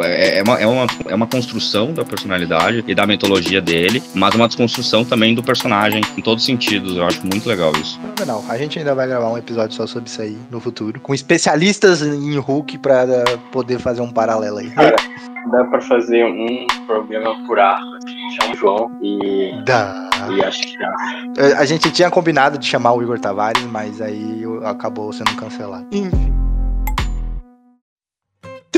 é, 0.00 0.38
é, 0.38 0.42
uma, 0.42 0.60
é, 0.60 0.66
uma, 0.66 0.86
é 1.08 1.14
uma 1.14 1.26
construção 1.26 1.92
da 1.92 2.04
personalidade 2.04 2.84
e 2.86 2.94
da 2.94 3.06
mitologia 3.06 3.60
dele, 3.60 4.02
mas 4.14 4.34
uma 4.34 4.46
desconstrução 4.46 5.04
também 5.04 5.34
do 5.34 5.42
personagem 5.42 6.00
em 6.16 6.20
todos 6.22 6.42
os 6.42 6.46
sentidos. 6.46 6.96
Eu 6.96 7.06
acho 7.06 7.20
muito 7.26 7.48
legal 7.48 7.72
isso. 7.80 7.98
Fenomenal. 8.16 8.44
A 8.48 8.56
gente 8.58 8.78
ainda 8.78 8.94
vai 8.94 9.06
gravar 9.06 9.30
um 9.30 9.38
episódio 9.38 9.74
só 9.76 9.86
sobre 9.86 10.08
isso 10.08 10.20
aí 10.22 10.36
no 10.50 10.60
futuro, 10.60 11.00
com 11.00 11.14
especialistas 11.14 12.02
em 12.02 12.36
Hulk 12.38 12.78
pra 12.78 13.04
eh, 13.04 13.24
poder 13.52 13.78
fazer 13.78 14.00
um 14.02 14.10
paralelo 14.10 14.58
aí. 14.58 14.70
Dá 15.50 15.64
pra 15.64 15.80
fazer 15.80 16.24
um 16.24 16.66
programa 16.86 17.36
por 17.46 17.58
arco. 17.58 17.84
assim, 17.96 18.16
Chama 18.40 18.54
o 18.54 18.56
João 18.56 18.90
e. 19.00 19.62
Dá. 19.64 20.08
E 20.30 20.42
acho 20.42 20.60
que 20.60 20.78
dá. 20.78 20.92
Eh, 21.38 21.52
A 21.56 21.64
gente 21.64 21.90
tinha 21.90 22.10
combinado 22.10 22.58
de 22.58 22.66
chamar 22.66 22.92
o 22.94 23.02
Igor 23.02 23.18
Tavares, 23.18 23.62
mas 23.64 24.00
aí 24.00 24.42
acabou 24.64 25.12
sendo 25.12 25.34
cancelado. 25.36 25.86
Enfim. 25.92 26.35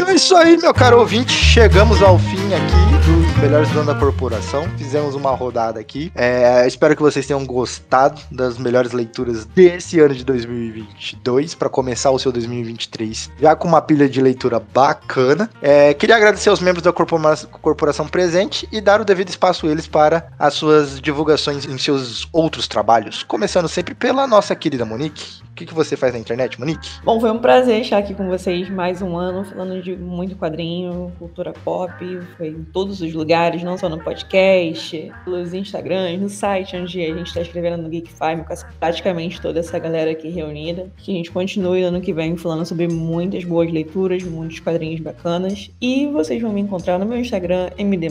É 0.09 0.15
isso 0.15 0.35
aí, 0.35 0.57
meu 0.57 0.73
caro 0.73 0.99
ouvinte. 1.01 1.33
Chegamos 1.33 2.03
ao 2.03 2.19
fim 2.19 2.55
aqui 2.55 2.89
dos 3.07 3.37
melhores 3.43 3.69
donos 3.71 3.87
da 3.87 3.95
corporação. 3.95 4.67
Fizemos 4.77 5.15
uma 5.15 5.31
rodada 5.33 5.79
aqui. 5.79 6.11
É, 6.15 6.67
espero 6.67 6.97
que 6.97 7.03
vocês 7.03 7.27
tenham 7.27 7.45
gostado 7.45 8.21
das 8.31 8.57
melhores 8.59 8.93
leituras 8.93 9.45
desse 9.45 10.01
ano 10.01 10.15
de 10.15 10.25
2022 10.25 11.55
para 11.55 11.69
começar 11.69 12.11
o 12.11 12.19
seu 12.19 12.33
2023 12.33 13.31
já 13.41 13.55
com 13.55 13.69
uma 13.69 13.83
pilha 13.83 14.09
de 14.09 14.21
leitura 14.21 14.59
bacana. 14.73 15.51
É, 15.61 15.93
queria 15.95 16.17
agradecer 16.17 16.49
aos 16.49 16.61
membros 16.61 16.83
da 16.83 16.93
corpora- 16.93 17.37
corporação 17.61 18.09
presente 18.09 18.67
e 18.73 18.81
dar 18.81 19.01
o 19.01 19.05
devido 19.05 19.29
espaço 19.29 19.67
eles 19.67 19.87
para 19.87 20.29
as 20.39 20.55
suas 20.55 21.01
divulgações 21.01 21.67
em 21.67 21.77
seus 21.77 22.27
outros 22.33 22.67
trabalhos. 22.67 23.23
Começando 23.23 23.69
sempre 23.69 23.95
pela 23.95 24.27
nossa 24.27 24.57
querida 24.57 24.85
Monique. 24.87 25.47
O 25.51 25.55
que, 25.59 25.67
que 25.67 25.75
você 25.75 25.97
faz 25.97 26.13
na 26.13 26.21
internet, 26.21 26.59
Monique? 26.61 26.89
Bom, 27.03 27.21
foi 27.21 27.33
um 27.33 27.39
prazer 27.41 27.81
estar 27.81 27.99
aqui 27.99 28.15
com 28.15 28.29
vocês 28.29 28.71
mais 28.71 29.03
um 29.03 29.17
ano, 29.17 29.45
falando 29.45 29.83
de 29.83 29.98
muito 29.99 30.37
quadrinho, 30.37 31.13
cultura 31.19 31.53
pop. 31.65 31.93
Foi 32.37 32.49
em 32.49 32.65
todos 32.65 33.01
os 33.01 33.15
lugares, 33.15 33.63
não 33.63 33.79
só 33.79 33.89
no 33.89 34.03
podcast, 34.03 35.13
pelos 35.25 35.55
Instagrams, 35.55 36.21
no 36.21 36.29
site 36.29 36.77
onde 36.77 37.01
a 37.01 37.15
gente 37.15 37.29
está 37.29 37.41
escrevendo 37.41 37.83
no 37.83 37.89
Geek 37.89 38.11
Five, 38.11 38.45
com 38.45 38.55
praticamente 38.81 39.41
toda 39.41 39.61
essa 39.61 39.79
galera 39.79 40.11
aqui 40.11 40.29
reunida. 40.29 40.91
Que 40.97 41.13
a 41.13 41.15
gente 41.15 41.31
continue 41.31 41.83
ano 41.83 42.01
que 42.01 42.13
vem 42.13 42.37
falando 42.37 42.65
sobre 42.65 42.89
muitas 42.89 43.45
boas 43.45 43.71
leituras, 43.71 44.23
muitos 44.25 44.61
quadrinhos 44.61 45.01
bacanas. 45.01 45.71
E 45.81 46.07
vocês 46.07 46.43
vão 46.43 46.53
me 46.53 46.61
encontrar 46.61 46.99
no 46.99 47.07
meu 47.07 47.19
Instagram, 47.19 47.71
MD 47.79 48.09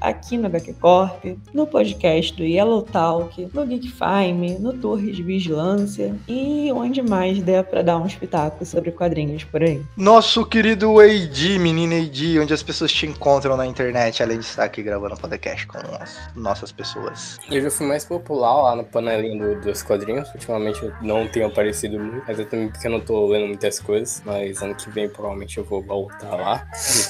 aqui 0.00 0.36
no 0.38 0.46
HQ 0.46 0.74
Corp, 0.74 1.24
no 1.52 1.66
podcast 1.66 2.34
do 2.34 2.44
Yellow 2.44 2.82
Talk, 2.82 3.48
no 3.52 3.66
Geek 3.66 3.90
Fime, 3.90 4.58
no 4.58 4.72
Torre 4.72 5.12
de 5.12 5.22
Vigilância 5.22 6.14
e 6.26 6.70
onde 6.72 7.02
mais 7.02 7.42
der 7.42 7.64
pra 7.64 7.82
dar 7.82 7.98
um 7.98 8.06
espetáculo 8.06 8.64
sobre 8.64 8.90
quadrinhos 8.90 9.44
por 9.44 9.62
aí. 9.62 9.82
Nosso 9.96 10.44
querido 10.46 11.00
AD, 11.08 11.58
menina 11.58 11.96
AD, 11.96 12.38
onde 12.40 12.52
as 12.52 12.62
pessoas 12.62 12.92
te 12.92 13.06
encontram 13.06 13.56
na 13.56 13.66
internet, 13.66 14.22
além 14.22 14.38
de 14.38 14.44
estar 14.44 14.64
aqui 14.64 14.82
gravando 14.82 15.16
podcast 15.16 15.66
com 15.66 15.78
as 16.00 16.18
nossas 16.36 16.70
pessoas. 16.70 17.38
Eu 17.50 17.62
já 17.62 17.70
fui 17.70 17.86
mais 17.86 18.04
popular 18.04 18.62
lá 18.62 18.76
no 18.76 18.84
panelinho 18.84 19.54
do- 19.56 19.60
dos 19.62 19.82
quadrinhos. 19.82 20.28
Ultimamente 20.34 20.82
eu 20.82 20.92
não 21.02 21.26
tenho 21.28 21.46
aparecido 21.46 21.98
muito, 21.98 22.30
eu 22.30 22.46
também 22.48 22.68
porque 22.68 22.86
eu 22.86 22.90
não 22.90 23.00
tô 23.00 23.26
lendo 23.28 23.46
muitas 23.46 23.80
coisas. 23.80 24.22
Mas 24.24 24.60
ano 24.62 24.74
que 24.74 24.90
vem 24.90 25.08
provavelmente 25.08 25.56
eu 25.58 25.64
vou 25.64 25.82
voltar 25.82 26.34
lá. 26.36 26.66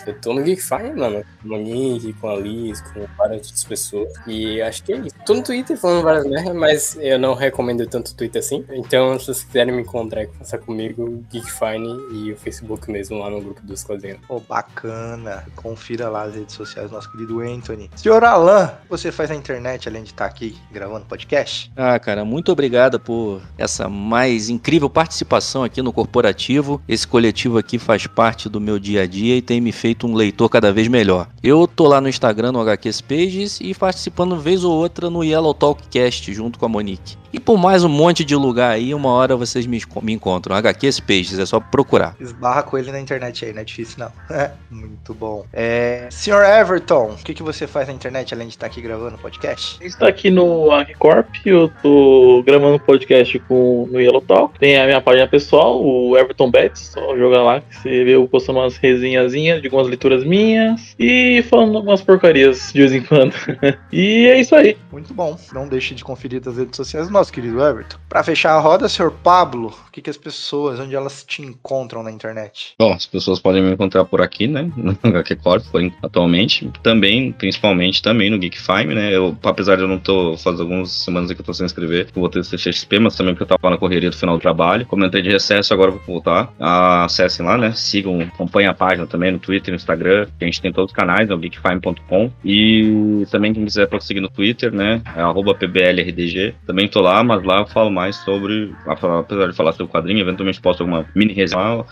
Eu 0.07 0.21
tô 0.21 0.33
no 0.33 0.43
Geek 0.43 0.63
Fire, 0.63 0.95
mano. 0.95 1.25
Com 1.43 1.49
o 1.55 1.59
Nick, 1.59 2.13
com 2.15 2.29
a 2.29 2.37
Liz, 2.37 2.81
com 2.81 3.07
várias 3.17 3.39
outras 3.47 3.65
pessoas. 3.65 4.13
E 4.27 4.63
acho 4.63 4.83
que 4.85 4.93
é 4.93 4.97
isso. 4.99 5.15
Tô 5.27 5.35
no 5.35 5.43
Twitter 5.43 5.77
falando 5.77 6.03
várias 6.05 6.25
merdas, 6.25 6.55
mas 6.55 6.97
eu 7.01 7.19
não 7.19 7.35
recomendo 7.35 7.87
tanto 7.87 8.15
Twitter 8.15 8.41
assim. 8.41 8.65
Então, 8.71 9.19
se 9.19 9.27
vocês 9.27 9.45
quiserem 9.45 9.75
me 9.75 9.83
encontrar 9.83 10.27
conversar 10.27 10.59
comigo, 10.59 11.25
Geek 11.31 11.51
Fine 11.51 11.99
e 12.13 12.33
o 12.33 12.37
Facebook 12.37 12.91
mesmo 12.91 13.19
lá 13.19 13.29
no 13.31 13.41
grupo 13.41 13.61
dos 13.79 13.85
quadrinhos. 13.85 14.19
Pô, 14.27 14.41
bacana. 14.41 15.47
Confira 15.57 16.09
lá 16.09 16.23
as 16.23 16.35
redes 16.35 16.55
sociais 16.55 16.91
do 16.91 16.95
nosso 16.95 17.11
querido 17.11 17.41
Anthony. 17.41 17.91
Senhor 17.97 18.23
Alan, 18.25 18.65
o 18.65 18.83
que 18.83 18.89
você 18.89 19.13
faz 19.13 19.31
na 19.31 19.37
internet 19.37 19.89
além 19.89 20.03
de 20.03 20.11
estar 20.11 20.27
aqui 20.27 20.57
gravando 20.71 21.07
podcast? 21.07 21.71
Ah, 21.77 21.99
cara, 21.99 22.25
muito 22.25 22.51
obrigado 22.53 22.99
por 22.99 23.41
essa 23.57 23.89
mais 23.89 24.49
incrível 24.49 24.91
participação 24.91 25.63
aqui 25.65 25.83
no 25.83 25.93
Corporativo. 25.93 26.81
Esse 26.89 27.07
coletivo 27.07 27.59
aqui 27.59 27.79
faz 27.79 28.07
parte 28.07 28.49
do 28.49 28.61
meu 28.61 28.79
dia 28.79 29.03
a 29.03 29.07
dia 29.07 29.37
e 29.37 29.43
tem 29.43 29.61
me 29.61 29.73
feito 29.73 30.07
um 30.07 30.15
leitor 30.15 30.49
cada 30.49 30.73
vez 30.73 30.89
melhor. 30.89 31.29
Eu 31.43 31.67
tô 31.67 31.87
lá 31.87 32.01
no 32.01 32.09
Instagram, 32.09 32.53
no 32.53 32.61
HQs 32.61 33.01
Pages, 33.01 33.61
e 33.61 33.75
participando 33.75 34.39
vez 34.39 34.65
ou 34.65 34.75
outra 34.75 35.09
no 35.09 35.23
Yellow 35.23 35.55
Talk 35.55 35.87
Cast, 35.89 36.33
junto 36.33 36.59
com 36.59 36.67
a 36.67 36.69
Monique. 36.69 37.17
E 37.31 37.39
por 37.39 37.59
mais 37.59 37.85
um 37.85 37.89
monte 37.91 38.25
de 38.25 38.35
lugar 38.35 38.71
aí, 38.71 38.95
uma 38.95 39.11
hora 39.11 39.37
vocês 39.37 39.67
me, 39.67 39.81
me 40.03 40.13
encontram. 40.15 40.57
HQ 40.57 40.93
Spaces, 40.93 41.39
é 41.39 41.45
só 41.45 41.61
procurar. 41.61 42.17
Esbarra 42.19 42.63
com 42.63 42.79
ele 42.79 42.91
na 42.91 42.99
internet 42.99 43.45
aí, 43.45 43.53
não 43.53 43.61
é 43.61 43.65
difícil 43.65 43.99
não. 43.99 44.11
É, 44.35 44.51
muito 44.71 45.13
bom. 45.13 45.45
É, 45.53 46.09
Senhor 46.11 46.43
Everton, 46.43 47.11
o 47.11 47.17
que, 47.17 47.35
que 47.35 47.43
você 47.43 47.67
faz 47.67 47.87
na 47.87 47.93
internet 47.93 48.33
além 48.33 48.49
de 48.49 48.55
estar 48.55 48.67
aqui 48.67 48.81
gravando 48.81 49.19
podcast? 49.19 49.79
Está 49.85 50.09
aqui 50.09 50.31
no 50.31 50.71
Arquicorp, 50.71 51.29
eu 51.45 51.71
tô 51.83 52.43
gravando 52.47 52.81
podcast 52.81 53.39
com, 53.41 53.87
no 53.91 54.01
Yellow 54.01 54.23
Talk. 54.23 54.59
Tem 54.59 54.79
a 54.79 54.87
minha 54.87 55.01
página 55.01 55.29
pessoal, 55.29 55.85
o 55.85 56.17
Everton 56.17 56.51
Betts, 56.51 56.93
só 56.95 57.17
joga 57.17 57.43
lá 57.43 57.61
que 57.61 57.77
você 57.77 58.05
vê 58.05 58.15
eu 58.17 58.27
postando 58.27 58.61
umas 58.61 58.79
resenhazinhas 58.79 59.61
de 59.61 59.67
algumas 59.67 59.87
leituras 59.87 60.25
minhas 60.25 60.95
e 60.99 61.43
falando 61.51 61.77
algumas 61.77 62.01
porcarias 62.01 62.73
de 62.73 62.81
vez 62.81 62.93
em 62.93 63.03
quando. 63.03 63.35
e 63.93 64.27
é 64.27 64.41
isso 64.41 64.55
aí. 64.55 64.79
Muito 64.91 65.13
bom. 65.13 65.39
Não 65.53 65.69
deixe 65.69 65.95
de 65.95 66.03
conferir 66.03 66.41
as 66.47 66.57
redes 66.57 66.77
sociais 66.77 67.11
nosso 67.19 67.33
querido 67.33 67.61
Everton. 67.61 67.99
Pra 68.09 68.23
fechar 68.23 68.53
a 68.53 68.61
roda, 68.61 68.89
senhor 68.89 69.11
Pablo, 69.11 69.75
o 69.89 69.91
que, 69.91 70.01
que 70.01 70.09
as 70.09 70.17
pessoas, 70.17 70.79
onde 70.79 70.95
elas 70.95 71.25
te 71.25 71.43
encontram 71.43 72.03
na 72.03 72.11
internet? 72.11 72.75
Bom, 72.79 72.93
as 72.93 73.07
pessoas 73.07 73.41
podem 73.41 73.61
me 73.61 73.73
encontrar 73.73 74.05
por 74.05 74.23
aqui, 74.23 74.47
né? 74.47 74.71
No 74.77 74.97
HQ 75.03 75.37
Corp, 75.37 75.65
atualmente. 76.03 76.71
Também, 76.83 77.33
principalmente, 77.33 78.01
também 78.01 78.31
no 78.31 78.39
Geek 78.39 78.59
Fime, 78.59 78.95
né? 78.95 79.15
Eu, 79.15 79.37
apesar 79.43 79.77
de 79.77 79.83
eu 79.83 79.89
não 79.89 79.99
tô 79.99 80.37
faz 80.37 80.61
algumas 80.61 80.91
semanas 80.91 81.33
que 81.33 81.41
eu 81.41 81.45
tô 81.45 81.53
sem 81.53 81.67
escrever, 81.67 82.09
vou 82.15 82.29
ter 82.29 82.43
CXP, 82.43 82.99
mas 83.01 83.17
também 83.17 83.35
porque 83.35 83.43
eu 83.53 83.59
tava 83.59 83.71
na 83.71 83.79
correria 83.79 84.11
do 84.11 84.17
final 84.17 84.37
do 84.37 84.41
trabalho. 84.41 84.87
Entrei 85.09 85.23
de 85.23 85.31
recesso, 85.31 85.73
agora 85.73 85.91
vou 85.91 86.01
voltar. 86.07 86.53
Ah, 86.61 87.05
acessem 87.05 87.45
lá, 87.45 87.57
né? 87.57 87.73
Sigam, 87.73 88.21
acompanhem 88.21 88.69
a 88.69 88.75
página 88.75 89.07
também 89.07 89.33
no 89.33 89.39
Twitter, 89.39 89.73
no 89.73 89.77
Instagram, 89.77 90.29
a 90.39 90.45
gente 90.45 90.61
tem 90.61 90.73
todos 90.73 90.91
os 90.91 90.97
canais, 90.97 91.31
é 91.31 91.35
o 91.35 91.39
geekfime.com. 91.39 92.31
E 92.45 93.25
também 93.31 93.55
quem 93.55 93.65
quiser 93.65 93.89
prosseguir 93.89 94.21
no 94.21 94.29
Twitter, 94.29 94.73
né? 94.73 95.01
É 95.17 95.21
arroba 95.21 95.55
PBLRDG. 95.55 96.55
Também 96.67 96.87
tô 96.89 97.01
lá, 97.01 97.08
mas 97.25 97.43
lá 97.43 97.61
eu 97.61 97.67
falo 97.67 97.91
mais 97.91 98.17
sobre. 98.17 98.75
Apesar 98.87 99.49
de 99.49 99.57
falar 99.57 99.73
sobre 99.73 99.93
quadrinho, 99.93 100.21
eventualmente 100.21 100.61
posto 100.61 100.83
alguma 100.83 101.07
mini 101.15 101.33
resenha. 101.33 101.85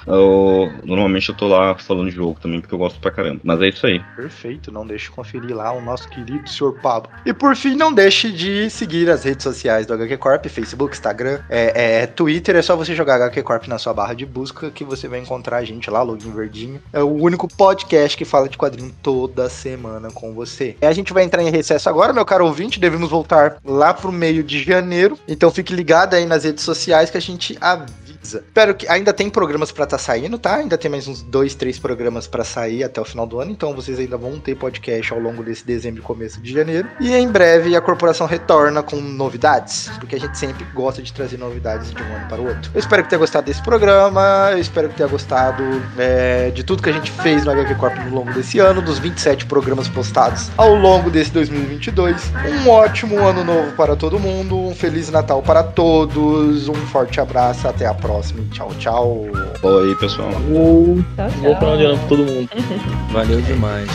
Normalmente 0.84 1.28
eu 1.28 1.34
tô 1.34 1.48
lá 1.48 1.74
falando 1.76 2.10
de 2.10 2.16
jogo 2.16 2.38
também, 2.40 2.60
porque 2.60 2.74
eu 2.74 2.78
gosto 2.78 3.00
pra 3.00 3.10
caramba. 3.10 3.40
Mas 3.42 3.60
é 3.60 3.68
isso 3.68 3.86
aí. 3.86 4.00
Perfeito, 4.16 4.72
não 4.72 4.86
deixe 4.86 5.06
de 5.06 5.10
conferir 5.10 5.54
lá 5.54 5.72
o 5.72 5.80
nosso 5.80 6.08
querido 6.08 6.48
senhor 6.48 6.78
Pablo. 6.80 7.10
E 7.24 7.32
por 7.32 7.54
fim, 7.56 7.74
não 7.74 7.92
deixe 7.92 8.30
de 8.30 8.68
seguir 8.70 9.08
as 9.10 9.24
redes 9.24 9.42
sociais 9.42 9.86
do 9.86 9.94
HQ 9.94 10.16
Corp, 10.18 10.46
Facebook, 10.46 10.94
Instagram, 10.94 11.40
é, 11.48 12.02
é, 12.02 12.06
Twitter. 12.06 12.56
É 12.56 12.62
só 12.62 12.76
você 12.76 12.94
jogar 12.94 13.16
HQ 13.16 13.42
Corp 13.42 13.66
na 13.68 13.78
sua 13.78 13.94
barra 13.94 14.14
de 14.14 14.26
busca 14.26 14.70
que 14.70 14.84
você 14.84 15.08
vai 15.08 15.20
encontrar 15.20 15.58
a 15.58 15.64
gente 15.64 15.90
lá, 15.90 16.02
login 16.02 16.30
verdinho. 16.30 16.80
É 16.92 17.02
o 17.02 17.12
único 17.12 17.48
podcast 17.48 18.16
que 18.16 18.24
fala 18.24 18.48
de 18.48 18.58
quadrinho 18.58 18.92
toda 19.02 19.48
semana 19.48 20.10
com 20.10 20.32
você. 20.32 20.76
E 20.80 20.86
a 20.86 20.92
gente 20.92 21.12
vai 21.12 21.24
entrar 21.24 21.42
em 21.42 21.50
recesso 21.50 21.88
agora, 21.88 22.12
meu 22.12 22.24
caro 22.24 22.46
ouvinte. 22.46 22.80
Devemos 22.80 23.10
voltar 23.10 23.58
lá 23.64 23.94
pro 23.94 24.12
meio 24.12 24.42
de 24.42 24.62
janeiro. 24.62 25.05
Então 25.28 25.50
fique 25.50 25.74
ligado 25.74 26.14
aí 26.14 26.24
nas 26.24 26.44
redes 26.44 26.64
sociais 26.64 27.10
que 27.10 27.16
a 27.16 27.20
gente 27.20 27.56
avisa. 27.60 28.05
Espero 28.34 28.74
que 28.74 28.88
ainda 28.88 29.12
tem 29.12 29.28
programas 29.28 29.72
pra 29.72 29.84
estar 29.84 29.98
saindo, 29.98 30.38
tá? 30.38 30.56
Ainda 30.56 30.76
tem 30.76 30.90
mais 30.90 31.08
uns 31.08 31.22
dois, 31.22 31.54
três 31.54 31.78
programas 31.78 32.26
pra 32.26 32.44
sair 32.44 32.84
até 32.84 33.00
o 33.00 33.04
final 33.04 33.26
do 33.26 33.40
ano, 33.40 33.50
então 33.50 33.74
vocês 33.74 33.98
ainda 33.98 34.16
vão 34.16 34.38
ter 34.38 34.54
podcast 34.54 35.12
ao 35.12 35.20
longo 35.20 35.42
desse 35.42 35.64
dezembro 35.66 36.00
e 36.00 36.02
começo 36.02 36.40
de 36.40 36.52
janeiro. 36.52 36.88
E 37.00 37.14
em 37.14 37.28
breve 37.28 37.76
a 37.76 37.80
corporação 37.80 38.26
retorna 38.26 38.82
com 38.82 38.96
novidades, 38.96 39.90
porque 39.98 40.16
a 40.16 40.20
gente 40.20 40.36
sempre 40.38 40.64
gosta 40.74 41.02
de 41.02 41.12
trazer 41.12 41.38
novidades 41.38 41.92
de 41.92 42.02
um 42.02 42.16
ano 42.16 42.28
para 42.28 42.40
o 42.40 42.48
outro. 42.48 42.70
Eu 42.74 42.80
espero 42.80 43.02
que 43.02 43.08
tenha 43.08 43.18
gostado 43.18 43.46
desse 43.46 43.62
programa, 43.62 44.50
eu 44.52 44.58
espero 44.58 44.88
que 44.88 44.96
tenha 44.96 45.08
gostado 45.08 45.62
é, 45.98 46.50
de 46.50 46.64
tudo 46.64 46.82
que 46.82 46.90
a 46.90 46.92
gente 46.92 47.10
fez 47.10 47.44
no 47.44 47.50
HQ 47.52 47.74
Corp 47.76 47.96
no 47.96 48.14
longo 48.14 48.32
desse 48.32 48.58
ano, 48.58 48.82
dos 48.82 48.98
27 48.98 49.46
programas 49.46 49.88
postados 49.88 50.50
ao 50.56 50.74
longo 50.74 51.10
desse 51.10 51.30
2022. 51.32 52.32
Um 52.64 52.68
ótimo 52.68 53.18
ano 53.18 53.44
novo 53.44 53.72
para 53.72 53.96
todo 53.96 54.18
mundo, 54.18 54.58
um 54.58 54.74
feliz 54.74 55.10
Natal 55.10 55.42
para 55.42 55.62
todos, 55.62 56.68
um 56.68 56.74
forte 56.74 57.20
abraço, 57.20 57.68
até 57.68 57.86
a 57.86 57.94
próxima. 57.94 58.15
E 58.20 58.22
Tchau, 58.50 58.70
tchau. 58.78 59.26
Boa 59.60 59.82
aí, 59.82 59.94
pessoal. 59.96 60.30
Vou 60.30 60.98
Tchau, 61.16 61.28
vou 61.42 61.56
pra 61.56 61.66
tchau. 61.66 61.72
onde 61.74 61.84
pra 61.86 62.08
todo 62.08 62.24
mundo. 62.24 62.48
Valeu 63.12 63.40
demais. 63.42 63.88